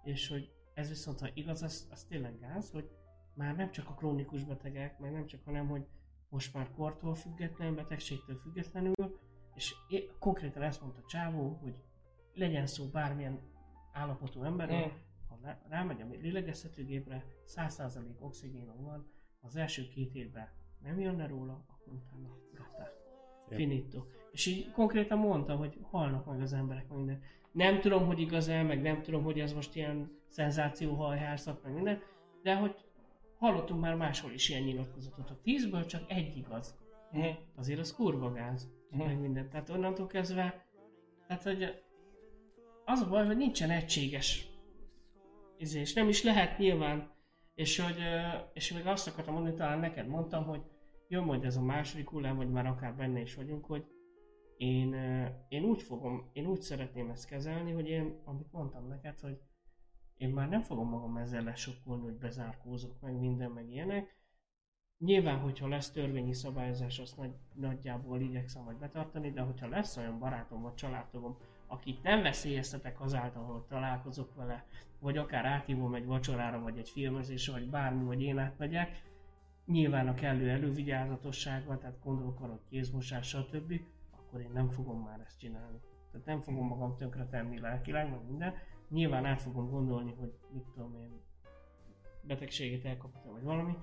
és 0.03 0.27
hogy 0.27 0.53
ez 0.73 0.89
viszont, 0.89 1.19
ha 1.19 1.29
igaz, 1.33 1.63
az, 1.63 1.87
az 1.91 2.03
tényleg 2.03 2.39
gáz, 2.39 2.71
hogy 2.71 2.89
már 3.33 3.55
nem 3.55 3.71
csak 3.71 3.89
a 3.89 3.93
krónikus 3.93 4.43
betegek, 4.43 4.99
meg 4.99 5.11
nem 5.11 5.25
csak, 5.25 5.43
hanem, 5.45 5.67
hogy 5.67 5.87
most 6.29 6.53
már 6.53 6.71
kortól 6.71 7.15
független, 7.15 7.75
betegségtől 7.75 8.37
függetlenül, 8.37 9.19
és 9.53 9.75
é- 9.87 10.13
konkrétan 10.19 10.61
ezt 10.61 10.81
mondta 10.81 11.01
Csávó, 11.07 11.57
hogy 11.61 11.75
legyen 12.33 12.65
szó 12.65 12.85
bármilyen 12.87 13.39
állapotú 13.91 14.43
emberről, 14.43 14.85
Mm. 14.85 14.89
ha 15.27 15.37
rá- 15.41 15.65
rámegy 15.67 16.01
a 16.01 16.05
lélegeztetőgépre, 16.05 17.25
100% 17.45 18.19
oxigénon 18.21 18.83
van, 18.83 19.11
az 19.41 19.55
első 19.55 19.87
két 19.87 20.15
évben 20.15 20.49
nem 20.81 20.99
jönne 20.99 21.27
róla, 21.27 21.65
akkor 21.67 21.93
utána 21.93 22.37
gata. 22.53 22.91
Finito. 23.47 24.03
És 24.31 24.45
így 24.45 24.71
konkrétan 24.71 25.17
mondta, 25.17 25.55
hogy 25.55 25.77
halnak 25.81 26.25
meg 26.25 26.41
az 26.41 26.53
emberek 26.53 26.87
meg 26.89 26.97
minden. 26.97 27.21
Nem 27.51 27.79
tudom, 27.79 28.05
hogy 28.05 28.19
igaz-e, 28.19 28.63
meg 28.63 28.81
nem 28.81 29.01
tudom, 29.01 29.23
hogy 29.23 29.39
ez 29.39 29.53
most 29.53 29.75
ilyen 29.75 30.11
szenzációhajhárszak, 30.27 31.63
meg 31.63 31.73
minden, 31.73 32.01
de 32.43 32.55
hogy 32.55 32.75
hallottunk 33.37 33.81
már 33.81 33.95
máshol 33.95 34.31
is 34.31 34.49
ilyen 34.49 34.63
nyilatkozatot. 34.63 35.29
A 35.29 35.39
tízből 35.43 35.85
csak 35.85 36.11
egy 36.11 36.37
igaz. 36.37 36.77
Azért 37.55 37.79
az 37.79 37.95
kurva 37.95 38.31
gáz. 38.31 38.69
Meg 38.91 39.19
minden. 39.19 39.49
Tehát 39.49 39.69
onnantól 39.69 40.07
kezdve, 40.07 40.65
tehát 41.27 41.43
hogy 41.43 41.83
az 42.85 43.01
a 43.01 43.09
baj, 43.09 43.25
hogy 43.25 43.37
nincsen 43.37 43.69
egységes 43.69 44.47
izé, 45.57 45.79
és 45.79 45.93
nem 45.93 46.07
is 46.07 46.23
lehet 46.23 46.57
nyilván. 46.57 47.11
És, 47.55 47.79
hogy, 47.79 47.97
és 48.53 48.73
még 48.73 48.87
azt 48.87 49.07
akartam 49.07 49.33
mondani, 49.33 49.55
talán 49.55 49.79
neked 49.79 50.07
mondtam, 50.07 50.43
hogy 50.43 50.61
jön 51.07 51.23
majd 51.23 51.43
ez 51.43 51.55
a 51.55 51.61
második 51.61 52.09
hullám, 52.09 52.35
vagy 52.35 52.49
már 52.49 52.65
akár 52.65 52.95
benne 52.95 53.19
is 53.21 53.35
vagyunk, 53.35 53.65
hogy 53.65 53.85
én, 54.59 54.93
én 55.49 55.63
úgy 55.63 55.81
fogom, 55.81 56.29
én 56.33 56.45
úgy 56.45 56.61
szeretném 56.61 57.09
ezt 57.09 57.27
kezelni, 57.27 57.71
hogy 57.71 57.87
én, 57.87 58.21
amit 58.25 58.51
mondtam 58.51 58.87
neked, 58.87 59.19
hogy 59.19 59.39
én 60.17 60.29
már 60.29 60.49
nem 60.49 60.61
fogom 60.61 60.89
magam 60.89 61.17
ezzel 61.17 61.43
lesokkolni, 61.43 62.03
hogy 62.03 62.17
bezárkózok 62.17 63.01
meg 63.01 63.19
minden, 63.19 63.51
meg 63.51 63.69
ilyenek. 63.69 64.17
Nyilván, 64.97 65.39
hogyha 65.39 65.67
lesz 65.67 65.91
törvényi 65.91 66.33
szabályozás, 66.33 66.99
azt 66.99 67.17
nagy, 67.17 67.31
nagyjából 67.53 68.21
igyekszem 68.21 68.63
majd 68.63 68.77
betartani, 68.77 69.31
de 69.31 69.41
hogyha 69.41 69.67
lesz 69.67 69.97
olyan 69.97 70.19
barátom 70.19 70.61
vagy 70.61 70.73
családtagom, 70.73 71.37
akit 71.67 72.03
nem 72.03 72.21
veszélyeztetek 72.21 73.01
azáltal, 73.01 73.43
hogy 73.43 73.61
találkozok 73.61 74.35
vele, 74.35 74.65
vagy 74.99 75.17
akár 75.17 75.45
áthívom 75.45 75.95
egy 75.95 76.05
vacsorára, 76.05 76.61
vagy 76.61 76.77
egy 76.77 76.89
filmezésre, 76.89 77.53
vagy 77.53 77.69
bármi, 77.69 78.03
vagy 78.03 78.21
én 78.21 78.37
átmegyek, 78.37 79.03
nyilván 79.65 80.07
a 80.07 80.13
kellő 80.13 80.49
elővigyázatossággal, 80.49 81.77
tehát 81.77 82.03
gondolok 82.03 82.61
kézmosás, 82.69 83.27
stb., 83.27 83.81
akkor 84.29 84.41
én 84.41 84.51
nem 84.53 84.69
fogom 84.69 85.03
már 85.03 85.19
ezt 85.25 85.39
csinálni. 85.39 85.79
Tehát 86.11 86.27
nem 86.27 86.41
fogom 86.41 86.67
magam 86.67 86.95
tönkre 86.95 87.25
tenni 87.25 87.59
lelkileg, 87.59 88.09
meg 88.09 88.25
minden. 88.27 88.53
Nyilván 88.89 89.25
át 89.25 89.41
fogom 89.41 89.69
gondolni, 89.69 90.13
hogy 90.19 90.33
mit 90.53 90.63
tudom 90.73 90.95
én, 90.95 91.21
betegséget 92.21 92.85
elkaptam, 92.85 93.31
vagy 93.31 93.43
valami. 93.43 93.77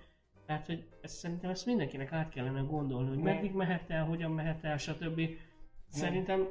Tehát, 0.47 0.67
hogy 0.67 0.89
ezt, 1.01 1.15
szerintem 1.17 1.51
ezt 1.51 1.67
mindenkinek 1.67 2.13
át 2.13 2.29
kellene 2.29 2.61
gondolni, 2.61 3.09
hogy 3.09 3.19
meddig 3.19 3.53
mehet 3.53 3.91
el, 3.91 4.05
hogyan 4.05 4.31
mehet 4.31 4.65
el, 4.65 4.77
stb. 4.77 5.21
Szerintem 5.89 6.49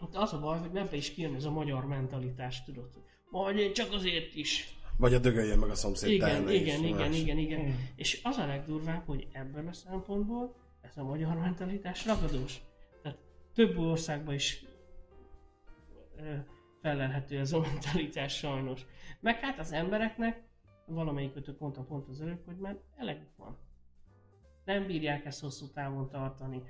ott 0.00 0.16
az 0.16 0.32
a 0.32 0.40
baj, 0.40 0.58
hogy 0.58 0.72
nem 0.72 0.88
is 0.92 1.14
kijön 1.14 1.34
ez 1.34 1.44
a 1.44 1.50
magyar 1.50 1.86
mentalitás, 1.86 2.64
tudod, 2.64 2.92
hogy 2.92 3.02
majd 3.30 3.56
én 3.56 3.72
csak 3.72 3.92
azért 3.92 4.34
is. 4.34 4.78
Vagy 4.96 5.14
a 5.14 5.18
dögöljön 5.18 5.58
meg 5.58 5.70
a 5.70 5.74
szomszéd 5.74 6.10
Igen, 6.10 6.48
igen, 6.48 6.84
is 6.84 6.88
igen, 6.88 7.08
más. 7.08 7.18
igen, 7.18 7.38
igen. 7.38 7.60
Mm. 7.60 7.70
És 7.96 8.20
az 8.22 8.36
a 8.36 8.46
legdurvább, 8.46 9.06
hogy 9.06 9.28
ebből 9.32 9.68
a 9.68 9.72
szempontból 9.72 10.54
ez 10.80 10.96
a 10.96 11.04
magyar 11.04 11.38
mentalitás 11.38 12.06
ragadós. 12.06 12.60
Több 13.54 13.78
országban 13.78 14.34
is 14.34 14.64
felelhető 16.82 17.38
ez 17.38 17.52
a 17.52 17.60
mentalitás 17.60 18.36
sajnos. 18.36 18.86
Meg 19.20 19.38
hát 19.40 19.58
az 19.58 19.72
embereknek, 19.72 20.42
valamelyikötök 20.86 21.58
mondta 21.58 21.82
pont 21.82 22.08
az 22.08 22.20
előbb, 22.20 22.44
hogy 22.44 22.56
már 22.56 22.76
elegük 22.96 23.36
van. 23.36 23.56
Nem 24.64 24.86
bírják 24.86 25.24
ezt 25.24 25.40
hosszú 25.40 25.66
távon 25.66 26.08
tartani. 26.08 26.62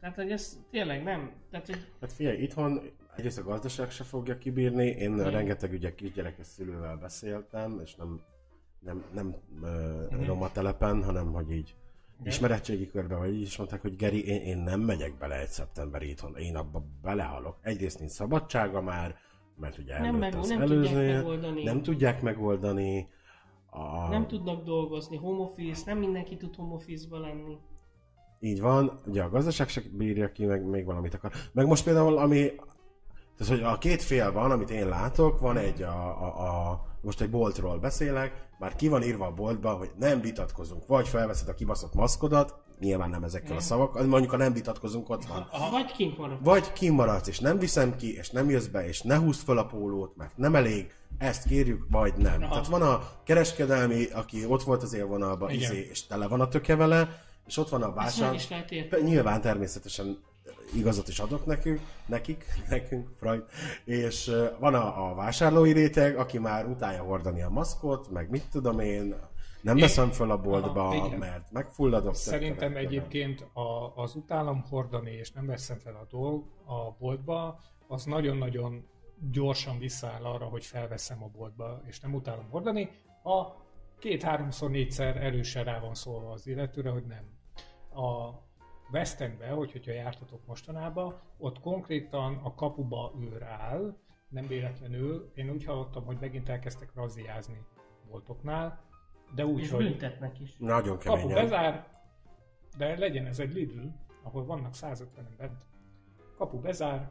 Tehát, 0.00 0.16
hogy 0.16 0.30
ez 0.30 0.58
tényleg 0.70 1.02
nem. 1.02 1.32
Tehát, 1.50 1.66
hogy 1.66 1.86
Hát 2.00 2.12
figyelj, 2.12 2.42
itthon 2.42 2.80
egyrészt 3.16 3.38
a 3.38 3.42
gazdaság 3.42 3.90
se 3.90 4.04
fogja 4.04 4.38
kibírni, 4.38 4.86
én 4.86 5.14
Igen. 5.14 5.30
rengeteg 5.30 5.72
ugye 5.72 5.94
kisgyerekes 5.94 6.46
szülővel 6.46 6.96
beszéltem, 6.96 7.80
és 7.82 7.94
nem, 7.94 8.20
nem, 8.78 9.04
nem 9.12 9.34
uh, 9.60 10.10
Mhm. 10.10 10.24
roma 10.24 10.52
telepen, 10.52 11.02
hanem 11.04 11.32
hogy 11.32 11.50
így 11.52 11.76
Igen. 12.22 12.32
ismeretségi 12.32 12.86
körben, 12.86 13.18
vagy 13.18 13.34
így 13.34 13.40
is 13.40 13.56
mondták, 13.56 13.80
hogy 13.80 13.96
Geri, 13.96 14.26
én, 14.26 14.40
én 14.40 14.58
nem 14.58 14.80
megyek 14.80 15.18
bele 15.18 15.40
egy 15.40 15.48
szeptemberi 15.48 16.08
itthon, 16.08 16.36
én 16.36 16.56
abba 16.56 16.84
belehalok. 17.02 17.58
Egyrészt 17.62 17.98
nincs 17.98 18.10
szabadsága 18.10 18.82
már, 18.82 19.16
mert 19.56 19.78
ugye 19.78 20.00
nem, 20.00 20.16
meg, 20.16 20.34
az 20.34 20.48
nem 20.48 20.58
tudják 20.58 20.70
előzője, 20.70 21.16
megoldani. 21.16 21.62
nem 21.62 21.82
tudják 21.82 22.22
megoldani. 22.22 23.08
A... 23.70 24.08
nem 24.08 24.26
tudnak 24.26 24.64
dolgozni, 24.64 25.16
home 25.16 25.40
office, 25.40 25.82
nem 25.86 25.98
mindenki 25.98 26.36
tud 26.36 26.54
home 26.54 26.74
office-ba 26.74 27.18
lenni. 27.18 27.58
Így 28.40 28.60
van, 28.60 29.00
ugye 29.06 29.22
a 29.22 29.30
gazdaság 29.30 29.68
se 29.68 29.82
bírja 29.92 30.32
ki, 30.32 30.44
meg 30.44 30.64
még 30.64 30.84
valamit 30.84 31.14
akar. 31.14 31.32
Meg 31.52 31.66
most 31.66 31.84
például, 31.84 32.18
ami... 32.18 32.52
Tehát, 33.36 33.52
hogy 33.52 33.62
a 33.62 33.78
két 33.78 34.02
fél 34.02 34.32
van, 34.32 34.50
amit 34.50 34.70
én 34.70 34.88
látok, 34.88 35.40
van 35.40 35.56
egy 35.56 35.82
a, 35.82 36.22
a, 36.22 36.70
a 36.70 36.91
most 37.02 37.20
egy 37.20 37.30
boltról 37.30 37.78
beszélek, 37.78 38.46
már 38.58 38.76
ki 38.76 38.88
van 38.88 39.02
írva 39.02 39.26
a 39.26 39.32
boltba, 39.32 39.72
hogy 39.72 39.90
nem 39.98 40.20
vitatkozunk. 40.20 40.86
Vagy 40.86 41.08
felveszed 41.08 41.48
a 41.48 41.54
kibaszott 41.54 41.94
maszkodat, 41.94 42.54
nyilván 42.80 43.10
nem 43.10 43.24
ezekkel 43.24 43.56
a 43.56 43.60
szavakkal, 43.60 44.04
mondjuk 44.04 44.30
ha 44.30 44.36
nem 44.36 44.52
vitatkozunk, 44.52 45.08
ott 45.08 45.24
van. 45.24 45.48
Vagy 45.70 45.92
kint 45.92 46.18
marad. 46.18 46.38
Vagy 46.42 46.72
kimaradsz, 46.72 47.28
és 47.28 47.38
nem 47.38 47.58
viszem 47.58 47.96
ki, 47.96 48.16
és 48.16 48.30
nem 48.30 48.50
jössz 48.50 48.66
be, 48.66 48.86
és 48.86 49.02
ne 49.02 49.16
húzd 49.16 49.44
fel 49.44 49.58
a 49.58 49.66
pólót, 49.66 50.16
mert 50.16 50.36
nem 50.36 50.54
elég, 50.54 50.94
ezt 51.18 51.46
kérjük, 51.48 51.86
vagy 51.90 52.14
nem. 52.16 52.40
Tehát 52.40 52.66
van 52.66 52.82
a 52.82 53.08
kereskedelmi, 53.24 54.04
aki 54.04 54.46
ott 54.46 54.62
volt 54.62 54.82
az 54.82 54.94
élvonalban, 54.94 55.50
izé, 55.50 55.88
és 55.90 56.06
tele 56.06 56.28
van 56.28 56.40
a 56.40 56.48
töke 56.48 56.76
vele, 56.76 57.22
és 57.46 57.56
ott 57.56 57.68
van 57.68 57.82
a 57.82 57.86
Ezt 57.86 57.94
vásár. 57.96 58.26
meg 58.30 58.34
is 58.34 58.48
lehet 58.48 58.70
érteni. 58.70 59.02
Nyilván 59.02 59.40
természetesen 59.40 60.18
igazat 60.74 61.08
is 61.08 61.18
adok 61.18 61.46
nekünk, 61.46 61.80
nekik, 62.06 62.44
nekünk, 62.68 63.08
Freud. 63.18 63.44
És 63.84 64.30
van 64.58 64.74
a, 64.74 65.10
a 65.10 65.14
vásárlói 65.14 65.72
réteg, 65.72 66.16
aki 66.16 66.38
már 66.38 66.66
utálja 66.66 67.02
hordani 67.02 67.42
a 67.42 67.48
maszkot, 67.48 68.10
meg 68.10 68.30
mit 68.30 68.44
tudom 68.50 68.80
én, 68.80 69.14
nem 69.62 69.76
veszem 69.76 70.10
föl 70.10 70.30
a 70.30 70.40
boltba, 70.40 70.86
Aha, 70.86 71.06
igen. 71.06 71.18
mert 71.18 71.50
megfulladok. 71.50 72.14
Szerintem 72.14 72.76
egyébként 72.76 73.40
a, 73.52 73.92
az 74.02 74.14
utálom 74.14 74.64
hordani 74.70 75.10
és 75.10 75.32
nem 75.32 75.46
veszem 75.46 75.78
fel 75.78 75.94
a 75.94 76.06
dolg 76.10 76.44
a 76.64 76.90
boltba, 76.98 77.58
az 77.88 78.04
nagyon-nagyon 78.04 78.86
gyorsan 79.30 79.78
visszaáll 79.78 80.24
arra, 80.24 80.44
hogy 80.44 80.64
felveszem 80.64 81.22
a 81.22 81.30
boltba, 81.36 81.82
és 81.86 82.00
nem 82.00 82.14
utálom 82.14 82.46
hordani, 82.50 82.90
ha 83.22 83.56
két-háromszor, 83.98 84.70
négyszer 84.70 85.16
erősen 85.16 85.64
rá 85.64 85.80
van 85.80 85.94
szólva 85.94 86.30
az 86.30 86.46
illetőre, 86.46 86.90
hogy 86.90 87.04
nem. 87.06 87.24
A 88.04 88.30
West 88.92 89.20
Endbe, 89.20 89.48
hogy, 89.48 89.72
hogyha 89.72 89.92
jártatok 89.92 90.46
mostanában, 90.46 91.20
ott 91.38 91.60
konkrétan 91.60 92.40
a 92.42 92.54
kapuba 92.54 93.12
őr 93.20 93.42
áll, 93.42 93.96
nem 94.28 94.46
véletlenül, 94.46 95.32
én 95.34 95.50
úgy 95.50 95.64
hallottam, 95.64 96.04
hogy 96.04 96.16
megint 96.20 96.48
elkezdtek 96.48 96.94
razziázni 96.94 97.66
boltoknál, 98.10 98.84
de 99.34 99.46
úgy, 99.46 99.60
És 99.62 99.70
hogy 99.70 99.84
büntetnek 99.84 100.40
is. 100.40 100.56
Nagyon 100.58 100.98
kapu 100.98 101.16
keményen. 101.16 101.34
bezár, 101.34 101.86
de 102.76 102.98
legyen 102.98 103.26
ez 103.26 103.38
egy 103.38 103.52
Lidl, 103.52 103.86
ahol 104.22 104.44
vannak 104.44 104.74
150 104.74 105.34
bent. 105.36 105.66
Kapu 106.36 106.60
bezár, 106.60 107.10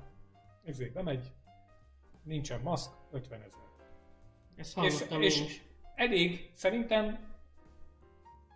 ezért 0.64 0.94
bemegy, 0.94 1.34
nincsen 2.24 2.62
maszk, 2.62 2.92
50 3.12 3.42
ezer. 3.42 3.62
Ezt 4.56 4.78
és, 4.78 5.06
és 5.20 5.42
is. 5.42 5.66
elég, 5.96 6.52
szerintem 6.54 7.30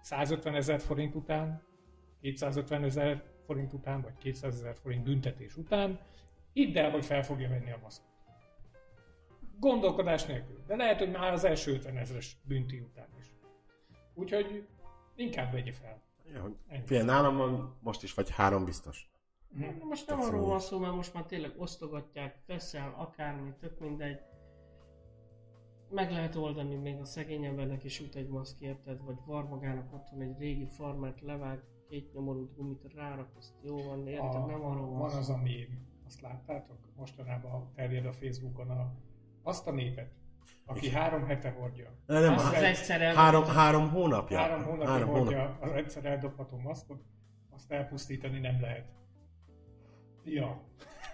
150 0.02 0.56
ezer 0.56 0.80
forint 0.80 1.16
után, 1.16 1.64
250 2.34 2.84
ezer 2.84 3.24
forint 3.46 3.74
után, 3.74 4.02
vagy 4.02 4.18
200 4.18 4.56
ezer 4.56 4.76
forint 4.76 5.04
büntetés 5.04 5.58
után, 5.58 6.00
hidd 6.54 6.78
el, 6.78 6.92
hogy 6.92 7.06
fel 7.06 7.24
fogja 7.24 7.50
venni 7.50 7.72
a 7.72 7.80
maszkot. 7.82 8.14
Gondolkodás 9.60 10.26
nélkül. 10.26 10.64
De 10.68 10.76
lehet, 10.76 11.00
hogy 11.00 11.12
már 11.12 11.34
az 11.34 11.44
első 11.44 11.74
50 11.74 11.98
ezeres 11.98 12.38
bünti 12.44 12.80
után 12.80 13.08
is. 13.20 13.34
Úgyhogy 14.14 14.68
inkább 15.16 15.52
vegye 15.52 15.72
fel. 15.72 16.02
Ja. 16.34 16.56
Figyelj, 16.86 17.06
nálam 17.06 17.38
van 17.38 17.78
most 17.82 18.04
is 18.04 18.14
vagy 18.14 18.30
három 18.30 18.66
biztos. 18.66 19.10
Na, 19.58 19.86
Most 19.86 20.08
nem 20.08 20.20
arról 20.20 20.46
van 20.46 20.60
szó, 20.60 20.80
mert 20.80 20.96
most 20.96 21.14
már 21.14 21.26
tényleg 21.26 21.54
osztogatják, 21.58 22.40
veszel 22.46 22.94
akármi, 22.98 23.54
tök 23.60 23.80
mindegy. 23.80 24.20
Meg 25.90 26.12
lehet 26.12 26.36
oldani, 26.36 26.76
még 26.76 27.00
a 27.00 27.06
szegény 27.06 27.46
embernek 27.46 27.84
is 27.84 28.00
jut 28.00 28.16
egy 28.16 28.28
maszk, 28.28 28.62
érted? 28.62 29.04
Vagy 29.04 29.18
var 29.26 29.48
magának 29.48 29.94
otthon 29.94 30.22
egy 30.22 30.38
régi 30.40 30.66
farmert 30.66 31.22
levág, 31.22 31.64
két 31.90 32.14
nyomorult 32.14 32.56
gumit 32.56 32.94
rárak, 32.96 33.28
azt 33.38 33.54
jó 33.62 33.84
van, 33.84 34.08
érted? 34.08 34.36
A, 34.36 34.46
nem 34.46 34.66
arról 34.66 34.90
van 34.90 35.00
van 35.00 35.12
az 35.12 35.30
a 35.30 35.42
azt 36.08 36.22
láttátok? 36.22 36.78
Mostanában 36.96 37.72
terjed 37.76 38.06
a 38.06 38.14
Facebookon 38.14 38.70
a, 38.70 38.92
azt 39.44 39.68
a 39.68 39.72
népet, 39.72 40.12
aki 40.66 40.90
három 40.90 41.26
hete 41.26 41.50
hordja. 41.50 41.90
Nem, 42.06 42.34
Az 42.34 42.46
az 42.46 42.54
egyszer 42.54 43.02
el... 43.02 43.16
három, 43.16 43.44
három 43.44 43.90
hónapja. 43.90 44.38
Három 44.38 44.64
hónapja 44.64 44.90
három 44.90 45.10
hordja 45.10 45.58
az 45.62 45.72
egyszer 45.72 46.06
eldobható 46.06 46.58
maszkot, 46.58 47.04
azt 47.50 47.72
elpusztítani 47.72 48.40
nem 48.40 48.62
lehet. 48.62 48.86
Ja. 50.24 50.62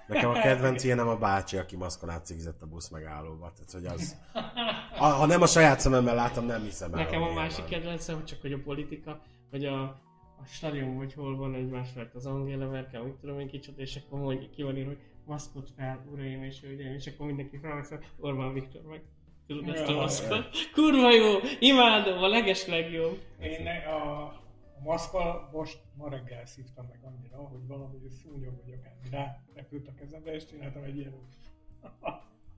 Nekem 0.07 0.29
a 0.29 0.33
kedvenc 0.33 0.83
ilyenem 0.85 1.07
a 1.07 1.17
bácsi, 1.17 1.57
aki 1.57 1.75
maszkon 1.75 2.09
átcigizett 2.09 2.61
a 2.61 2.65
busz 2.65 2.89
megállóba. 2.89 3.51
Tehát, 3.51 3.71
hogy 3.71 3.85
az... 3.85 4.17
Ha, 4.91 5.05
ha 5.07 5.25
nem 5.25 5.41
a 5.41 5.47
saját 5.47 5.79
szememmel 5.79 6.15
látom, 6.15 6.45
nem 6.45 6.61
hiszem 6.61 6.93
el. 6.93 7.03
Nekem 7.03 7.21
a 7.21 7.33
másik 7.33 7.65
kedvencem, 7.65 8.25
csak 8.25 8.41
hogy 8.41 8.53
a 8.53 8.61
politika, 8.63 9.21
hogy 9.49 9.65
a, 9.65 10.01
a 10.41 10.45
stadion 10.45 10.97
vagy 10.97 11.13
hol 11.13 11.35
van 11.37 11.55
egymás 11.55 11.91
felett 11.91 12.13
az 12.15 12.25
Angela 12.25 12.69
Merkel, 12.69 13.01
mit 13.03 13.13
tudom 13.13 13.39
én 13.39 13.47
kicsit, 13.47 13.77
és 13.77 13.95
akkor 13.95 14.19
hogy 14.19 14.49
ki 14.49 14.63
van 14.63 14.77
írva, 14.77 14.89
hogy 14.89 14.99
maszkot 15.25 15.69
fel, 15.75 16.05
uraim 16.11 16.43
és 16.43 16.61
hölgyeim, 16.61 16.93
és 16.93 17.07
akkor 17.07 17.25
mindenki 17.25 17.57
felvesz, 17.57 17.93
Orbán 18.19 18.53
Viktor 18.53 18.81
meg. 18.81 19.01
Tudod 19.47 19.69
ezt 19.69 19.87
a 19.87 19.93
maszkot? 19.93 20.45
Kurva 20.73 21.11
jó! 21.11 21.37
Imádom, 21.59 22.17
a 22.23 22.27
leges 22.27 22.65
legjobb! 22.67 23.19
Én 23.41 23.63
ne- 23.63 23.85
a, 23.85 24.21
a 24.23 24.41
maszkal 24.83 25.49
most 25.53 25.79
ma 25.97 26.09
reggel 26.09 26.45
szívtam 26.45 26.85
meg 26.89 26.99
annyira, 27.03 27.37
hogy 27.37 27.67
valami 27.67 27.97
szúnyog 28.09 28.61
vagy 28.65 28.73
akármi 28.79 29.09
rá 29.11 29.41
repült 29.53 29.87
a 29.87 29.93
kezembe, 29.99 30.33
és 30.33 30.45
csináltam 30.45 30.83
egy 30.83 30.97
ilyen 30.97 31.13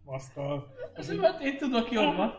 maszkal. 0.06 0.74
Az 0.96 1.10
így- 1.12 1.16
Szóval 1.16 1.42
én 1.42 1.58
tudok 1.58 1.92
jobban. 1.92 2.34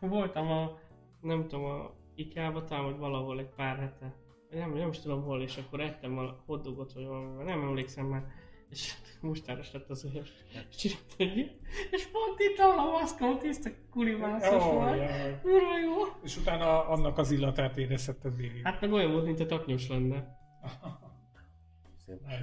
Voltam 0.00 0.50
a, 0.50 0.78
nem 1.20 1.48
tudom, 1.48 1.64
a 1.64 1.94
IKEA-ba, 2.14 2.82
vagy 2.82 2.96
valahol 2.98 3.38
egy 3.38 3.48
pár 3.56 3.78
hete. 3.78 4.14
Nem, 4.50 4.72
nem 4.72 4.88
is 4.88 4.98
tudom 4.98 5.22
hol, 5.22 5.42
és 5.42 5.56
akkor 5.56 5.80
ettem 5.80 6.18
a 6.18 6.42
hotdogot, 6.46 6.92
vagy 6.92 7.06
valami, 7.06 7.42
nem 7.44 7.62
emlékszem 7.62 8.06
már. 8.06 8.24
És 8.70 8.94
mustáros 9.20 9.72
lett 9.72 9.90
az 9.90 10.04
olyan, 10.04 10.24
és 10.70 10.84
egy 11.16 11.36
ilyet, 11.36 11.50
és 11.90 12.06
pont 12.06 12.38
itt 12.38 12.56
van 12.56 12.78
a 12.78 12.90
maszkom, 12.90 13.38
tiszta 13.38 13.70
kulimászos 13.90 14.64
Ó, 14.64 14.72
volt. 14.72 14.96
jaj. 14.96 15.40
Kurva 15.42 15.78
jó! 15.78 16.20
És 16.22 16.36
utána 16.36 16.88
annak 16.88 17.18
az 17.18 17.30
illatát 17.30 17.76
érezhetted 17.76 18.36
végig. 18.36 18.62
Hát 18.62 18.80
meg 18.80 18.92
olyan 18.92 19.12
volt, 19.12 19.24
mint 19.24 19.40
a 19.40 19.46
taknyos 19.46 19.88
lenne. 19.88 20.38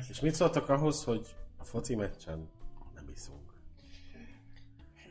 És 0.09 0.19
mit 0.19 0.33
szóltak 0.33 0.69
ahhoz, 0.69 1.03
hogy 1.03 1.27
a 1.57 1.63
foci 1.63 1.95
meccsen? 1.95 2.49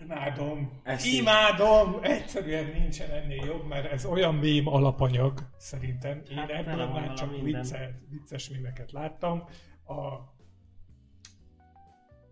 Imádom. 0.07 0.81
Ezt. 0.83 1.07
Imádom. 1.07 1.99
Egyszerűen 2.03 2.71
nincsen 2.73 3.11
ennél 3.11 3.45
jobb, 3.45 3.67
mert 3.67 3.93
ez 3.93 4.05
olyan 4.05 4.35
mém 4.35 4.67
alapanyag, 4.67 5.39
szerintem. 5.57 6.23
Én 6.31 6.37
Hát 6.37 6.51
ebből 6.51 6.87
már 6.87 7.13
csak 7.13 7.31
minden. 7.31 7.63
viccet, 7.63 7.93
vicces 8.09 8.49
mémeket 8.51 8.93
láttam. 8.93 9.45
A 9.87 10.35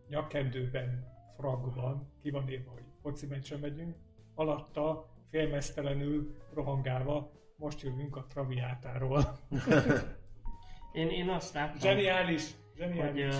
nyakkendőben 0.09 1.13
fragban 1.37 2.13
ki 2.23 2.31
van 2.31 2.49
írva, 2.51 2.71
hogy 2.71 2.85
foci 3.03 3.27
meccsen 3.27 3.59
megyünk, 3.59 3.97
alatta 4.35 5.13
félmeztelenül 5.31 6.37
rohangálva 6.55 7.33
most 7.57 7.83
jövünk 7.83 8.17
a 8.17 8.27
Traviátáról. 8.29 9.39
Én, 10.93 11.09
én 11.09 11.29
azt 11.29 11.55
láttam, 11.55 11.81
Zseniális, 11.81 12.43
hogy 12.43 12.77
zseniális. 12.77 13.35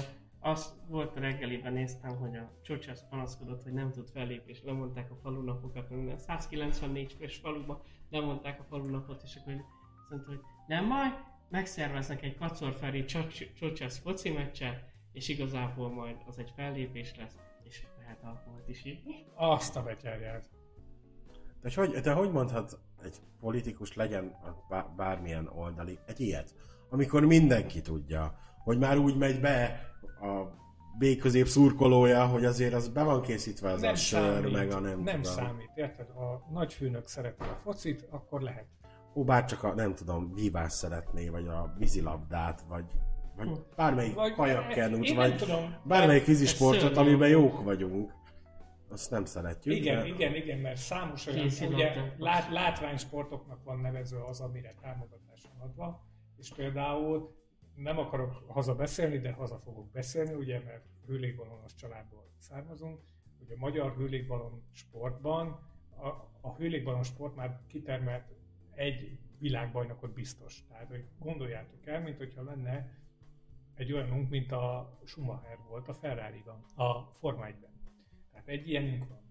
Azt 0.45 0.75
volt 0.89 1.17
a 1.17 1.21
reggeliben 1.21 1.73
néztem, 1.73 2.17
hogy 2.17 2.37
a 2.37 2.51
Csocsász 2.63 3.05
panaszkodott, 3.11 3.63
hogy 3.63 3.73
nem 3.73 3.91
tud 3.91 4.09
fellépni, 4.09 4.53
és 4.53 4.63
lemondták 4.63 5.11
a 5.11 5.17
falunapokat, 5.23 5.91
minden 5.91 6.19
194 6.19 7.13
fős 7.13 7.37
faluba 7.37 7.83
lemondták 8.11 8.61
a 8.61 8.65
falunapot, 8.65 9.23
és 9.23 9.37
akkor 9.37 9.53
azt 9.53 10.11
mondta, 10.11 10.29
hogy 10.29 10.41
nem 10.67 10.89
baj, 10.89 11.09
megszerveznek 11.51 12.23
egy 12.23 12.37
kacorferi 12.37 13.05
Csocsász 13.55 13.99
foci 13.99 14.31
meccset, 14.31 14.85
és 15.13 15.29
igazából 15.29 15.91
majd 15.91 16.17
az 16.27 16.39
egy 16.39 16.53
fellépés 16.57 17.17
lesz, 17.17 17.37
és 17.63 17.87
lehet 17.99 18.23
alkoholt 18.23 18.69
is 18.69 18.85
írni. 18.85 19.27
Azt 19.35 19.77
a 19.77 19.83
betyárját. 19.83 20.51
De 21.61 21.71
hogy, 21.75 21.91
de 21.91 22.13
hogy 22.13 22.31
mondhat 22.31 22.79
egy 23.03 23.17
politikus 23.41 23.95
legyen 23.95 24.27
a 24.27 24.67
bá- 24.69 24.95
bármilyen 24.97 25.47
oldali 25.47 25.99
egy 26.07 26.21
ilyet, 26.21 26.55
amikor 26.91 27.25
mindenki 27.25 27.81
tudja, 27.81 28.39
hogy 28.65 28.79
már 28.79 28.99
úgy 28.99 29.17
megy 29.17 29.41
be 29.41 29.93
a 30.25 30.63
B 30.99 31.17
közép 31.17 31.47
szurkolója, 31.47 32.27
hogy 32.27 32.45
azért 32.45 32.75
az 32.75 32.89
be 32.89 33.03
van 33.03 33.23
készítve 33.23 33.71
az 33.71 33.83
a 33.83 33.95
sör, 33.95 34.51
meg 34.51 34.71
a 34.71 34.81
nem, 34.81 35.01
nem 35.01 35.23
tudom. 35.23 35.23
számít, 35.23 35.71
érted? 35.75 36.11
Ha 36.15 36.47
nagyfőnök 36.53 37.09
szereti 37.09 37.43
a 37.43 37.59
focit, 37.63 38.07
akkor 38.11 38.41
lehet. 38.41 38.67
Ó, 39.15 39.25
bár 39.25 39.45
csak 39.45 39.63
a, 39.63 39.75
nem 39.75 39.95
tudom, 39.95 40.35
vívás 40.35 40.73
szeretné, 40.73 41.29
vagy 41.29 41.47
a 41.47 41.75
vízilabdát, 41.79 42.65
vagy, 42.69 42.85
vagy 43.37 43.49
bármelyik 43.77 44.15
Vagy- 44.15 44.33
kajakkenút, 44.33 45.07
nem 45.07 45.17
vagy 45.17 45.37
tudom. 45.37 45.75
bármelyik 45.85 46.25
vízisportot, 46.25 46.97
amiben 46.97 47.29
jók 47.29 47.63
vagyunk. 47.63 48.13
Azt 48.91 49.11
nem 49.11 49.25
szeretjük. 49.25 49.75
Igen, 49.75 50.01
de... 50.01 50.07
igen, 50.07 50.35
igen, 50.35 50.59
mert 50.59 50.77
számos 50.77 51.27
olyan, 51.27 51.49
ugye 51.69 51.93
lát, 52.19 52.51
látványsportoknak 52.51 53.65
van 53.65 53.79
nevező 53.79 54.17
az, 54.19 54.41
amire 54.41 54.75
támogatás 54.81 55.43
van 55.53 55.69
adva, 55.69 56.05
és 56.37 56.53
például 56.57 57.35
nem 57.75 57.99
akarok 57.99 58.45
haza 58.47 58.75
beszélni, 58.75 59.19
de 59.19 59.33
haza 59.33 59.59
fogok 59.59 59.91
beszélni, 59.91 60.35
ugye, 60.35 60.61
mert 60.61 60.85
hőlégbalonos 61.07 61.75
családból 61.75 62.31
származunk, 62.39 63.01
hogy 63.39 63.51
a 63.51 63.59
magyar 63.59 63.97
hőlégballon 63.97 64.63
sportban, 64.73 65.49
a, 65.97 66.07
a 66.41 66.55
hőlégballon 66.57 67.03
sport 67.03 67.35
már 67.35 67.61
kitermelt 67.67 68.25
egy 68.75 69.19
világbajnokot 69.39 70.13
biztos. 70.13 70.67
Tehát, 70.69 70.89
hogy 70.89 71.05
gondoljátok 71.19 71.87
el, 71.87 72.01
mint 72.01 72.19
hogyha 72.19 72.43
lenne 72.43 73.03
egy 73.75 73.93
olyanunk, 73.93 74.31
mint 74.31 74.53
a 74.53 74.99
Schumacher 75.05 75.59
volt 75.69 75.89
a 75.89 75.95
Ferrari-ban, 75.95 76.65
a 76.77 77.17
Forma 77.19 77.47
1-ben. 77.47 77.73
Tehát 78.31 78.49
egy 78.49 78.69
ilyenünk 78.69 79.09
van. 79.09 79.23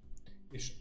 És 0.49 0.73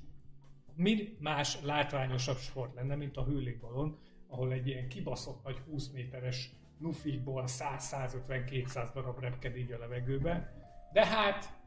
mi 0.75 1.17
más 1.21 1.63
látványosabb 1.63 2.37
sport 2.37 2.75
lenne, 2.75 2.97
mint 2.97 3.17
a 3.17 3.25
hőlégballon, 3.25 3.99
ahol 4.27 4.53
egy 4.53 4.67
ilyen 4.67 4.89
kibaszott 4.89 5.45
nagy 5.45 5.59
20 5.59 5.89
méteres 5.89 6.51
nufiból 6.83 7.45
100-150-200 7.47 8.89
darab 8.95 9.21
repked 9.21 9.57
így 9.57 9.73
a 9.73 9.79
levegőbe. 9.79 10.53
De 10.93 11.07
hát 11.07 11.61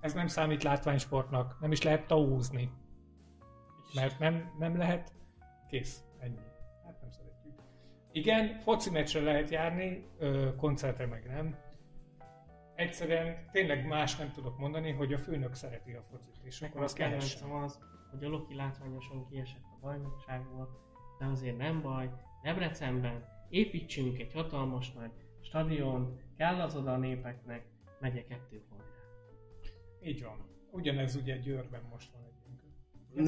ez 0.00 0.12
nem 0.12 0.26
számít 0.26 0.62
látványsportnak, 0.62 1.60
nem 1.60 1.72
is 1.72 1.82
lehet 1.82 2.06
taúzni. 2.06 2.72
Mert 3.94 4.18
nem, 4.18 4.54
nem 4.58 4.76
lehet, 4.76 5.12
kész, 5.68 6.04
ennyi. 6.18 6.38
Hát 6.84 7.00
nem 7.00 7.10
szeretjük. 7.10 7.54
Igen, 8.12 8.58
foci 8.58 8.90
meccsre 8.90 9.20
lehet 9.20 9.50
járni, 9.50 10.06
koncertre 10.56 11.06
meg 11.06 11.26
nem. 11.26 11.56
Egyszerűen 12.74 13.48
tényleg 13.52 13.86
más 13.86 14.16
nem 14.16 14.30
tudok 14.32 14.58
mondani, 14.58 14.92
hogy 14.92 15.12
a 15.12 15.18
főnök 15.18 15.54
szereti 15.54 15.92
a 15.92 16.02
focit, 16.10 16.36
és 16.42 16.56
akkor 16.56 16.68
Nekem 16.68 16.82
a 16.82 16.84
azt 16.84 16.98
lehessen. 16.98 17.50
az, 17.50 17.78
hogy 18.10 18.24
a 18.24 18.28
Loki 18.28 18.54
látványosan 18.54 19.26
kiesett 19.26 19.62
a 19.62 19.78
bajnokságból, 19.80 20.68
de 21.18 21.26
azért 21.26 21.56
nem 21.56 21.82
baj, 21.82 22.10
Debrecenben 22.42 23.24
építsünk 23.50 24.18
egy 24.18 24.32
hatalmas 24.32 24.92
nagy 24.92 25.10
stadion, 25.42 26.18
kell 26.36 26.60
az 26.60 26.76
oda 26.76 26.92
a 26.92 26.96
népeknek, 26.96 27.64
megye 28.00 28.24
kettő 28.24 28.62
hajrá. 28.70 28.84
Így 30.04 30.22
van. 30.22 30.36
Ugyanez 30.70 31.14
ugye 31.16 31.36
Győrben 31.36 31.82
most 31.90 32.12
van 32.12 32.22
együnk. 32.24 32.62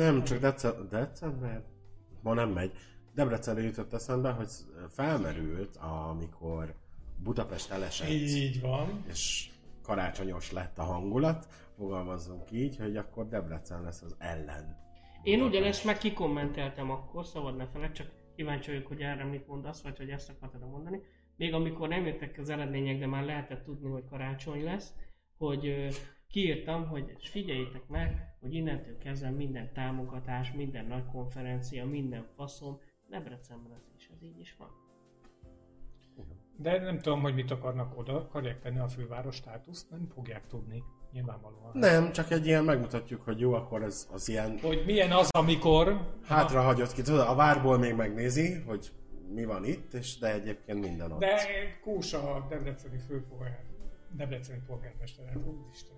Nem, 0.00 0.24
csak 0.24 0.38
dece- 0.38 0.88
december? 0.88 1.64
Ma 2.22 2.34
nem 2.34 2.50
megy. 2.50 2.72
Debrecenre 3.14 3.62
jutott 3.62 3.92
eszembe, 3.92 4.30
hogy 4.30 4.48
felmerült, 4.88 5.76
amikor 5.76 6.74
Budapest 7.16 7.70
elesett, 7.70 8.08
Így 8.08 8.60
van. 8.60 9.04
és 9.08 9.50
karácsonyos 9.82 10.52
lett 10.52 10.78
a 10.78 10.82
hangulat, 10.82 11.46
fogalmazzunk 11.76 12.50
így, 12.50 12.76
hogy 12.76 12.96
akkor 12.96 13.28
Debrecen 13.28 13.82
lesz 13.82 14.02
az 14.02 14.14
ellen. 14.18 14.76
Én 15.22 15.40
ugyanezt 15.42 15.84
meg 15.84 15.98
kikommenteltem 15.98 16.90
akkor, 16.90 17.26
szabad 17.26 17.56
ne 17.56 17.66
feled, 17.66 17.92
csak 17.92 18.10
kíváncsi 18.34 18.70
vagyok, 18.70 18.86
hogy 18.86 19.00
erre 19.00 19.24
mit 19.24 19.46
mondasz, 19.46 19.82
vagy 19.82 19.96
hogy 19.96 20.10
ezt 20.10 20.30
akartad 20.30 20.70
mondani. 20.70 21.00
Még 21.36 21.54
amikor 21.54 21.88
nem 21.88 22.06
jöttek 22.06 22.38
az 22.38 22.48
eredmények, 22.48 22.98
de 22.98 23.06
már 23.06 23.24
lehetett 23.24 23.64
tudni, 23.64 23.90
hogy 23.90 24.04
karácsony 24.04 24.64
lesz, 24.64 24.94
hogy 25.36 25.88
kiírtam, 26.28 26.86
hogy 26.86 27.16
figyeljétek 27.18 27.88
meg, 27.88 28.36
hogy 28.40 28.54
innentől 28.54 28.98
kezdve 28.98 29.30
minden 29.30 29.72
támogatás, 29.72 30.52
minden 30.52 30.86
nagy 30.86 31.06
konferencia, 31.06 31.86
minden 31.86 32.26
faszom 32.36 32.80
Debrecenben 33.08 33.72
lesz, 33.72 33.90
és 33.96 34.08
ez 34.14 34.22
így 34.22 34.38
is 34.38 34.56
van. 34.56 34.68
De 36.56 36.78
nem 36.78 36.98
tudom, 36.98 37.20
hogy 37.20 37.34
mit 37.34 37.50
akarnak 37.50 37.98
oda, 37.98 38.16
akarják 38.16 38.60
tenni 38.60 38.78
a 38.78 38.88
főváros 38.88 39.36
státuszt, 39.36 39.90
nem 39.90 40.06
fogják 40.06 40.46
tudni, 40.46 40.82
nyilvánvalóan. 41.12 41.70
Nem, 41.72 42.12
csak 42.12 42.30
egy 42.30 42.46
ilyen 42.46 42.64
megmutatjuk, 42.64 43.22
hogy 43.22 43.40
jó, 43.40 43.52
akkor 43.52 43.82
ez 43.82 44.08
az 44.12 44.28
ilyen 44.28 44.58
Hogy 44.62 44.82
milyen 44.86 45.12
az, 45.12 45.28
amikor... 45.30 46.00
hátrahagyott 46.24 46.92
ki. 46.92 47.02
Tudod, 47.02 47.28
a 47.28 47.34
várból 47.34 47.78
még 47.78 47.94
megnézi, 47.94 48.54
hogy 48.66 48.92
mi 49.28 49.44
van 49.44 49.64
itt, 49.64 49.92
és 49.94 50.18
de 50.18 50.32
egyébként 50.32 50.80
minden 50.80 51.12
ott. 51.12 51.20
De 51.20 51.36
Kósa 51.82 52.34
a 52.34 52.46
debreceni 52.48 52.98
főpolgár, 52.98 53.64
debreceni 54.10 54.62
polgármester, 54.66 55.26
hát 55.26 55.36
úristen. 55.36 55.96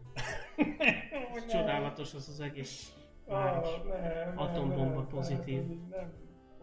Csodálatos 1.58 2.14
az 2.14 2.28
az 2.28 2.40
egész 2.40 2.92
város. 3.26 3.68
Ah, 3.68 3.84
ne, 3.86 3.98
ne, 3.98 4.32
Atombomba 4.36 5.00
ne, 5.00 5.06
pozitív. 5.06 5.62
ne, 5.66 5.96
nem. 5.96 6.12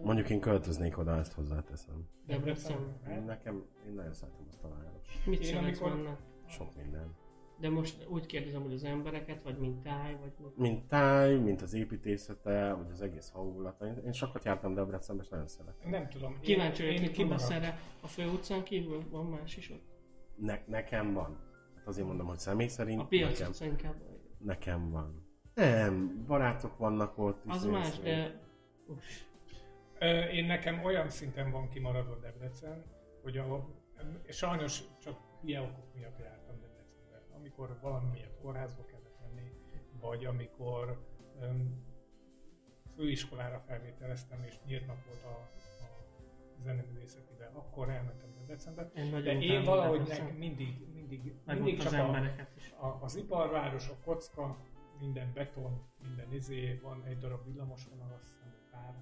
Mondjuk 0.04 0.30
én 0.30 0.40
költöznék 0.40 0.98
oda, 0.98 1.18
ezt 1.18 1.34
hozzáteszem. 1.34 2.08
Debrecen. 2.28 2.78
Nekem, 3.26 3.64
én 3.88 3.94
nagyon 3.94 4.14
szeretem 4.14 4.46
azt 4.50 4.64
a 4.64 4.68
város. 4.68 5.26
Mit 5.26 5.44
szeretsz 5.44 5.82
amikor-? 5.82 6.18
Sok 6.48 6.76
minden. 6.76 7.16
De 7.62 7.70
most 7.70 8.08
úgy 8.10 8.26
kérdezem, 8.26 8.62
hogy 8.62 8.74
az 8.74 8.84
embereket, 8.84 9.44
vagy 9.44 9.58
mint 9.58 9.84
táj, 9.84 10.18
vagy 10.22 10.32
mint... 10.56 10.88
Táj, 10.88 11.36
mint 11.36 11.62
az 11.62 11.74
építészete, 11.74 12.74
vagy 12.74 12.92
az 12.92 13.02
egész 13.02 13.30
hangulata. 13.30 13.86
Én, 13.86 13.98
én 14.06 14.12
sokat 14.12 14.46
jártam 14.46 14.74
Debrecenbe, 14.74 15.24
és 15.24 15.30
nagyon 15.30 15.48
szeretem. 15.48 15.90
Nem 15.90 16.10
tudom. 16.10 16.40
Kíváncsi 16.40 16.82
vagyok, 16.82 16.98
én 16.98 17.02
mit 17.02 17.18
mondasz 17.18 17.48
kimaradt. 17.48 17.66
erre. 17.68 17.80
A 18.02 18.08
fő 18.08 18.28
utcán 18.28 18.64
kívül 18.64 19.04
van 19.10 19.26
más 19.26 19.58
is 19.58 19.70
ott? 19.72 19.84
Ne, 20.36 20.60
nekem 20.66 21.14
van. 21.14 21.38
Hát 21.76 21.88
azért 21.88 22.08
mondom, 22.08 22.28
hogy 22.28 22.38
személy 22.40 22.68
szerint 22.68 23.02
A 23.02 23.06
piac 23.06 23.40
nekem, 23.40 23.70
inkább. 23.70 23.96
nekem 24.38 24.92
van. 24.92 25.26
Nem, 25.54 26.24
barátok 26.28 26.78
vannak 26.78 27.18
ott. 27.18 27.42
Az 27.48 27.64
izé, 27.64 27.70
más, 27.72 28.00
de... 28.00 28.42
Uff. 28.88 29.22
Én 30.34 30.46
nekem 30.46 30.84
olyan 30.84 31.10
szinten 31.10 31.52
van 31.52 31.70
kimaradva 31.70 32.16
Debrecen, 32.16 32.84
hogy 33.24 33.38
a, 33.38 33.70
sajnos 34.30 34.84
csak 35.02 35.18
hülye 35.42 35.62
okok 35.62 35.96
miatt 35.96 36.20
jártam. 36.20 36.52
Amikor 37.42 37.78
valami 37.82 38.10
miatt 38.10 38.42
kórházba 38.42 38.86
kellett 38.86 39.20
menni, 39.22 39.52
vagy 40.00 40.26
amikor 40.26 41.08
öm, 41.40 41.86
főiskolára 42.96 43.60
felvételeztem, 43.60 44.44
és 44.48 44.60
nyílt 44.66 44.88
nap 44.88 45.06
volt 45.06 45.24
a, 45.24 45.40
a 45.84 46.64
zeneművészetibe, 46.64 47.52
akkor 47.54 47.90
elmentem 47.90 48.32
Debrecenbe. 48.52 48.92
Én 48.96 49.24
De 49.24 49.40
én 49.40 49.64
valahogy 49.64 50.08
nek, 50.08 50.38
mindig, 50.38 50.88
mindig, 50.94 51.34
mindig 51.46 51.78
az 51.78 51.84
csak 51.84 51.94
a, 51.94 51.96
embereket 51.96 52.56
is. 52.58 52.72
a, 52.80 52.98
az 53.02 53.16
iparváros, 53.16 53.90
a 53.90 53.96
kocka, 54.04 54.58
minden 55.00 55.32
beton, 55.34 55.82
minden 56.04 56.34
izé, 56.34 56.80
van 56.84 57.04
egy 57.04 57.18
darab 57.18 57.46
villamosvonal, 57.46 58.12
azt 58.14 58.24
hiszem, 58.24 58.54
pár, 58.72 58.94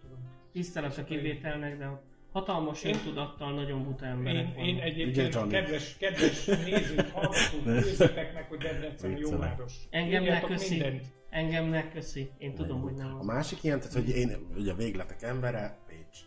tudom. 0.00 0.18
Tisztelet 0.52 0.98
a 0.98 1.04
kivételnek, 1.04 1.78
de 1.78 1.88
ott 1.88 2.11
hatalmas 2.32 2.82
Én- 2.84 2.94
öntudattal 2.94 3.54
nagyon 3.54 3.84
buta 3.84 4.04
emberek 4.04 4.46
Én, 4.46 4.52
vannak. 4.54 4.66
én 4.66 4.78
egyébként 4.80 5.34
Ugye, 5.34 5.60
kedves, 5.60 5.96
kedves 5.96 6.44
nézők, 6.44 7.10
hallgatók, 7.10 7.64
nézzetek 7.64 8.48
hogy 8.48 8.58
Debrecen 8.58 9.16
jó 9.16 9.36
város. 9.36 9.72
Engem 9.90 10.22
ne 10.24 10.40
köszi. 10.40 10.70
mindent. 10.74 11.06
Engem 11.30 11.64
ne 11.64 11.88
köszi. 11.88 12.30
Én 12.38 12.54
tudom, 12.54 12.80
hogy 12.80 12.94
nem 12.94 13.18
A 13.18 13.24
másik 13.24 13.62
ilyen, 13.62 13.78
tehát 13.78 13.92
hogy 13.94 14.08
én 14.08 14.46
ugye 14.56 14.74
végletek 14.74 15.22
embere, 15.22 15.78
Pécs. 15.86 16.18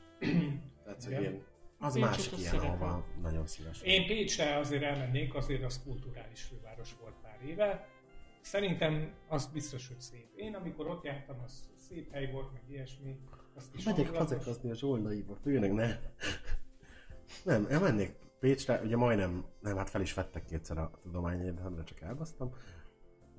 tehát, 0.84 1.04
hogy 1.04 1.24
én, 1.24 1.44
az 1.80 1.94
Pécsot 1.94 2.10
másik 2.10 2.38
ilyen, 2.38 2.52
szeretem. 2.52 2.72
ahova 2.72 3.06
nagyon 3.22 3.48
szívesen. 3.48 3.88
Én 3.88 4.08
Pécsre 4.08 4.56
azért 4.58 4.84
elmennék, 4.84 5.34
azért 5.36 5.64
az 5.64 5.84
kulturális 5.84 6.42
főváros 6.42 6.90
volt 7.02 7.14
pár 7.22 7.38
éve. 7.48 7.88
Szerintem 8.42 9.14
az 9.28 9.46
biztos, 9.54 9.88
hogy 9.88 10.00
szép. 10.00 10.28
Én 10.36 10.54
amikor 10.56 10.88
ott 10.88 11.04
jártam, 11.04 11.36
az 11.44 11.70
szép 11.88 12.12
hely 12.12 12.32
volt, 12.32 12.54
meg 12.54 12.62
ilyesmi. 12.70 13.16
Azt 13.56 13.76
is 13.76 13.84
Megyek 13.84 14.16
hazakozni 14.16 14.70
a 14.70 14.76
zsoldaiba, 14.76 15.36
főleg 15.36 15.74
ne. 15.74 15.98
Nem, 17.44 17.66
elmennék 17.70 18.16
Pécsre, 18.40 18.82
ugye 18.84 18.96
majdnem, 18.96 19.46
nem, 19.60 19.78
hát 19.78 19.90
fel 19.90 20.02
is 20.02 20.14
vettek 20.14 20.46
kétszer 20.46 20.78
a 20.78 20.92
tudományegyetemre, 21.04 21.84
csak 21.84 22.02
elbasztam. 22.02 22.54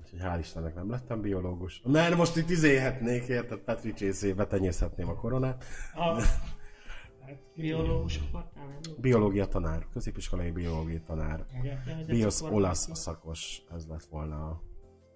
Úgyhogy 0.01 0.19
hál' 0.23 0.39
Istennek 0.39 0.75
nem 0.75 0.91
lettem 0.91 1.21
biológus. 1.21 1.83
Mert 1.85 2.17
most 2.17 2.37
itt 2.37 2.51
izéhetnék, 2.51 3.27
érted, 3.27 3.59
Petri 3.59 3.93
csészébe 3.93 4.47
tenyészhetném 4.47 5.09
a 5.09 5.15
koronát. 5.15 5.65
Ha, 5.95 6.15
hát, 6.15 7.43
Biológus 7.55 8.21
lenni? 8.55 9.01
Biológia 9.01 9.47
tanár, 9.47 9.87
középiskolai 9.93 10.51
biológia 10.51 11.01
tanár. 11.07 11.45
igen. 11.63 12.07
Biosz 12.07 12.43
olasz 12.43 12.89
szakos, 12.93 13.63
ez 13.75 13.87
lett 13.87 14.05
volna 14.05 14.47
a 14.47 14.63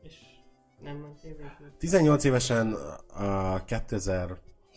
És 0.02 0.14
nem 0.80 0.96
mentél 0.96 1.34
végül. 1.36 1.72
18 1.78 2.24
évesen 2.24 2.72
a 3.08 3.64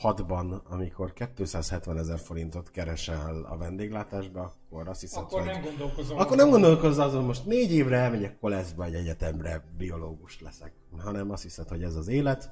2006-ban, 0.03 0.63
amikor 0.63 1.13
270 1.13 1.97
ezer 1.97 2.19
forintot 2.19 2.71
keresel 2.71 3.43
a 3.43 3.57
vendéglátásba, 3.57 4.41
akkor 4.41 4.87
azt 4.87 5.01
hiszed, 5.01 5.23
Akkor 5.23 5.41
hogy... 5.41 5.51
nem 5.51 5.61
gondolkozom. 5.61 6.17
Akkor 6.17 6.37
nem 6.37 6.49
gondolkozz 6.49 6.97
azon, 6.97 7.23
most 7.23 7.45
négy 7.45 7.71
évre 7.71 7.97
elmegyek 7.97 8.39
koleszba 8.39 8.85
egy 8.85 8.93
egyetemre, 8.93 9.63
biológus 9.77 10.41
leszek, 10.41 10.73
hanem 10.97 11.31
azt 11.31 11.43
hiszed, 11.43 11.67
hogy 11.67 11.83
ez 11.83 11.95
az 11.95 12.07
élet, 12.07 12.51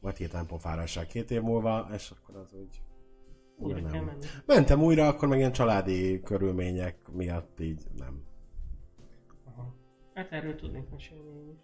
majd 0.00 0.16
hirtelen 0.16 0.46
pofára 0.46 0.82
esel 0.82 1.06
két 1.06 1.30
év 1.30 1.40
múlva, 1.42 1.88
és 1.94 2.10
akkor 2.10 2.36
az 2.36 2.52
úgy... 2.52 2.82
Újra 3.56 3.80
nem. 3.80 3.90
kell. 3.92 4.04
Mentem 4.46 4.82
újra, 4.82 5.06
akkor 5.08 5.28
meg 5.28 5.38
ilyen 5.38 5.52
családi 5.52 6.20
körülmények 6.20 7.08
miatt 7.12 7.60
így 7.60 7.82
nem. 7.96 8.24
Aha. 9.44 9.74
Hát 10.14 10.32
erről 10.32 10.54
tudnék 10.54 10.90
mesélni 10.90 11.28
én 11.28 11.48
is. 11.50 11.58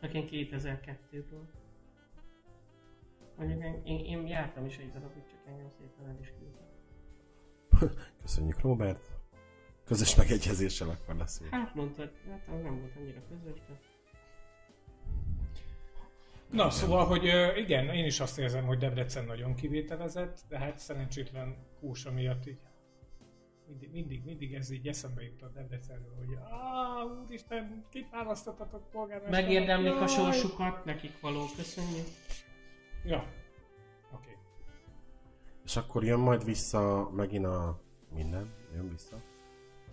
Csak 0.00 0.14
én 0.14 0.28
2002-ből. 0.30 1.65
Mondjuk 3.36 3.62
én, 3.62 3.80
én, 3.84 4.04
én 4.04 4.26
jártam 4.26 4.66
is 4.66 4.76
egy 4.76 4.90
darabig, 4.90 5.22
csak 5.30 5.38
engem 5.46 5.70
szépen 5.78 6.08
el 6.08 6.16
is 6.20 6.32
küldtek. 6.38 6.66
Köszönjük 8.22 8.60
Robert. 8.60 9.16
Közös 9.84 10.14
megegyezéssel 10.14 10.88
akkor 10.88 11.14
lesz. 11.16 11.40
jó. 11.40 11.46
Hát 11.50 11.74
mondtad, 11.74 12.12
hát 12.30 12.48
az 12.48 12.62
nem 12.62 12.80
volt 12.80 12.96
annyira 12.96 13.22
közös, 13.28 13.58
de... 13.68 13.78
Na, 16.50 16.70
szóval, 16.70 17.04
hogy 17.04 17.24
igen, 17.56 17.88
én 17.88 18.04
is 18.04 18.20
azt 18.20 18.38
érzem, 18.38 18.64
hogy 18.64 18.78
Debrecen 18.78 19.24
nagyon 19.24 19.54
kivételezett, 19.54 20.40
de 20.48 20.58
hát 20.58 20.78
szerencsétlen 20.78 21.56
Kósa 21.80 22.12
miatt 22.12 22.46
így 22.46 22.58
mindig, 23.66 23.90
mindig, 23.92 24.24
mindig 24.24 24.54
ez 24.54 24.70
így 24.70 24.88
eszembe 24.88 25.22
jut 25.22 25.42
a 25.42 25.48
Debrecenről, 25.48 26.14
hogy 26.16 26.34
áh, 26.34 27.22
úristen, 27.22 27.84
kit 27.90 28.10
választottatok 28.10 28.90
polgármester? 28.90 29.42
Megérdemlik 29.42 30.00
a 30.00 30.06
sorsukat, 30.06 30.84
nekik 30.84 31.20
való, 31.20 31.44
köszönjük. 31.56 32.06
Ja, 33.06 33.24
oké. 34.14 34.36
És 35.64 35.76
akkor 35.76 36.04
jön 36.04 36.18
majd 36.18 36.44
vissza 36.44 37.10
megint 37.12 37.44
a 37.44 37.80
minden, 38.14 38.52
jön 38.74 38.88
vissza. 38.90 39.16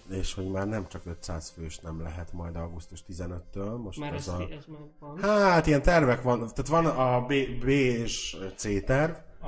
És 0.09 0.33
hogy 0.33 0.51
már 0.51 0.67
nem 0.67 0.87
csak 0.87 1.05
500 1.05 1.49
fős 1.49 1.79
nem 1.79 2.01
lehet 2.01 2.33
majd 2.33 2.55
augusztus 2.55 3.03
15-től, 3.07 3.81
most 3.81 3.99
Már 3.99 4.13
ez 4.13 4.27
ez, 4.27 4.33
a... 4.33 4.47
ez 4.51 4.65
már 4.65 4.81
van. 4.99 5.19
Hát 5.19 5.67
ilyen 5.67 5.81
tervek 5.81 6.21
van, 6.21 6.39
tehát 6.39 6.67
van 6.67 6.85
a 6.85 7.21
B, 7.21 7.33
B 7.59 7.67
és 7.67 8.37
C 8.55 8.83
terv. 8.85 9.13
A, 9.41 9.47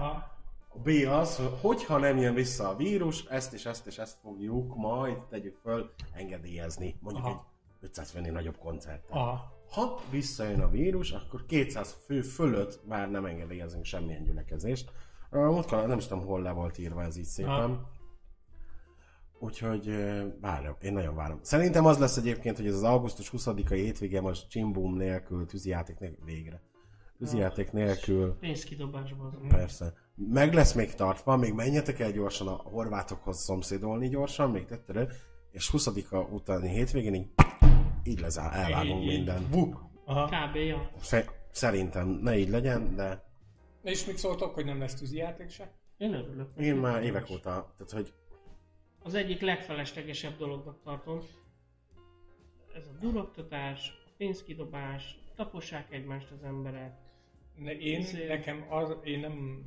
A 0.69 0.79
B 0.83 0.89
az, 1.07 1.35
hogy 1.37 1.57
hogyha 1.61 1.97
nem 1.97 2.17
jön 2.17 2.33
vissza 2.33 2.69
a 2.69 2.75
vírus, 2.75 3.25
ezt 3.25 3.53
és 3.53 3.65
ezt 3.65 3.87
és 3.87 3.97
ezt 3.97 4.19
fogjuk 4.19 4.75
majd, 4.75 5.17
tegyük 5.17 5.57
föl, 5.57 5.93
engedélyezni. 6.13 6.95
Mondjuk 7.01 7.25
Aha. 7.25 7.33
egy 7.79 7.87
500 7.87 8.11
főnél 8.11 8.31
nagyobb 8.31 8.57
koncert. 8.57 9.09
a, 9.09 9.54
Ha 9.69 9.99
visszajön 10.11 10.59
a 10.59 10.69
vírus, 10.69 11.11
akkor 11.11 11.45
200 11.45 11.95
fő 12.05 12.21
fölött 12.21 12.79
már 12.87 13.11
nem 13.11 13.25
engedélyezünk 13.25 13.85
semmilyen 13.85 14.23
gyülekezést. 14.23 14.91
Múltkor 15.31 15.87
nem 15.87 15.97
is 15.97 16.07
tudom, 16.07 16.25
hol 16.25 16.41
le 16.41 16.51
volt 16.51 16.77
írva 16.77 17.03
ez 17.03 17.17
így 17.17 17.23
szépen. 17.23 17.51
Ha. 17.51 17.93
Úgyhogy 19.39 19.85
várom, 20.41 20.75
én 20.81 20.93
nagyon 20.93 21.15
várom. 21.15 21.39
Szerintem 21.41 21.85
az 21.85 21.97
lesz 21.97 22.17
egyébként, 22.17 22.57
hogy 22.57 22.67
ez 22.67 22.73
az 22.73 22.83
augusztus 22.83 23.31
20-ai 23.37 23.65
hétvége 23.69 24.21
most 24.21 24.49
csimbum 24.49 24.95
nélkül, 24.95 25.45
tűzijáték 25.45 25.99
nélkül, 25.99 26.25
végre. 26.25 26.61
Tűzijáték 27.17 27.71
nélkül, 27.71 28.37
Pénzkidobásban 28.39 29.47
persze. 29.47 29.93
Meg 30.15 30.53
lesz 30.53 30.73
még 30.73 30.93
tartva, 30.93 31.37
még 31.37 31.53
menjetek 31.53 31.99
el 31.99 32.11
gyorsan 32.11 32.47
a 32.47 32.61
horvátokhoz 32.63 33.37
szomszédolni 33.37 34.09
gyorsan, 34.09 34.51
még 34.51 34.65
tettere, 34.65 35.07
és 35.51 35.69
20-a 35.73 36.17
utáni 36.17 36.69
hétvégén 36.69 37.13
így, 37.13 37.29
így 38.05 38.19
lezár, 38.19 38.53
elvágunk 38.53 39.01
Így, 39.03 39.09
így. 39.09 39.15
mindent. 39.15 39.49
Buk! 39.49 39.83
aha. 40.05 40.25
Kb. 40.25 40.55
ja. 40.55 40.89
Fe- 40.97 41.31
Szerintem 41.51 42.07
ne 42.07 42.37
így 42.37 42.49
legyen, 42.49 42.95
de 42.95 43.23
És 43.83 44.05
mit 44.05 44.17
szóltok, 44.17 44.53
hogy 44.53 44.65
nem 44.65 44.79
lesz 44.79 44.95
tűzijáték 44.95 45.49
se? 45.49 45.71
Én 45.97 46.13
örülök. 46.13 46.47
én 46.59 46.75
már 46.75 47.03
évek 47.03 47.29
óta, 47.29 47.73
tehát 47.77 47.91
hogy 47.91 48.13
Az 49.03 49.13
egyik 49.13 49.41
legfeleslegesebb 49.41 50.37
dolognak 50.37 50.81
tartom. 50.83 51.19
Ez 52.75 52.87
a 52.87 52.97
duroktatás, 52.99 53.93
a 54.07 54.09
pénzkidobás, 54.17 55.19
tapossák 55.35 55.93
egymást 55.93 56.31
az 56.31 56.43
emberek. 56.43 56.97
Ne, 57.55 57.71
én, 57.77 57.99
Ezért- 58.01 58.27
nekem 58.27 58.65
az, 58.69 58.95
én 59.03 59.19
nem, 59.19 59.63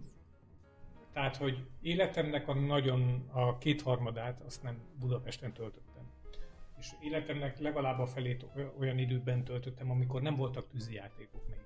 tehát, 1.13 1.37
hogy 1.37 1.67
életemnek 1.81 2.49
a 2.49 2.55
nagyon, 2.55 3.29
a 3.33 3.59
kétharmadát 3.59 4.41
azt 4.47 4.63
nem 4.63 4.79
Budapesten 5.01 5.53
töltöttem. 5.53 5.98
És 6.79 6.95
életemnek 7.01 7.59
legalább 7.59 7.99
a 7.99 8.07
felét 8.07 8.47
oly- 8.57 8.73
olyan 8.79 8.99
időben 8.99 9.45
töltöttem, 9.45 9.91
amikor 9.91 10.23
nem 10.23 10.37
voltak 10.37 10.69
tűzijátékok 10.69 11.49
még. 11.49 11.61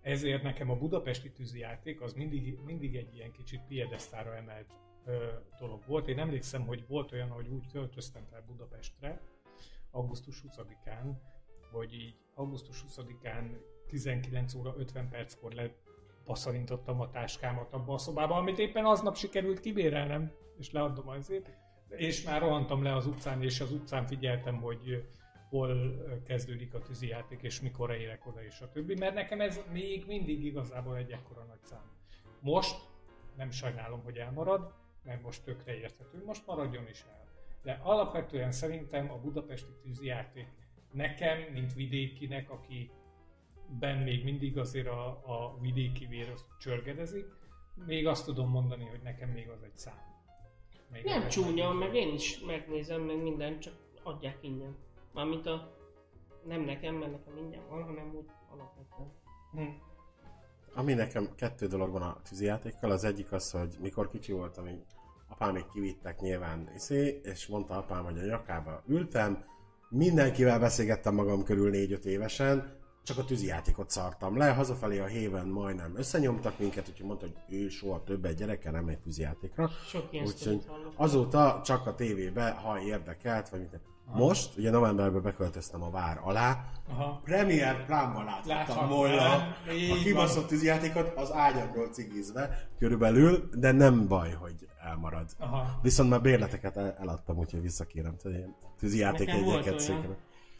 Ezért 0.00 0.42
nekem 0.42 0.70
a 0.70 0.76
budapesti 0.76 1.32
tűzijáték 1.32 2.00
az 2.00 2.12
mindig, 2.12 2.58
mindig 2.64 2.96
egy 2.96 3.14
ilyen 3.14 3.32
kicsit 3.32 3.60
piedesztára 3.68 4.36
emelt 4.36 4.74
ö, 5.04 5.26
dolog 5.58 5.82
volt. 5.86 6.08
Én 6.08 6.18
emlékszem, 6.18 6.66
hogy 6.66 6.84
volt 6.86 7.12
olyan, 7.12 7.28
hogy 7.28 7.48
úgy 7.48 7.66
költöztem 7.72 8.24
fel 8.30 8.44
Budapestre, 8.46 9.20
augusztus 9.90 10.42
20-án, 10.48 11.12
hogy 11.70 11.94
így 11.94 12.16
augusztus 12.34 12.84
20-án 12.88 13.56
19 13.86 14.54
óra 14.54 14.74
50 14.76 15.08
perckor 15.08 15.52
lebaszarintottam 15.52 17.00
a 17.00 17.10
táskámat 17.10 17.72
abba 17.72 17.94
a 17.94 17.98
szobába, 17.98 18.34
amit 18.34 18.58
éppen 18.58 18.84
aznap 18.84 19.16
sikerült 19.16 19.60
kibérelnem, 19.60 20.32
és 20.58 20.70
leadom 20.70 21.08
azért. 21.08 21.63
És 21.96 22.22
már 22.22 22.40
rohantam 22.40 22.82
le 22.82 22.94
az 22.94 23.06
utcán, 23.06 23.42
és 23.42 23.60
az 23.60 23.72
utcán 23.72 24.06
figyeltem, 24.06 24.56
hogy 24.56 25.04
hol 25.48 25.94
kezdődik 26.26 26.74
a 26.74 26.82
tűzijáték, 26.82 27.42
és 27.42 27.60
mikor 27.60 27.90
érek 27.90 28.26
oda, 28.26 28.44
és 28.44 28.60
a 28.60 28.70
többi, 28.70 28.94
mert 28.94 29.14
nekem 29.14 29.40
ez 29.40 29.60
még 29.72 30.04
mindig 30.06 30.44
igazából 30.44 30.96
egy 30.96 31.10
ekkora 31.10 31.44
nagy 31.44 31.62
szám. 31.62 31.90
Most 32.40 32.76
nem 33.36 33.50
sajnálom, 33.50 34.02
hogy 34.02 34.16
elmarad, 34.16 34.72
mert 35.04 35.22
most 35.22 35.42
tökre 35.42 35.76
érthető, 35.76 36.24
most 36.24 36.46
maradjon 36.46 36.88
is 36.88 37.04
el. 37.08 37.24
De 37.62 37.80
alapvetően 37.82 38.52
szerintem 38.52 39.10
a 39.10 39.18
budapesti 39.18 39.72
tűzijáték 39.82 40.46
nekem, 40.92 41.38
mint 41.52 41.74
vidékinek, 41.74 42.50
aki 42.50 42.90
ben 43.68 43.98
még 43.98 44.24
mindig 44.24 44.58
azért 44.58 44.86
a, 44.86 45.06
a 45.08 45.58
vidéki 45.60 46.06
vér 46.06 46.30
az 46.30 46.44
csörgedezik, 46.60 47.26
még 47.86 48.06
azt 48.06 48.24
tudom 48.24 48.50
mondani, 48.50 48.84
hogy 48.84 49.00
nekem 49.02 49.28
még 49.28 49.48
az 49.48 49.62
egy 49.62 49.78
szám. 49.78 50.13
Még 50.92 51.04
Nem 51.04 51.28
csúnya, 51.28 51.72
meg 51.72 51.94
én 51.94 52.14
is 52.14 52.40
megnézem, 52.46 53.00
meg 53.00 53.22
minden, 53.22 53.60
csak 53.60 53.74
adják 54.02 54.38
ingyen. 54.40 54.76
Mármint 55.12 55.46
a... 55.46 55.72
Nem 56.46 56.60
nekem, 56.60 56.94
mert 56.94 57.10
nekem 57.10 57.36
ingyen 57.36 57.62
van, 57.68 57.82
hanem 57.82 58.14
úgy 58.16 58.26
alapvetően. 58.50 59.12
Hm. 59.52 59.92
Ami 60.74 60.94
nekem 60.94 61.34
kettő 61.36 61.66
dolog 61.66 61.90
van 61.90 62.02
a 62.02 62.20
tűzijátékkal, 62.28 62.90
az 62.90 63.04
egyik 63.04 63.32
az, 63.32 63.50
hogy 63.50 63.76
mikor 63.80 64.10
kicsi 64.10 64.32
voltam, 64.32 64.66
így 64.66 64.82
apám 65.28 65.52
még 65.52 65.66
kivittek 65.72 66.20
nyilván, 66.20 66.70
iszé, 66.74 67.20
és 67.24 67.46
mondta 67.46 67.76
apám, 67.76 68.04
hogy 68.04 68.18
a 68.18 68.24
nyakába 68.24 68.82
ültem, 68.86 69.44
mindenkivel 69.88 70.58
beszélgettem 70.58 71.14
magam 71.14 71.44
körül 71.44 71.70
4-5 71.74 72.04
évesen, 72.04 72.76
csak 73.04 73.18
a 73.18 73.24
tűzijátékot 73.24 73.90
szartam 73.90 74.36
le, 74.36 74.52
hazafelé 74.52 74.98
a 74.98 75.06
héven 75.06 75.46
majdnem 75.46 75.96
összenyomtak 75.96 76.58
minket, 76.58 76.88
úgyhogy 76.88 77.06
mondta, 77.06 77.26
hogy 77.26 77.58
ő 77.58 77.68
soha 77.68 78.02
többet 78.04 78.36
gyerekkel 78.36 78.72
nem 78.72 78.84
megy 78.84 78.98
tűzijátékra. 78.98 79.68
Sok 79.88 80.08
ilyen 80.10 80.26
Úgyhogy 80.26 80.64
azóta 80.96 81.60
csak 81.64 81.86
a 81.86 81.94
tévébe, 81.94 82.50
ha 82.50 82.80
érdekelt, 82.80 83.48
vagy 83.48 83.60
mit. 83.60 83.80
Most, 84.12 84.56
ugye 84.56 84.70
novemberben 84.70 85.22
beköltöztem 85.22 85.82
a 85.82 85.90
vár 85.90 86.20
alá, 86.22 86.64
Aha. 86.88 87.20
Premier 87.24 87.86
plánban 87.86 88.24
láthattam 88.24 88.88
volna 88.88 89.32
a 89.90 89.98
kibaszott 90.02 90.46
tűzjátékot 90.46 91.12
az 91.16 91.32
ágyamról 91.32 91.88
cigizve 91.88 92.68
körülbelül, 92.78 93.48
de 93.54 93.72
nem 93.72 94.08
baj, 94.08 94.32
hogy 94.32 94.68
elmarad. 94.82 95.30
Aha. 95.38 95.78
Viszont 95.82 96.10
már 96.10 96.20
bérleteket 96.20 96.76
el- 96.76 96.96
eladtam, 96.98 97.38
úgyhogy 97.38 97.60
visszakérem, 97.60 98.16
volt 99.44 99.58
egyeket 99.58 99.80
szépen. 99.80 100.16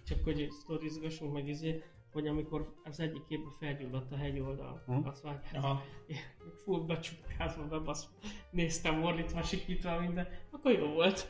csak 0.06 0.18
hogy 0.24 0.48
sztorizgassunk 0.60 1.32
meg 1.32 1.48
izé, 1.48 1.82
hogy 2.14 2.26
amikor 2.26 2.74
az 2.84 3.00
egyik 3.00 3.22
évben 3.28 3.52
felgyulladt 3.60 4.12
a 4.12 4.16
hegyoldal, 4.16 4.82
Hm? 4.86 5.06
azt 5.06 5.22
vágják, 5.22 5.54
Aha. 5.54 5.82
én 6.06 6.16
full 6.64 6.80
becsukázva, 6.80 7.66
bebasz, 7.66 8.08
néztem 8.50 9.02
ordítva, 9.04 9.42
sikítva 9.42 10.00
minden, 10.00 10.28
akkor 10.50 10.72
jó 10.72 10.86
volt. 10.86 11.26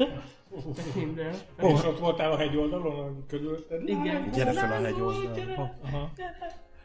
minden. 0.96 1.34
Oh. 1.60 1.70
És 1.72 1.84
ott 1.84 1.98
voltál 1.98 2.32
a 2.32 2.36
hegyoldalon, 2.36 3.24
körülötted? 3.26 3.88
Igen. 3.88 4.30
Gyere 4.30 4.52
fel 4.52 4.72
a 4.72 4.84
hegyoldalra. 4.84 5.72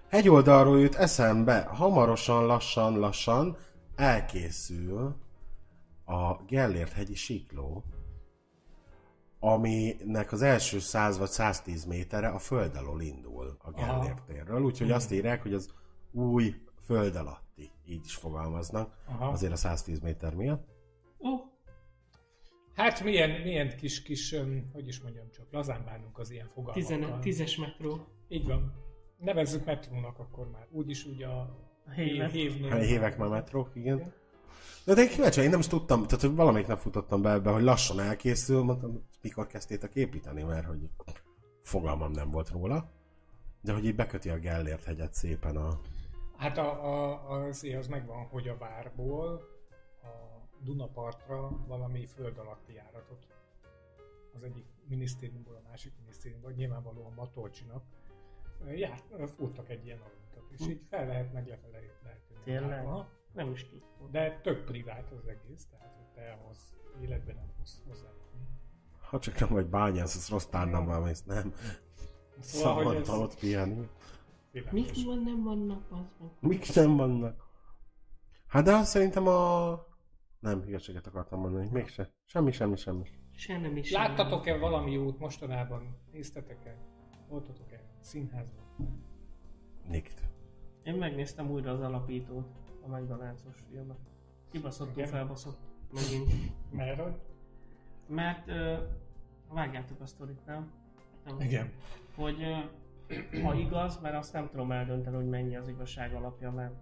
Hegyoldalról 0.09 0.79
jut 0.79 0.95
eszembe, 0.95 1.61
hamarosan, 1.61 2.45
lassan, 2.45 2.99
lassan 2.99 3.57
elkészül 3.95 5.15
a 6.05 6.33
Gellért 6.47 6.93
hegyi 6.93 7.15
sikló, 7.15 7.83
aminek 9.39 10.31
az 10.31 10.41
első 10.41 10.79
100 10.79 11.17
vagy 11.17 11.29
110 11.29 11.85
méterre 11.85 12.27
a 12.27 12.39
föld 12.39 12.75
alól 12.75 13.01
indul 13.01 13.57
a 13.61 13.71
Gellért 13.71 14.23
térről, 14.23 14.61
úgyhogy 14.61 14.91
azt 14.91 15.11
írják, 15.11 15.41
hogy 15.41 15.53
az 15.53 15.69
új 16.11 16.55
föld 16.85 17.15
alatti, 17.15 17.71
így 17.85 18.05
is 18.05 18.15
fogalmaznak, 18.15 18.95
Aha. 19.07 19.27
azért 19.27 19.51
a 19.53 19.55
110 19.55 19.99
méter 19.99 20.35
miatt. 20.35 20.67
Ó, 21.19 21.27
Hát 22.75 23.03
milyen, 23.03 23.29
milyen 23.41 23.75
kis, 23.77 24.01
kis, 24.01 24.35
hogy 24.73 24.87
is 24.87 25.01
mondjam 25.01 25.25
csak, 25.31 25.45
lazán 25.51 25.81
bánunk 25.85 26.17
az 26.17 26.31
ilyen 26.31 26.47
fogalmakkal. 26.47 26.81
15, 26.97 27.19
tízes 27.19 27.57
metró. 27.57 28.07
Így 28.27 28.45
van. 28.47 28.73
Nevezzük 29.17 29.65
metrónak 29.65 30.19
akkor 30.19 30.49
már. 30.51 30.67
Úgyis 30.71 31.05
úgy 31.05 31.23
a, 31.23 31.39
A 31.85 31.91
hévet. 31.95 32.31
hévnél. 32.31 32.69
Hát 32.69 32.85
Hívek 32.85 33.17
már 33.17 33.29
metrók, 33.29 33.69
igen. 33.73 34.13
De, 34.85 34.93
de 34.93 35.01
én 35.01 35.09
kíváncsi, 35.09 35.41
én 35.41 35.49
nem 35.49 35.59
is 35.59 35.67
tudtam, 35.67 36.03
tehát 36.03 36.21
hogy 36.21 36.35
valamelyik 36.35 36.67
nap 36.67 36.79
futottam 36.79 37.21
be 37.21 37.31
ebbe, 37.31 37.51
hogy 37.51 37.63
lassan 37.63 37.99
elkészül, 37.99 38.63
mondtam, 38.63 39.07
mikor 39.21 39.47
kezdtétek 39.47 39.95
építeni, 39.95 40.43
mert 40.43 40.65
hogy 40.65 40.89
fogalmam 41.61 42.11
nem 42.11 42.31
volt 42.31 42.49
róla. 42.49 42.91
De 43.61 43.73
hogy 43.73 43.85
így 43.85 43.95
beköti 43.95 44.29
a 44.29 44.37
Gellért 44.37 44.83
hegyet 44.83 45.13
szépen 45.13 45.55
a... 45.55 45.79
Hát 46.37 46.57
a, 46.57 46.85
a, 46.85 47.29
az, 47.31 47.63
az 47.79 47.87
megvan, 47.87 48.25
hogy 48.25 48.47
a 48.47 48.57
várból 48.57 49.41
a 50.03 50.07
Dunapartra 50.63 51.65
valami 51.67 52.05
föld 52.05 52.37
alatti 52.37 52.73
járatot 52.73 53.27
az 54.35 54.43
egyik 54.43 54.65
minisztériumból 54.87 55.55
a 55.55 55.67
másik 55.69 55.93
minisztériumból, 55.99 56.51
nyilvánvalóan 56.51 57.13
Matolcsinak, 57.13 57.83
járt, 58.67 59.31
futtak 59.35 59.69
egy 59.69 59.85
ilyen 59.85 59.99
alatt, 59.99 60.51
és 60.51 60.67
így 60.67 60.81
fel 60.89 61.05
lehet 61.07 61.33
meg 61.33 61.47
lefele 61.47 61.79
lehet. 62.03 62.21
jönni. 62.29 62.43
Tényleg? 62.43 62.85
Aha. 62.85 63.09
Nem 63.33 63.51
is 63.51 63.69
tudtam. 63.69 64.11
De 64.11 64.39
tök 64.43 64.65
privát 64.65 65.11
az 65.11 65.27
egész, 65.27 65.65
tehát 65.65 65.95
hogy 65.95 66.05
te 66.13 66.37
ahhoz 66.41 66.75
életben 67.01 67.35
nem 67.35 67.49
fogsz 67.57 67.81
hozzájutni. 67.87 68.39
Ha 69.01 69.19
csak 69.19 69.39
nem 69.39 69.49
vagy 69.49 69.65
bányász, 69.65 70.15
az 70.15 70.29
rossz 70.29 70.45
tárnammal 70.45 70.99
mész, 71.01 71.23
nem. 71.23 71.53
Szóval, 72.39 72.73
hogy 72.73 72.83
Szabadta 72.85 73.13
ez 73.13 73.19
ott 73.19 73.39
pihenni. 73.39 73.87
Mik 74.71 75.05
van, 75.05 75.23
nem 75.23 75.43
vannak, 75.43 75.83
az 75.89 75.97
meg. 76.19 76.29
Mik 76.39 76.73
nem 76.73 76.95
vannak? 76.97 77.47
Hát 78.47 78.63
de 78.63 78.75
azt 78.75 78.89
szerintem 78.89 79.27
a... 79.27 79.69
Nem, 80.39 80.61
hülyeséget 80.61 81.07
akartam 81.07 81.39
mondani, 81.39 81.69
mégse. 81.71 82.13
Semmi, 82.25 82.51
semmi, 82.51 82.75
semmi. 82.75 83.03
Se 83.35 83.57
nem 83.57 83.77
is. 83.77 83.91
Láttatok-e 83.91 84.57
valami 84.57 84.91
jót 84.91 85.19
mostanában? 85.19 85.97
Néztetek-e? 86.11 86.77
Voltatok-e 87.27 87.83
színházban? 88.01 88.65
Nikt. 89.87 90.21
Én 90.83 90.93
megnéztem 90.93 91.49
újra 91.49 91.71
az 91.71 91.81
alapítót, 91.81 92.47
a 92.91 92.97
McDonald's-os 92.97 93.57
filmet. 93.69 93.97
Kibaszottul 94.51 95.05
felbaszott. 95.05 95.59
Megint. 95.93 96.31
Mert 96.71 97.01
hogy? 97.01 97.19
Mert 98.07 98.47
ö, 98.47 98.77
vágjátok 99.49 100.01
a 100.01 100.05
sztorit, 100.05 100.45
nem? 100.45 100.71
nem. 101.25 101.39
Igen. 101.39 101.71
Hogy 102.15 102.43
ö, 102.43 102.59
ha 103.41 103.53
igaz, 103.53 103.99
mert 104.01 104.15
azt 104.15 104.33
nem 104.33 104.49
tudom 104.49 104.71
eldönteni, 104.71 105.15
hogy 105.15 105.29
mennyi 105.29 105.55
az 105.55 105.67
igazság 105.67 106.13
alapja, 106.13 106.51
mert 106.51 106.73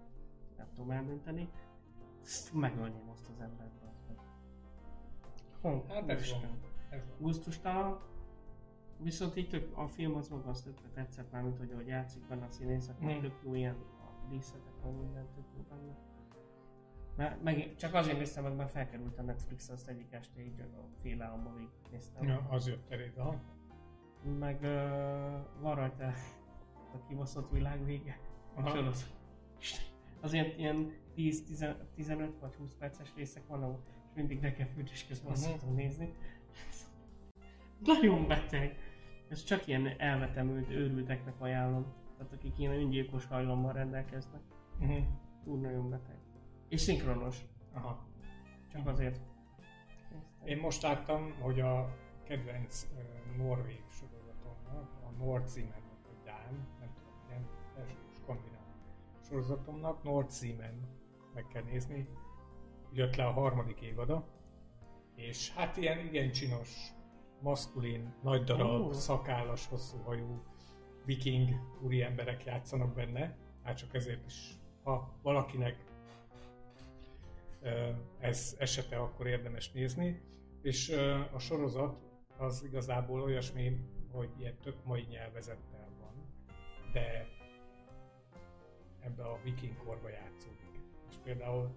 nem 0.58 0.68
tudom 0.76 0.91
eldönteni. 0.91 1.49
Ezt 2.24 2.53
Megölném 2.53 3.10
azt 3.10 3.30
az 3.30 3.39
embert. 3.39 3.78
Hol? 5.62 5.86
Hát 5.88 6.10
ez 6.10 6.32
van. 6.32 6.60
Gusztustalan. 7.18 7.99
Viszont 8.99 9.36
így 9.36 9.49
tök, 9.49 9.78
a 9.78 9.88
film 9.88 10.16
az 10.16 10.28
maga 10.28 10.49
az 10.49 10.62
tökre 10.62 10.88
tetszett 10.93 11.32
már, 11.32 11.43
mint 11.43 11.58
hogy 11.58 11.72
ahogy 11.72 11.88
játszik 11.88 12.28
benne 12.28 12.45
a 12.45 12.51
színészek, 12.51 13.03
mm. 13.03 13.20
tök 13.20 13.34
jó 13.43 13.53
ilyen 13.53 13.76
a 14.28 14.30
díszetek, 14.30 14.73
meg 14.84 14.93
minden 14.93 15.28
tök 15.36 15.45
jó 15.55 15.61
benne. 15.69 15.95
Mert 17.15 17.43
meg, 17.43 17.75
csak 17.75 17.93
azért 17.93 18.17
néztem 18.17 18.43
meg, 18.43 18.55
mert 18.55 18.71
felkerült 18.71 19.17
a 19.17 19.21
Netflix 19.21 19.69
azt 19.69 19.88
egyik 19.88 20.11
este 20.11 20.41
így 20.41 20.59
a 20.59 20.88
fél 21.01 21.21
álomban 21.21 21.53
végig 21.55 21.69
néztem. 21.91 22.28
Ja, 22.28 22.47
az 22.49 22.67
jött 22.67 22.91
eléd, 22.91 23.17
aha. 23.17 23.36
Meg 24.39 24.59
uh, 24.61 24.69
van 25.61 25.75
rajta 25.75 26.05
a 26.93 27.07
kibaszott 27.07 27.51
világ 27.51 27.86
vége. 27.86 28.19
Aha. 28.55 28.69
Sorozat. 28.69 29.15
Azért 30.21 30.57
ilyen 30.57 30.91
10-15 31.17 32.30
vagy 32.39 32.55
20 32.55 32.73
perces 32.80 33.13
részek 33.15 33.47
vannak, 33.47 33.80
és 33.88 33.93
mindig 34.15 34.39
nekem 34.39 34.67
fürdés 34.67 35.07
közben 35.07 35.32
azt 35.32 35.41
Mhm. 35.43 35.51
szoktam 35.51 35.75
nézni. 35.75 36.13
Nagyon 37.80 38.28
beteg. 38.28 38.78
Ez 39.30 39.43
csak 39.43 39.67
ilyen 39.67 39.88
elvetemült 39.99 40.69
őrülteknek 40.69 41.41
ajánlom. 41.41 41.86
Tehát 42.18 42.34
akik 42.34 42.59
ilyen 42.59 42.74
öngyilkos 42.74 43.26
hajlammal 43.26 43.74
rendelkeznek. 43.74 44.41
Uh-huh. 44.80 45.05
Úr 45.43 45.59
nagyon 45.59 45.89
beteg. 45.89 46.20
És 46.70 46.82
szinkronos. 46.82 47.45
Aha. 47.74 48.05
Csak 48.72 48.88
azért. 48.88 49.22
Én 50.43 50.57
most 50.57 50.82
láttam, 50.82 51.32
hogy 51.41 51.59
a 51.59 51.95
kedvenc 52.24 52.88
uh, 52.93 53.38
norvég 53.38 53.84
sorozatomnak, 53.89 54.89
a 55.03 55.24
Nordsiemennek, 55.24 55.97
vagy 56.07 56.24
Dán, 56.24 56.68
nem 56.80 56.93
tudom, 56.93 57.13
ilyen 57.30 57.47
első 57.78 58.05
skandináv 58.11 58.68
sorozatomnak, 59.28 60.03
Nordsiemen 60.03 60.88
meg 61.34 61.47
kell 61.47 61.63
nézni, 61.63 62.07
jött 62.91 63.15
le 63.15 63.26
a 63.26 63.32
harmadik 63.32 63.82
évada, 63.82 64.28
és 65.15 65.53
hát 65.53 65.78
ilyen 65.78 66.05
igen 66.05 66.32
csinos 66.32 66.91
maszkulin, 67.41 68.13
nagy 68.22 68.43
darab, 68.43 68.82
Ó. 68.82 68.91
szakállas, 68.91 69.68
hosszú 69.68 69.97
hajú 69.97 70.43
viking 71.08 71.49
úri 71.82 72.01
emberek 72.01 72.45
játszanak 72.45 72.93
benne. 72.93 73.38
Hát 73.64 73.78
csak 73.78 73.93
ezért 73.93 74.26
is, 74.26 74.60
ha 74.84 75.20
valakinek 75.22 75.86
ez 78.20 78.55
esete, 78.60 78.97
akkor 78.97 79.28
érdemes 79.28 79.72
nézni. 79.72 80.22
És 80.62 80.89
a 81.34 81.39
sorozat 81.39 81.99
az 82.38 82.64
igazából 82.64 83.22
olyasmi, 83.22 83.80
hogy 84.12 84.30
ilyen 84.39 84.58
tök 84.62 84.84
mai 84.84 85.05
nyelvezettel 85.10 85.89
van, 85.99 86.14
de 86.91 87.28
ebbe 88.99 89.24
a 89.24 89.39
viking 89.43 89.78
korba 89.78 90.10
játszódik. 90.10 90.80
És 91.10 91.16
például 91.24 91.76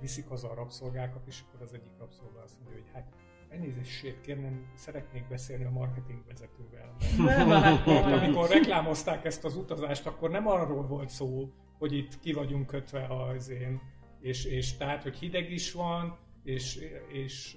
viszik 0.00 0.28
haza 0.28 0.50
a 0.50 0.54
rabszolgákat, 0.54 1.26
és 1.26 1.42
akkor 1.46 1.62
az 1.62 1.74
egyik 1.74 1.98
rabszolga 1.98 2.42
azt 2.42 2.56
mondja, 2.58 2.82
hogy 2.82 2.90
hát 2.92 3.12
elnézést 3.48 4.20
kérnem, 4.20 4.66
szeretnék 4.74 5.28
beszélni 5.28 5.64
a 5.64 5.70
marketing 5.70 6.24
vezetővel. 6.26 6.96
Nem, 7.18 7.48
Mert 7.48 7.86
amikor 8.22 8.48
reklámozták 8.48 9.24
ezt 9.24 9.44
az 9.44 9.56
utazást, 9.56 10.06
akkor 10.06 10.30
nem 10.30 10.48
arról 10.48 10.86
volt 10.86 11.08
szó, 11.08 11.52
hogy 11.78 11.92
itt 11.92 12.20
ki 12.20 12.32
vagyunk 12.32 12.66
kötve 12.66 13.06
az 13.06 13.48
én, 13.48 13.80
és, 14.20 14.44
és 14.44 14.76
tehát, 14.76 15.02
hogy 15.02 15.18
hideg 15.18 15.50
is 15.50 15.72
van, 15.72 16.18
és, 16.42 16.78
és 17.12 17.56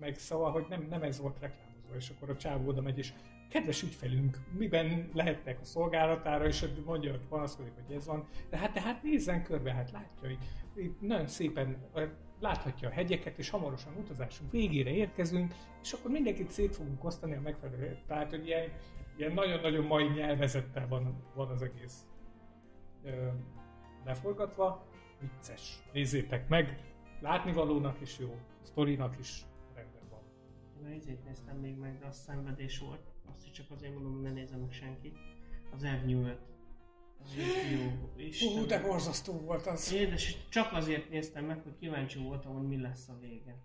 meg 0.00 0.18
szóval, 0.18 0.50
hogy 0.50 0.64
nem, 0.68 0.86
nem 0.90 1.02
ez 1.02 1.20
volt 1.20 1.38
reklámozva, 1.40 1.94
és 1.96 2.10
akkor 2.10 2.30
a 2.30 2.36
csávó 2.36 2.68
oda 2.68 2.80
megy, 2.80 2.98
és 2.98 3.12
kedves 3.48 3.82
ügyfelünk, 3.82 4.38
miben 4.58 5.10
lehetnek 5.12 5.60
a 5.60 5.64
szolgálatára, 5.64 6.46
és 6.46 6.64
mondja, 6.84 7.10
hogy 7.10 7.26
panaszkodik, 7.28 7.72
hogy 7.86 7.96
ez 7.96 8.06
van, 8.06 8.26
de 8.50 8.56
hát, 8.56 8.72
de 8.72 8.80
hát 8.80 9.02
nézzen 9.02 9.42
körbe, 9.42 9.72
hát 9.72 9.90
látja, 9.90 10.28
hogy 10.28 10.38
itt 10.74 11.00
nagyon 11.00 11.26
szépen 11.26 11.76
láthatja 12.42 12.88
a 12.88 12.92
hegyeket, 12.92 13.38
és 13.38 13.50
hamarosan 13.50 13.96
utazásunk 13.96 14.50
végére 14.50 14.90
érkezünk, 14.90 15.54
és 15.82 15.92
akkor 15.92 16.10
mindenkit 16.10 16.50
szét 16.50 16.76
fogunk 16.76 17.04
osztani 17.04 17.34
a 17.34 17.40
megfelelő, 17.40 17.98
tehát, 18.06 18.30
hogy 18.30 18.46
ilyen, 18.46 18.70
ilyen 19.16 19.32
nagyon-nagyon 19.32 19.84
mai 19.84 20.08
nyelvezettel 20.08 20.88
van, 20.88 21.22
van 21.34 21.48
az 21.48 21.62
egész 21.62 22.06
ö, 23.04 23.28
leforgatva, 24.04 24.86
vicces. 25.20 25.82
Nézzétek 25.92 26.48
meg, 26.48 26.92
látnivalónak 27.20 28.00
is 28.00 28.18
jó, 28.18 28.38
sztorinak 28.62 29.18
is 29.18 29.44
rendben 29.74 30.02
van. 30.10 30.20
Én 30.90 30.98
ezért 30.98 31.24
néztem 31.24 31.56
még 31.56 31.76
meg, 31.78 31.98
de 31.98 32.06
az 32.06 32.16
szenvedés 32.16 32.78
volt. 32.78 33.12
Azt 33.34 33.44
is 33.44 33.50
csak 33.50 33.70
azért 33.70 33.92
mondom, 33.92 34.12
hogy 34.12 34.22
ne 34.22 34.30
nézem 34.30 34.60
meg 34.60 34.72
senki. 34.72 35.12
Az 35.72 35.82
Avenue 35.82 36.38
5. 37.22 37.28
Az 37.28 37.34
HBO. 37.34 38.20
Isten. 38.20 38.48
Hú, 38.48 38.66
de 38.66 38.80
borzasztó 38.80 39.32
volt 39.32 39.66
az. 39.66 39.92
Édes, 39.92 40.48
csak 40.48 40.72
azért 40.72 41.10
néztem 41.10 41.44
meg, 41.44 41.62
hogy 41.62 41.76
kíváncsi 41.76 42.18
voltam, 42.18 42.54
hogy 42.54 42.66
mi 42.66 42.80
lesz 42.80 43.08
a 43.08 43.18
vége. 43.20 43.56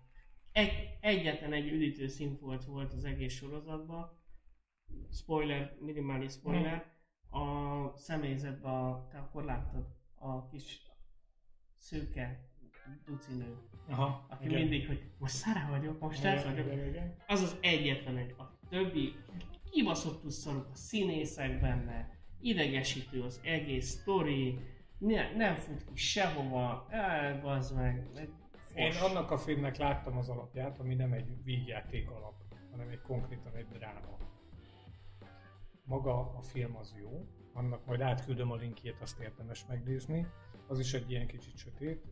Egy, 0.52 0.72
egyetlen 1.00 1.52
egy 1.52 1.72
üdítő 1.72 2.08
szint 2.08 2.40
volt, 2.40 2.64
volt 2.64 2.92
az 2.92 3.04
egész 3.04 3.34
sorozatban. 3.34 4.18
Spoiler, 5.12 5.76
minimális 5.80 6.32
spoiler. 6.32 6.96
A 7.30 7.96
személyzetben, 7.96 8.72
a, 8.72 9.08
te 9.10 9.18
akkor 9.18 9.44
láttad 9.44 9.86
a 10.14 10.48
kis 10.48 10.82
szőke 11.76 12.48
ducinő, 13.04 13.56
Aha, 13.88 14.26
aki 14.28 14.44
igen. 14.44 14.60
mindig, 14.60 14.86
hogy 14.86 15.02
most 15.18 15.34
Szara 15.34 15.66
vagyok, 15.70 16.00
most 16.00 16.24
ez 16.24 16.40
Igen, 16.40 16.54
vagyok. 16.54 16.72
igen, 16.72 16.88
igen. 16.88 17.16
Az 17.26 17.42
az 17.42 17.56
egyetlen 17.60 18.16
egy. 18.16 18.34
A 18.38 18.58
többi 18.68 19.14
kibaszottul 19.70 20.30
szarok 20.30 20.68
a 20.72 20.74
színészek 20.74 21.60
benne, 21.60 22.17
idegesítő 22.40 23.22
az 23.22 23.40
egész 23.44 23.88
sztori, 23.88 24.58
ne, 24.98 25.36
nem 25.36 25.54
fut 25.54 25.84
ki 25.84 25.96
sehova, 25.96 26.86
elbazd 26.90 27.76
meg, 27.76 28.08
meg 28.14 28.28
Én 28.74 28.92
annak 29.02 29.30
a 29.30 29.38
filmnek 29.38 29.76
láttam 29.76 30.16
az 30.16 30.28
alapját, 30.28 30.80
ami 30.80 30.94
nem 30.94 31.12
egy 31.12 31.44
vígjáték 31.44 32.10
alap, 32.10 32.34
hanem 32.70 32.88
egy 32.88 33.00
konkrétan 33.00 33.54
egy 33.54 33.68
dráma. 33.68 34.16
Maga 35.84 36.36
a 36.36 36.42
film 36.42 36.76
az 36.76 36.94
jó, 37.00 37.26
annak 37.52 37.86
majd 37.86 38.00
átküldöm 38.00 38.50
a 38.50 38.56
linkjét, 38.56 39.00
azt 39.00 39.20
érdemes 39.20 39.66
megnézni. 39.66 40.26
Az 40.66 40.78
is 40.78 40.94
egy 40.94 41.10
ilyen 41.10 41.26
kicsit 41.26 41.56
sötét, 41.56 42.04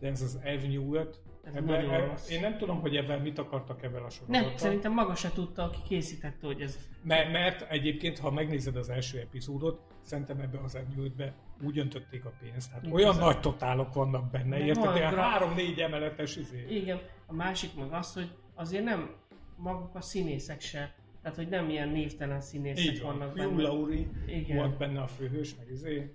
de 0.00 0.08
ez 0.08 0.22
az 0.22 0.38
Avenue 0.44 1.00
5, 1.00 1.20
Ez 1.44 1.54
ebben, 1.54 1.90
e, 1.90 2.14
én 2.30 2.40
nem 2.40 2.56
tudom, 2.58 2.80
hogy 2.80 2.96
ebben 2.96 3.20
mit 3.20 3.38
akartak 3.38 3.82
ebben 3.82 4.02
a 4.02 4.10
sorozattal. 4.10 4.48
Nem, 4.48 4.56
szerintem 4.56 4.92
maga 4.92 5.14
se 5.14 5.30
tudta, 5.32 5.62
aki 5.62 5.78
készítette, 5.88 6.46
hogy 6.46 6.60
ez 6.60 6.78
Mert, 7.02 7.32
mert 7.32 7.70
egyébként, 7.70 8.18
ha 8.18 8.30
megnézed 8.30 8.76
az 8.76 8.88
első 8.88 9.18
epizódot, 9.18 9.80
szerintem 10.02 10.40
ebbe 10.40 10.58
az 10.64 10.74
Avenue-be 10.74 11.34
úgy 11.62 11.78
öntötték 11.78 12.24
a 12.24 12.32
pénzt. 12.40 12.68
Tehát 12.68 12.82
Mint 12.82 12.94
olyan 12.94 13.08
az 13.10 13.16
a- 13.18 13.24
nagy 13.24 13.40
totálok 13.40 13.94
vannak 13.94 14.30
benne, 14.30 14.48
Meg 14.58 14.66
érted? 14.66 14.96
Ilyen 14.96 15.10
gra- 15.10 15.20
három-négy 15.22 15.78
emeletes 15.80 16.36
izé. 16.36 16.66
Igen, 16.68 17.00
a 17.26 17.32
másik 17.34 17.74
meg 17.76 17.92
az, 17.92 18.12
hogy 18.14 18.30
azért 18.54 18.84
nem 18.84 19.14
maguk 19.56 19.94
a 19.94 20.00
színészek 20.00 20.60
se, 20.60 20.94
tehát 21.22 21.36
hogy 21.36 21.48
nem 21.48 21.68
ilyen 21.68 21.88
névtelen 21.88 22.40
színészek 22.40 22.84
Így 22.94 23.00
van. 23.02 23.18
vannak 23.18 23.38
Hugh 23.38 23.48
benne. 23.56 23.62
Laurie 23.68 24.06
Igen. 24.26 24.56
volt 24.56 24.76
benne 24.78 25.00
a 25.00 25.06
főhős, 25.06 25.54
meg 25.56 25.70
izé. 25.70 26.14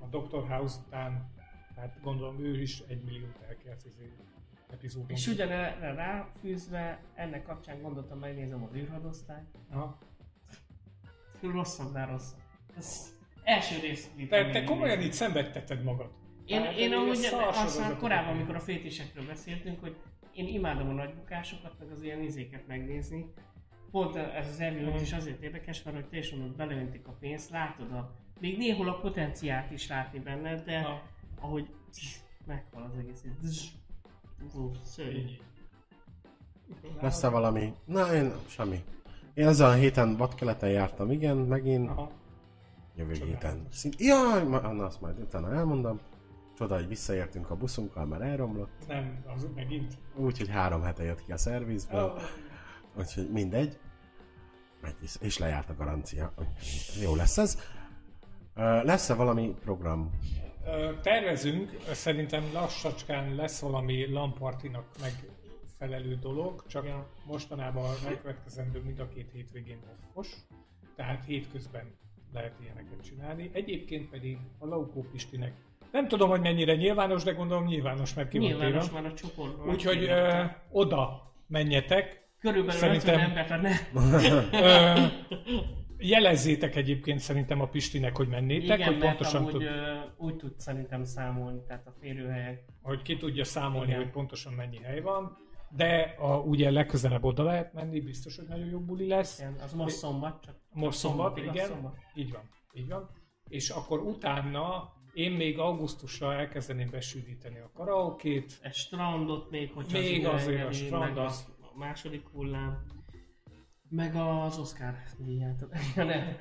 A 0.00 0.16
Dr. 0.18 0.48
House 0.48 0.76
után, 0.86 1.32
tehát 1.74 2.00
gondolom 2.02 2.44
ő 2.44 2.60
is 2.60 2.82
egy 2.88 3.04
milliót 3.04 3.38
elkelt 3.48 3.84
izé 3.84 4.12
epizódon. 4.70 5.10
És 5.10 5.26
ugyanerre 5.26 5.94
ráfűzve, 5.94 7.02
ennek 7.14 7.42
kapcsán 7.42 7.82
gondoltam, 7.82 8.18
megnézem 8.18 8.62
az 8.62 8.74
űrhadosztályt. 8.74 9.46
Aha. 9.70 9.98
Rosszabbnál 11.40 12.06
rosszabb. 12.06 12.40
Ez 12.76 13.16
első 13.42 13.80
rész. 13.80 14.10
Te, 14.28 14.50
te 14.50 14.64
komolyan 14.64 15.00
itt 15.00 15.12
szenvedteted 15.12 15.82
magad. 15.82 16.10
Én, 16.46 16.60
Tehát 16.60 16.76
én 16.76 16.92
amúgy 16.92 17.24
aztán 17.50 17.98
korábban, 17.98 18.34
amikor 18.34 18.54
a 18.54 18.60
fétisekről 18.60 19.26
beszéltünk, 19.26 19.80
hogy 19.80 19.96
én 20.32 20.48
imádom 20.48 20.88
a 20.88 20.92
nagybukásokat, 20.92 21.78
meg 21.78 21.90
az 21.90 22.02
ilyen 22.02 22.22
izéket 22.22 22.66
megnézni. 22.66 23.32
Pont 23.90 24.16
ez 24.16 24.48
az 24.48 24.60
elműlt 24.60 25.00
is 25.00 25.12
azért 25.12 25.42
érdekes, 25.42 25.82
mert 25.82 25.96
hogy 25.96 26.08
te 26.08 26.16
is 26.16 26.30
mondod, 26.30 26.56
beleöntik 26.56 27.06
a 27.06 27.12
pénzt, 27.12 27.50
látod 27.50 27.92
a... 27.92 28.14
Még 28.40 28.58
néhol 28.58 28.88
a 28.88 28.98
potenciált 28.98 29.70
is 29.70 29.88
látni 29.88 30.18
benne, 30.18 30.62
de 30.62 30.80
Ha. 30.80 31.02
Ahogy 31.44 31.74
meghal 32.46 32.82
az 32.82 32.98
egész, 32.98 33.24
így 33.24 33.80
szörnyű. 34.82 35.24
Lesz-e 37.00 37.28
valami? 37.28 37.74
Na, 37.84 38.14
én 38.14 38.32
semmi. 38.46 38.84
Én 39.34 39.46
ezen 39.46 39.68
a 39.68 39.72
héten 39.72 40.16
vadkeleten 40.16 40.70
jártam, 40.70 41.10
igen, 41.10 41.36
megint. 41.36 41.88
Aha. 41.90 42.10
Jövő 42.96 43.12
héten. 43.12 43.66
Szint... 43.70 44.00
Jaj, 44.00 44.44
ma, 44.44 44.60
na, 44.60 44.84
azt 44.84 45.00
majd 45.00 45.18
utána 45.18 45.54
elmondom. 45.54 46.00
Csoda, 46.56 46.74
hogy 46.74 46.88
visszaértünk 46.88 47.50
a 47.50 47.56
buszunkkal, 47.56 48.06
mert 48.06 48.22
elromlott. 48.22 48.86
Nem, 48.88 49.24
az 49.34 49.48
megint. 49.54 49.98
Úgyhogy 50.16 50.48
három 50.48 50.82
hete 50.82 51.02
jött 51.02 51.24
ki 51.24 51.32
a 51.32 51.36
szervizből. 51.36 52.02
Oh. 52.04 52.22
Úgyhogy 52.98 53.30
mindegy. 53.30 53.78
Megy 54.80 54.96
vissza, 55.00 55.24
és 55.24 55.38
lejárt 55.38 55.70
a 55.70 55.74
garancia. 55.74 56.34
Jó 57.02 57.14
lesz 57.14 57.38
ez. 57.38 57.58
Lesz-e 58.82 59.14
valami 59.14 59.54
program? 59.60 60.10
Tervezünk, 61.02 61.70
szerintem 61.92 62.44
lassacskán 62.52 63.34
lesz 63.34 63.60
valami 63.60 64.12
Lampartinak 64.12 64.84
megfelelő 65.00 66.14
dolog, 66.20 66.64
csak 66.66 66.84
Ja. 66.86 67.06
mostanában 67.26 67.84
a 67.84 67.94
megkövetkezendő 68.04 68.80
mind 68.84 68.98
a 69.00 69.08
két 69.08 69.30
hétvégén 69.32 69.78
offos, 70.08 70.28
tehát 70.96 71.24
hétközben 71.24 71.94
lehet 72.32 72.52
ilyeneket 72.62 73.02
csinálni. 73.04 73.50
Egyébként 73.52 74.10
pedig 74.10 74.38
a 74.58 74.66
Laukó 74.66 75.06
Pistinek, 75.12 75.52
nem 75.92 76.08
tudom, 76.08 76.28
hogy 76.28 76.40
mennyire 76.40 76.74
nyilvános, 76.74 77.22
de 77.22 77.32
gondolom 77.32 77.64
nyilvános, 77.64 78.14
mert 78.14 78.28
ki 78.28 78.38
van 78.38 78.46
Nyilvános 78.46 78.86
téve. 78.88 79.00
már 79.00 79.10
a 79.10 79.14
csoportban. 79.14 79.68
Úgyhogy 79.68 80.02
ö, 80.02 80.42
oda 80.70 81.32
menjetek, 81.46 82.28
Körülbelül 82.38 82.80
szerintem- 82.80 83.20
50 83.20 83.46
embert, 83.46 83.62
ne. 83.62 84.60
Ö, 84.60 85.00
jelezzétek 86.08 86.76
egyébként 86.76 87.18
szerintem 87.18 87.60
a 87.60 87.66
Pistinek, 87.68 88.16
hogy 88.16 88.28
mennétek, 88.28 88.78
Igen, 88.78 88.86
hogy 88.92 88.98
mert 88.98 89.08
pontosan 89.16 89.40
amúgy 89.40 89.52
tud, 89.52 89.62
ö, 89.62 89.94
úgy 90.16 90.36
tud 90.36 90.58
szerintem 90.60 91.04
számolni, 91.04 91.60
tehát 91.66 91.86
a 91.86 91.92
férőhelyek. 92.00 92.64
hogy 92.82 93.02
ki 93.02 93.16
tudja 93.16 93.44
számolni, 93.44 93.88
Igen. 93.90 94.02
hogy 94.02 94.10
pontosan 94.10 94.52
mennyi 94.52 94.78
hely 94.82 95.00
van. 95.00 95.36
De 95.76 96.14
a, 96.18 96.36
ugye 96.38 96.70
legközelebb 96.70 97.24
oda 97.24 97.42
lehet 97.42 97.72
menni, 97.72 98.00
biztos, 98.00 98.36
hogy 98.36 98.46
nagyon 98.48 98.66
jó 98.66 98.80
buli 98.80 99.06
lesz. 99.08 99.38
Igen, 99.38 99.54
az 99.64 99.72
most 99.72 99.94
szombat, 99.96 100.42
csak 100.44 100.56
Most 100.72 100.98
szombat, 100.98 101.36
igaz, 101.38 101.54
igen. 101.54 101.66
szombat. 101.66 101.94
Így 102.14 102.32
van, 102.32 102.48
így 102.72 102.88
van. 102.88 103.10
És 103.48 103.68
akkor 103.70 104.00
utána 104.00 104.92
én 105.12 105.32
még 105.32 105.58
augusztusra 105.58 106.34
elkezdeném 106.34 106.90
besűríteni 106.90 107.58
a 107.58 107.70
karaokét. 107.74 108.58
Egy 108.62 108.74
strandot 108.74 109.50
még, 109.50 109.70
hogyha 109.72 109.98
Még 109.98 110.26
az 110.26 110.32
azért 110.42 110.68
a 110.68 110.72
strand 110.72 111.16
az- 111.18 111.54
a 111.60 111.78
második 111.78 112.26
hullám. 112.32 112.84
Meg 113.94 114.14
az 114.14 114.58
Oscar 114.58 114.94
díját. 115.18 115.66
Ja, 115.96 116.04
nem. 116.04 116.36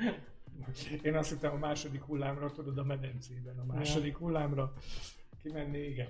Én 1.02 1.16
azt 1.16 1.30
hittem 1.30 1.54
a 1.54 1.58
második 1.58 2.02
hullámra, 2.02 2.52
tudod, 2.52 2.78
a 2.78 2.84
medencében 2.84 3.60
a 3.60 3.66
második 3.66 4.18
hullámra 4.18 4.74
kimenni, 5.42 5.78
igen. 5.78 6.08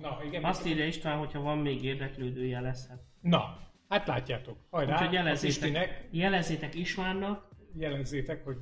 Na, 0.00 0.18
igen. 0.24 0.44
Azt 0.44 0.66
írja 0.66 0.86
István, 0.86 1.18
hogyha 1.18 1.40
van 1.40 1.58
még 1.58 1.84
érdeklődő, 1.84 2.44
jelezhet. 2.44 3.02
Na, 3.20 3.58
hát 3.88 4.06
látjátok. 4.06 4.58
Hajrá, 4.70 4.94
Úgyhogy 4.94 5.12
jelezzétek, 5.12 6.08
jelezzétek 6.10 6.74
Istvánnak, 6.74 7.48
jelezzétek, 7.74 8.44
hogy 8.44 8.56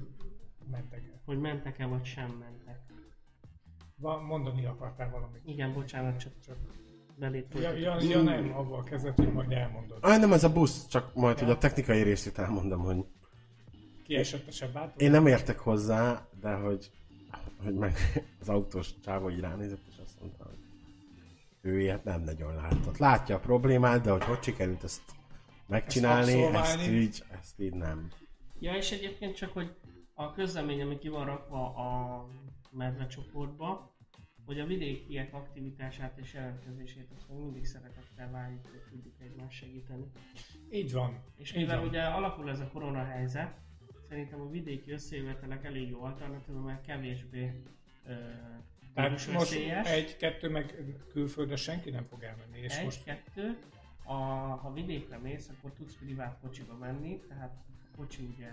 mentek 0.71 1.05
el. 1.05 1.21
hogy 1.25 1.39
mentek-e 1.39 1.87
vagy 1.87 2.05
sem 2.05 2.31
mentek. 2.31 2.81
Va- 3.97 4.23
Mondani 4.23 4.65
akartál 4.65 5.11
valamit. 5.11 5.43
Igen, 5.45 5.73
bocsánat, 5.73 6.19
csak 6.19 6.33
Csak 6.41 6.57
belét 7.23 7.47
Ja, 7.55 7.73
ja, 7.73 8.01
ja 8.01 8.23
nem, 8.23 8.57
avval 8.57 8.83
kezdett, 8.83 9.17
hogy 9.17 9.33
majd 9.33 9.53
elmondod. 9.53 9.99
Ah, 10.01 10.19
nem 10.19 10.33
ez 10.33 10.45
a 10.45 10.53
busz, 10.53 10.87
csak 10.87 11.15
majd, 11.15 11.39
hogy 11.39 11.51
a 11.51 11.59
technikai 11.59 12.03
részét 12.03 12.39
elmondom, 12.39 12.81
hogy 12.81 13.05
Kiesett 14.05 14.49
a 14.49 14.51
sebát. 14.51 15.01
én 15.01 15.11
nem 15.11 15.27
értek 15.27 15.59
hozzá, 15.59 16.29
de 16.41 16.53
hogy, 16.53 16.91
hogy 17.65 17.75
meg 17.75 17.97
az 18.41 18.49
autós 18.49 19.01
csávó 19.05 19.31
így 19.31 19.41
ránézett, 19.41 19.87
és 19.89 19.95
azt 20.05 20.21
mondta, 20.21 20.45
hogy 20.45 20.59
ő 21.61 21.81
ilyet 21.81 22.05
nem 22.05 22.23
nagyon 22.23 22.55
látott. 22.55 22.99
Látja 22.99 23.37
a 23.37 23.41
problémát, 23.41 24.03
de 24.03 24.11
hogy 24.11 24.25
hogy 24.25 24.43
sikerült 24.43 24.85
ezt 24.85 25.03
megcsinálni, 25.67 26.43
ezt, 26.43 26.55
abszolválni. 26.55 26.93
így, 26.93 27.25
ezt 27.41 27.61
így 27.61 27.75
nem. 27.75 28.09
Ja, 28.59 28.75
és 28.75 28.93
egyébként 28.93 29.37
csak, 29.37 29.53
hogy 29.53 29.75
a 30.15 30.33
közlemény, 30.33 30.83
ami 30.83 30.99
ki 30.99 31.09
van 31.09 31.25
rakva 31.25 31.75
a 31.75 32.27
medve 32.71 33.07
csoportba, 33.07 33.92
hogy 34.45 34.61
a 34.61 34.67
vidékiek 34.67 35.35
aktivitását 35.35 36.19
és 36.19 36.33
jelentkezését 36.35 37.11
azt 37.17 37.29
még 37.29 37.39
mindig 37.39 37.67
szeretettel 37.67 38.31
várjuk, 38.31 38.67
hogy 38.71 38.81
tudjuk 38.91 39.15
egymást 39.21 39.57
segíteni. 39.57 40.05
Így 40.73 40.93
van. 40.93 41.19
És 41.37 41.53
mivel 41.53 41.79
van. 41.79 41.89
ugye 41.89 42.03
alakul 42.03 42.51
ez 42.51 42.61
a 42.61 42.69
korona 42.73 43.05
helyzet, 43.05 43.57
szerintem 44.09 44.41
a 44.41 44.49
vidéki 44.51 44.91
összejövetelek 44.91 45.65
elég 45.65 45.89
jó 45.89 46.03
alternatíva, 46.03 46.61
mert 46.61 46.87
kevésbé 46.87 47.63
ö, 48.07 48.15
Tehát 48.95 49.33
most 49.33 49.53
egy-kettő 49.85 50.49
meg 50.51 50.85
külföldre 51.09 51.57
senki 51.57 51.91
nem 51.91 52.05
fog 52.05 52.23
elmenni. 52.23 52.59
És 52.59 52.77
Egy, 52.77 52.85
most 52.85 53.05
kettő, 53.05 53.59
a, 54.05 54.13
ha 54.13 54.73
vidékre 54.73 55.19
mész, 55.19 55.49
akkor 55.49 55.73
tudsz 55.73 55.95
privát 55.97 56.39
kocsiba 56.41 56.75
menni, 56.77 57.21
tehát 57.29 57.55
a 57.93 57.97
kocsi 57.97 58.23
ugye 58.35 58.51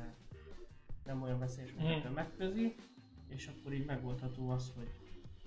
nem 1.05 1.21
olyan 1.21 1.39
veszélyes, 1.39 1.73
mint 1.73 1.87
Mhm. 1.87 1.97
a 1.97 2.01
tömegközi, 2.01 2.75
és 3.27 3.47
akkor 3.47 3.73
így 3.73 3.85
megoldható 3.85 4.49
az, 4.49 4.73
hogy, 4.75 4.89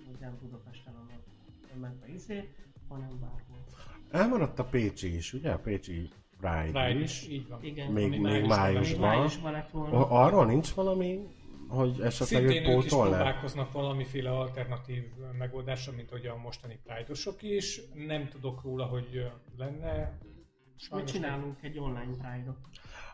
hogy 0.05 0.19
nem 0.19 0.37
Budapesten 0.41 0.93
a 0.93 1.05
tömegbe 1.67 2.07
izé, 2.07 2.49
hanem 2.87 3.19
bárhol. 3.19 3.63
Elmaradt 4.11 4.59
a 4.59 4.63
Pécsi 4.63 5.15
is, 5.15 5.33
ugye? 5.33 5.51
A 5.51 5.57
Pécsi 5.59 6.09
Pride, 6.39 6.71
Pride 6.71 6.99
is. 6.99 7.21
is, 7.21 7.29
így 7.29 7.47
van. 7.47 7.63
Igen, 7.63 7.91
Még, 7.91 8.09
még 8.09 8.21
májusban 8.21 8.57
májusban. 8.57 8.99
májusban 9.09 9.51
lett 9.51 9.69
volna. 9.69 10.07
A- 10.07 10.25
Arról 10.25 10.45
nincs 10.45 10.73
valami, 10.73 11.19
hogy 11.67 12.01
esetleg 12.01 12.41
Szintén 12.49 12.69
ők 12.69 12.83
is 12.83 12.89
próbálkoznak 12.89 13.71
valamiféle 13.71 14.29
alternatív 14.31 15.03
megoldásra, 15.37 15.91
mint 15.95 16.09
hogy 16.09 16.25
a 16.25 16.37
mostani 16.37 16.79
pride 16.83 17.55
is. 17.55 17.81
Nem 17.93 18.27
tudok 18.27 18.61
róla, 18.63 18.85
hogy 18.85 19.31
lenne. 19.57 20.17
Mi 20.91 21.03
csinálunk 21.03 21.63
egy 21.63 21.79
online 21.79 22.15
pride-ot. 22.17 22.57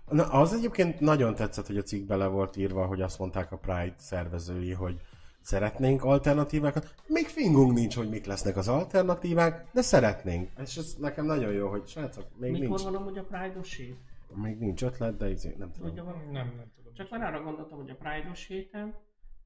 Na, 0.10 0.24
az 0.24 0.54
egyébként 0.54 1.00
nagyon 1.00 1.36
tetszett, 1.36 1.68
hogy 1.68 1.78
a 1.78 1.82
cikkbe 1.82 2.16
le 2.16 2.28
volt 2.28 2.58
írva, 2.58 2.86
hogy 2.86 3.02
azt 3.02 3.20
mondták 3.20 3.52
a 3.52 3.58
Pride 3.58 3.96
szervezői, 3.98 4.72
hogy 4.72 5.02
szeretnénk 5.42 6.04
alternatívákat. 6.04 6.94
Még 7.08 7.26
fingunk 7.26 7.74
nincs, 7.74 7.96
hogy 7.96 8.10
mik 8.10 8.26
lesznek 8.26 8.58
az 8.58 8.68
alternatívák, 8.68 9.68
de 9.74 9.82
szeretnénk. 9.82 10.50
És 10.62 10.78
ez 10.78 10.96
nekem 11.00 11.26
nagyon 11.26 11.52
jó, 11.52 11.70
hogy 11.70 11.88
srácok, 11.88 12.26
még 12.38 12.52
Mikor 12.52 12.68
nincs, 12.68 12.82
van 12.82 12.96
amúgy 12.96 13.18
a 13.18 13.24
Pride-os 13.24 13.76
hét? 13.76 13.98
még 14.36 14.58
nincs 14.58 14.84
ötlet, 14.84 15.18
de 15.18 15.30
izé, 15.30 15.56
nem 15.58 15.72
tudom. 15.72 15.96
valami? 15.96 16.24
Nem, 16.24 16.54
nem 16.58 16.72
tudom. 16.76 16.94
Csak 16.94 17.10
már 17.10 17.24
arra 17.24 17.44
gondoltam, 17.44 17.78
hogy 17.78 17.90
a 17.90 17.96
Pride-os 17.96 18.48
héten 18.48 18.96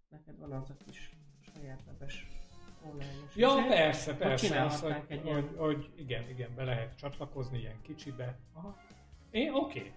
neked 0.09 0.39
van 0.39 0.51
az 0.51 0.69
a 0.69 0.75
kis 0.85 1.17
saját 1.39 1.81
webes 1.87 2.27
online-os 2.91 3.35
Ja, 3.35 3.57
izé, 3.59 3.67
persze, 3.67 4.11
hogy 4.11 4.19
persze. 4.19 4.63
Az, 4.63 4.81
hogy, 4.81 4.95
egy 5.07 5.17
hogy, 5.17 5.25
ilyen 5.25 5.55
hogy, 5.57 5.89
igen, 5.95 6.29
igen, 6.29 6.55
be 6.55 6.63
lehet 6.63 6.97
csatlakozni 6.97 7.59
ilyen 7.59 7.81
kicsibe. 7.81 8.39
Aha. 8.53 8.77
Én 9.31 9.53
oké. 9.53 9.91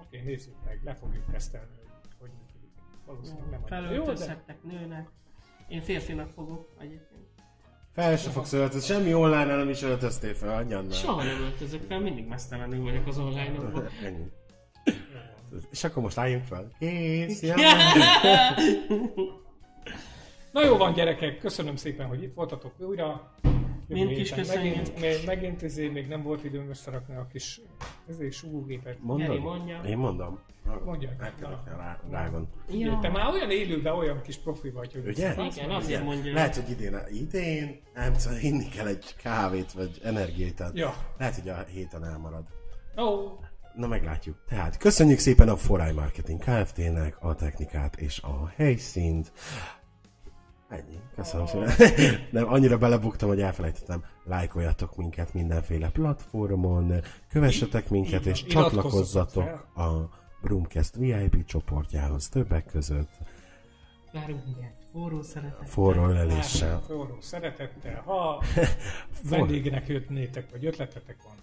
Oké, 0.00 0.20
nézzük 0.20 0.54
meg, 0.64 0.80
le 0.84 0.94
fogjuk 0.94 1.30
tesztelni, 1.30 1.76
hogy 1.76 2.10
hogy 2.18 2.30
működik. 2.30 2.70
Valószínűleg 3.06 3.50
nem 3.50 3.62
annyira 3.70 3.92
jó, 3.92 4.12
de 4.12 4.44
nőnek. 4.62 5.10
Én 5.68 5.80
férfinak 5.80 6.30
fogok 6.34 6.68
egyébként. 6.78 7.10
Fel 7.92 8.16
se 8.16 8.30
fogsz 8.30 8.52
öltözni, 8.52 8.94
semmi 8.94 9.14
online 9.14 9.56
nem 9.56 9.68
is 9.68 9.82
öltöztél 9.82 10.34
fel, 10.34 10.56
anyád 10.56 10.84
már. 10.88 10.94
Soha 10.94 11.22
nem 11.22 11.40
öltözök 11.40 11.82
fel, 11.88 12.00
mindig 12.00 12.26
mesztelenül 12.26 12.82
vagyok 12.82 13.06
az 13.06 13.18
online-okban. 13.18 13.88
Ennyi. 14.04 14.24
És 15.70 15.84
akkor 15.84 16.02
most 16.02 16.18
álljunk 16.18 16.44
fel. 16.44 16.70
Kész. 16.78 17.42
Na 20.52 20.64
jó 20.64 20.76
van 20.76 20.92
gyerekek, 20.92 21.38
köszönöm 21.38 21.76
szépen, 21.76 22.06
hogy 22.06 22.22
itt 22.22 22.34
voltatok 22.34 22.72
újra. 22.78 23.32
Jövő 23.88 24.04
Mint 24.04 24.18
is 24.18 24.28
héten 24.28 24.44
köszönjük. 24.44 24.76
Megint, 24.76 25.00
még, 25.00 25.26
megint 25.26 25.62
izé, 25.62 25.88
még 25.88 26.06
nem 26.08 26.22
volt 26.22 26.44
időm 26.44 26.68
összerakni 26.68 27.14
a 27.14 27.26
kis 27.32 27.60
izé, 28.08 28.30
súgógépet. 28.30 28.96
Mondod? 29.00 29.40
Mondja. 29.40 29.80
Én 29.86 29.98
mondom. 29.98 30.40
Mondják. 30.84 31.22
Elkezdek 31.22 31.76
rá, 31.76 32.00
rágon. 32.10 32.48
Ja. 32.68 32.98
Te 33.00 33.08
már 33.08 33.32
olyan 33.32 33.50
élőben 33.50 33.94
olyan 33.94 34.22
kis 34.22 34.36
profi 34.36 34.70
vagy, 34.70 34.92
hogy 34.92 35.06
Ugye? 35.06 35.28
azt 35.28 35.56
Igen, 35.56 35.68
mondod, 35.68 35.84
azért 35.84 36.04
mondja. 36.04 36.32
Lehet, 36.32 36.54
hogy 36.54 36.70
idén, 36.70 36.96
idén, 37.10 37.80
nem 37.94 38.12
tudom, 38.12 38.38
inni 38.40 38.68
kell 38.68 38.86
egy 38.86 39.14
kávét, 39.16 39.72
vagy 39.72 40.00
energiát. 40.02 40.70
Ja. 40.74 40.94
Lehet, 41.18 41.34
hogy 41.34 41.48
a 41.48 41.64
héten 41.72 42.04
elmarad. 42.04 42.44
Ó, 42.96 43.38
Na 43.74 43.86
meglátjuk. 43.86 44.36
Tehát 44.48 44.76
köszönjük 44.76 45.18
szépen 45.18 45.48
a 45.48 45.56
Forai 45.56 45.92
Marketing 45.92 46.40
Kft-nek 46.40 47.16
a 47.20 47.34
technikát 47.34 47.96
és 47.96 48.20
a 48.22 48.52
helyszínt. 48.56 49.32
Ennyi. 50.68 50.98
Köszönöm 51.16 51.46
szépen. 51.46 51.70
Nem, 52.30 52.48
annyira 52.52 52.78
belebuktam, 52.78 53.28
hogy 53.28 53.40
elfelejtettem. 53.40 54.04
Lájkoljatok 54.24 54.96
minket 54.96 55.32
mindenféle 55.34 55.88
platformon, 55.88 56.92
kövessetek 57.28 57.88
minket, 57.88 58.26
és 58.26 58.44
csatlakozzatok 58.44 59.66
a 59.76 60.20
Broomcast 60.42 60.94
VIP 60.96 61.44
csoportjához 61.44 62.28
többek 62.28 62.64
között 62.66 63.10
Várunk 64.12 64.44
mindjárt. 64.44 64.74
Forró 64.92 65.22
szeretet. 65.22 65.68
forró 65.68 66.04
öleléssel. 66.08 66.80
forró 66.86 67.16
szeretettel. 67.20 68.02
Ha 68.04 68.42
vendégnek 69.30 69.88
jöttnétek, 69.88 70.50
vagy 70.50 70.64
ötletetek 70.66 71.16
van, 71.24 71.34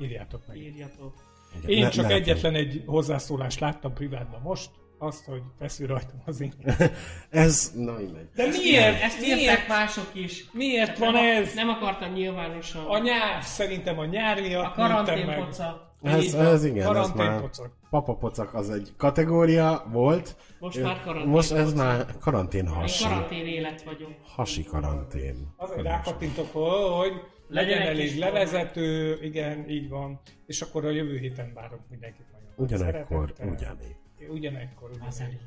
írjátok 0.00 0.42
meg. 0.46 0.56
Írjatok. 0.56 1.14
Igen, 1.58 1.70
Én 1.70 1.82
ne- 1.82 1.88
csak 1.88 2.06
ne- 2.06 2.14
egyetlen 2.14 2.54
egy 2.54 2.82
hozzászólást 2.86 3.60
láttam 3.60 3.92
privátban 3.92 4.40
most, 4.40 4.70
azt, 4.98 5.24
hogy 5.24 5.42
feszül 5.58 5.86
rajtam 5.86 6.22
az 6.24 6.40
én. 6.40 6.52
Ez, 7.30 7.72
na 7.74 7.92
mindegy. 7.92 8.28
De 8.34 8.46
miért? 8.46 9.02
Ezt 9.02 9.20
miért? 9.20 9.68
mások 9.68 10.10
is. 10.14 10.44
Miért 10.52 10.98
van 10.98 11.12
nem, 11.12 11.24
ez? 11.42 11.54
Nem 11.54 11.68
akartam 11.68 12.12
nyilvánosan. 12.12 12.86
A 12.86 12.98
nyár, 12.98 13.42
szerintem 13.44 13.98
a 13.98 14.04
nyár 14.04 14.40
miatt 14.40 14.76
a 14.76 14.86
nőttem 14.86 14.96
meg. 14.96 15.14
karanténpoca. 15.16 15.89
Ez, 16.02 16.24
Így 16.24 16.32
van, 16.32 16.46
ez 16.46 16.64
igen, 16.64 16.96
ez 16.96 17.08
már 17.08 17.12
karanténpocak. 17.16 17.72
papapocak 17.90 18.54
az 18.54 18.70
egy 18.70 18.92
kategória 18.96 19.84
volt. 19.92 20.36
Most 20.58 20.82
már 20.82 21.00
karantén. 21.02 21.28
Most 21.30 21.52
ez 21.52 21.72
már 21.74 22.06
karantén 22.20 22.64
Én 22.64 22.70
hasi. 22.70 23.04
karantén 23.04 23.46
élet 23.46 23.82
vagyok. 23.82 24.10
Hasi 24.34 24.64
karantén. 24.64 25.54
Azért 25.56 25.82
rákattintok, 25.82 26.52
hogy 26.52 27.12
legyen 27.48 27.78
Legyen 27.78 27.80
egy 27.80 27.86
elég 27.88 28.18
levezető, 28.18 29.18
igen, 29.22 29.68
így 29.68 29.88
van. 29.88 30.20
És 30.46 30.60
akkor 30.60 30.84
a 30.84 30.90
jövő 30.90 31.18
héten 31.18 31.52
várok 31.54 31.80
mindenkit 31.90 32.26
nagyon. 32.32 32.48
Ugyanekkor, 32.56 33.32
ugyanígy. 33.38 33.96
Ugyanekkor, 34.28 34.90
ugyanígy. 34.90 35.40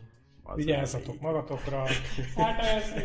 Vigyázzatok 0.56 1.22
magatokra. 1.22 1.86
Hát 2.36 2.62
ez, 2.64 3.04